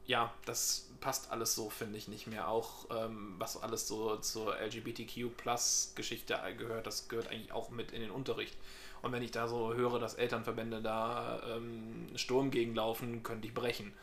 ja, 0.06 0.34
das 0.46 0.88
passt 1.00 1.32
alles 1.32 1.56
so, 1.56 1.70
finde 1.70 1.98
ich, 1.98 2.08
nicht 2.08 2.28
mehr. 2.28 2.48
Auch 2.48 2.86
ähm, 2.92 3.36
was 3.38 3.62
alles 3.62 3.88
so 3.88 4.18
zur 4.18 4.56
LGBTQ-Plus-Geschichte 4.60 6.40
gehört, 6.58 6.88
das 6.88 7.08
gehört 7.08 7.30
eigentlich 7.30 7.52
auch 7.52 7.70
mit 7.70 7.92
in 7.92 8.02
den 8.02 8.12
Unterricht. 8.12 8.56
Und 9.02 9.12
wenn 9.12 9.24
ich 9.24 9.32
da 9.32 9.48
so 9.48 9.74
höre, 9.74 10.00
dass 10.00 10.14
Elternverbände 10.14 10.82
da 10.82 11.42
ähm, 11.56 12.08
Sturm 12.16 12.52
gegenlaufen, 12.52 13.24
könnte 13.24 13.48
ich 13.48 13.54
brechen. 13.54 13.94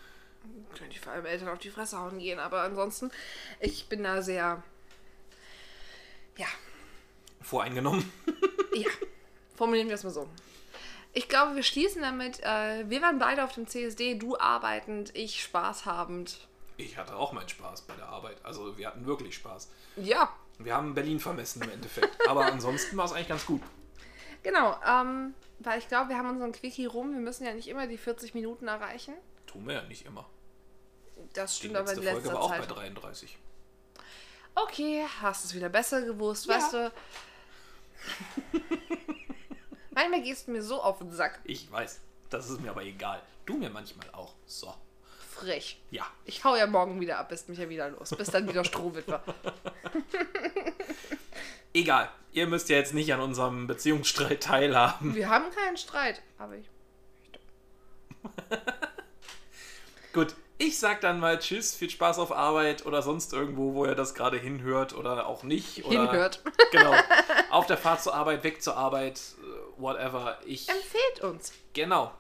Könnte 0.75 0.95
ich 0.95 1.01
vor 1.01 1.13
allem 1.13 1.27
Eltern 1.27 1.49
auf 1.49 1.59
die 1.59 1.71
Fresse 1.71 1.99
hauen 1.99 2.19
gehen, 2.19 2.39
aber 2.39 2.63
ansonsten, 2.63 3.11
ich 3.61 3.89
bin 3.89 4.03
da 4.03 4.23
sehr, 4.23 4.63
ja. 6.37 6.47
Voreingenommen? 7.41 8.11
ja, 8.75 8.91
formulieren 9.57 9.89
wir 9.89 9.95
es 9.95 10.05
mal 10.05 10.11
so. 10.11 10.29
Ich 11.19 11.29
glaube, 11.29 11.57
wir 11.57 11.65
schließen 11.65 12.01
damit. 12.01 12.39
Äh, 12.45 12.89
wir 12.89 13.03
waren 13.03 13.19
beide 13.19 13.43
auf 13.43 13.53
dem 13.53 13.67
CSD, 13.67 14.15
du 14.15 14.39
arbeitend, 14.39 15.11
ich 15.17 15.43
Spaß 15.43 15.85
habend. 15.85 16.47
Ich 16.77 16.97
hatte 16.97 17.17
auch 17.17 17.33
meinen 17.33 17.49
Spaß 17.49 17.83
bei 17.83 17.97
der 17.97 18.07
Arbeit. 18.07 18.37
Also 18.45 18.79
wir 18.79 18.87
hatten 18.87 19.05
wirklich 19.05 19.35
Spaß. 19.35 19.69
Ja. 19.97 20.33
Wir 20.61 20.77
haben 20.77 20.95
Berlin 20.95 21.19
vermessen 21.19 21.61
im 21.63 21.71
Endeffekt. 21.71 22.17
Aber 22.29 22.47
ansonsten 22.47 22.97
war 22.97 23.05
es 23.05 23.13
eigentlich 23.13 23.31
ganz 23.31 23.47
gut. 23.47 23.63
Genau, 24.45 24.79
ähm, 24.87 25.35
weil 25.59 25.81
ich 25.81 25.89
glaube, 25.89 26.11
wir 26.11 26.19
haben 26.19 26.31
unseren 26.31 26.53
Quickie 26.53 26.87
rum. 26.87 27.13
Wir 27.13 27.21
müssen 27.21 27.45
ja 27.45 27.53
nicht 27.53 27.67
immer 27.67 27.89
die 27.89 27.99
40 27.99 28.35
Minuten 28.35 28.69
erreichen. 28.69 29.15
Tun 29.49 29.67
wir 29.67 29.75
ja 29.75 29.83
nicht 29.83 30.07
immer. 30.07 30.25
Das 31.33 31.57
stimmt 31.57 31.75
die 31.75 31.79
aber 31.79 31.93
in 31.95 31.99
letzter 31.99 32.13
Folge 32.13 32.29
war 32.33 32.43
auch 32.43 32.51
Zeit. 32.51 32.69
bei 32.69 32.75
33. 32.75 33.37
Okay, 34.55 35.05
hast 35.21 35.47
es 35.47 35.53
wieder 35.53 35.69
besser 35.69 36.03
gewusst, 36.03 36.47
ja. 36.47 36.55
weißt 36.55 36.73
du. 36.75 36.93
Manchmal 39.99 40.23
gehst 40.23 40.47
du 40.47 40.53
mir 40.53 40.63
so 40.63 40.81
auf 40.81 40.99
den 40.99 41.11
Sack. 41.11 41.41
Ich 41.43 41.73
weiß. 41.73 41.99
Das 42.31 42.49
ist 42.49 42.61
mir 42.61 42.71
aber 42.71 42.85
egal. 42.85 43.21
Du 43.47 43.57
mir 43.57 43.69
manchmal 43.69 44.09
auch. 44.13 44.33
So. 44.47 44.73
Frech. 45.29 45.81
Ja. 45.91 46.07
Ich 46.25 46.45
hau 46.45 46.55
ja 46.55 46.69
morgen 46.69 47.01
wieder 47.01 47.19
ab, 47.19 47.31
bist 47.31 47.49
mich 47.49 47.59
ja 47.59 47.69
wieder 47.69 47.91
los. 47.91 48.11
Bis 48.11 48.31
dann 48.31 48.49
wieder 48.49 48.63
Strohwitwer. 48.63 49.25
egal. 51.75 52.11
Ihr 52.31 52.47
müsst 52.47 52.69
ja 52.69 52.77
jetzt 52.77 52.95
nicht 52.95 53.13
an 53.13 53.19
unserem 53.19 53.67
Beziehungsstreit 53.67 54.41
teilhaben. 54.41 55.17
Wir 55.17 55.31
haben 55.31 55.51
keinen 55.51 55.77
Streit, 55.77 56.23
aber 56.39 56.55
ich. 56.55 56.71
Gut, 60.13 60.37
ich 60.61 60.79
sag 60.79 61.01
dann 61.01 61.21
mal 61.21 61.39
Tschüss, 61.39 61.75
viel 61.75 61.89
Spaß 61.89 62.19
auf 62.19 62.33
Arbeit 62.33 62.85
oder 62.85 63.01
sonst 63.01 63.33
irgendwo, 63.33 63.75
wo 63.75 63.87
ihr 63.87 63.95
das 63.95 64.15
gerade 64.15 64.39
hinhört 64.39 64.93
oder 64.93 65.29
auch 65.29 65.45
nicht. 65.45 65.85
Oder, 65.85 66.03
hinhört. 66.03 66.43
Genau. 66.71 66.93
Auf 67.51 67.67
der 67.67 67.79
Fahrt 67.79 68.03
zur 68.03 68.15
Arbeit, 68.15 68.45
weg 68.45 68.61
zur 68.61 68.77
Arbeit, 68.77 69.21
whatever. 69.79 70.39
Ich, 70.45 70.69
empfehlt 70.69 71.21
uns. 71.23 71.53
Genau. 71.73 72.13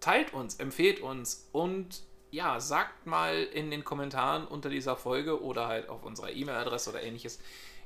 Teilt 0.00 0.32
uns, 0.32 0.56
empfehlt 0.56 1.00
uns 1.00 1.48
und 1.52 2.02
ja, 2.30 2.60
sagt 2.60 3.06
mal 3.06 3.42
in 3.42 3.70
den 3.70 3.84
Kommentaren 3.84 4.46
unter 4.46 4.70
dieser 4.70 4.96
Folge 4.96 5.42
oder 5.42 5.66
halt 5.66 5.88
auf 5.88 6.04
unserer 6.04 6.30
E-Mail-Adresse 6.30 6.90
oder 6.90 7.02
ähnliches, 7.02 7.40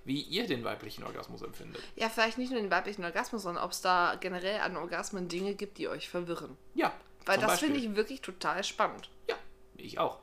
wie 0.05 0.20
ihr 0.20 0.47
den 0.47 0.64
weiblichen 0.64 1.03
Orgasmus 1.03 1.43
empfindet. 1.43 1.83
Ja, 1.97 2.09
vielleicht 2.09 2.39
nicht 2.39 2.53
nur 2.53 2.61
den 2.61 2.70
weiblichen 2.70 3.05
Orgasmus, 3.05 3.43
sondern 3.43 3.64
ob 3.64 3.72
es 3.72 3.81
da 3.81 4.16
generell 4.20 4.61
an 4.61 4.77
Orgasmen 4.77 5.29
Dinge 5.29 5.55
gibt, 5.55 5.79
die 5.79 5.89
euch 5.89 6.09
verwirren. 6.09 6.57
Ja. 6.75 6.93
Weil 7.25 7.39
das 7.39 7.61
finde 7.61 7.81
ich 7.81 7.97
wirklich 7.97 8.20
total 8.20 8.62
spannend. 8.64 9.09
Ja, 9.29 9.37
ich 9.77 9.99
auch. 9.99 10.20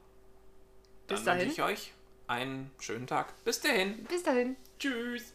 Bis 1.08 1.24
Dann 1.24 1.38
dahin. 1.38 1.48
wünsche 1.48 1.62
ich 1.62 1.68
euch 1.68 1.92
einen 2.28 2.72
schönen 2.80 3.08
Tag. 3.08 3.34
Bis 3.44 3.60
dahin. 3.60 4.04
Bis 4.06 4.24
dahin. 4.24 4.56
Tschüss. 4.80 5.34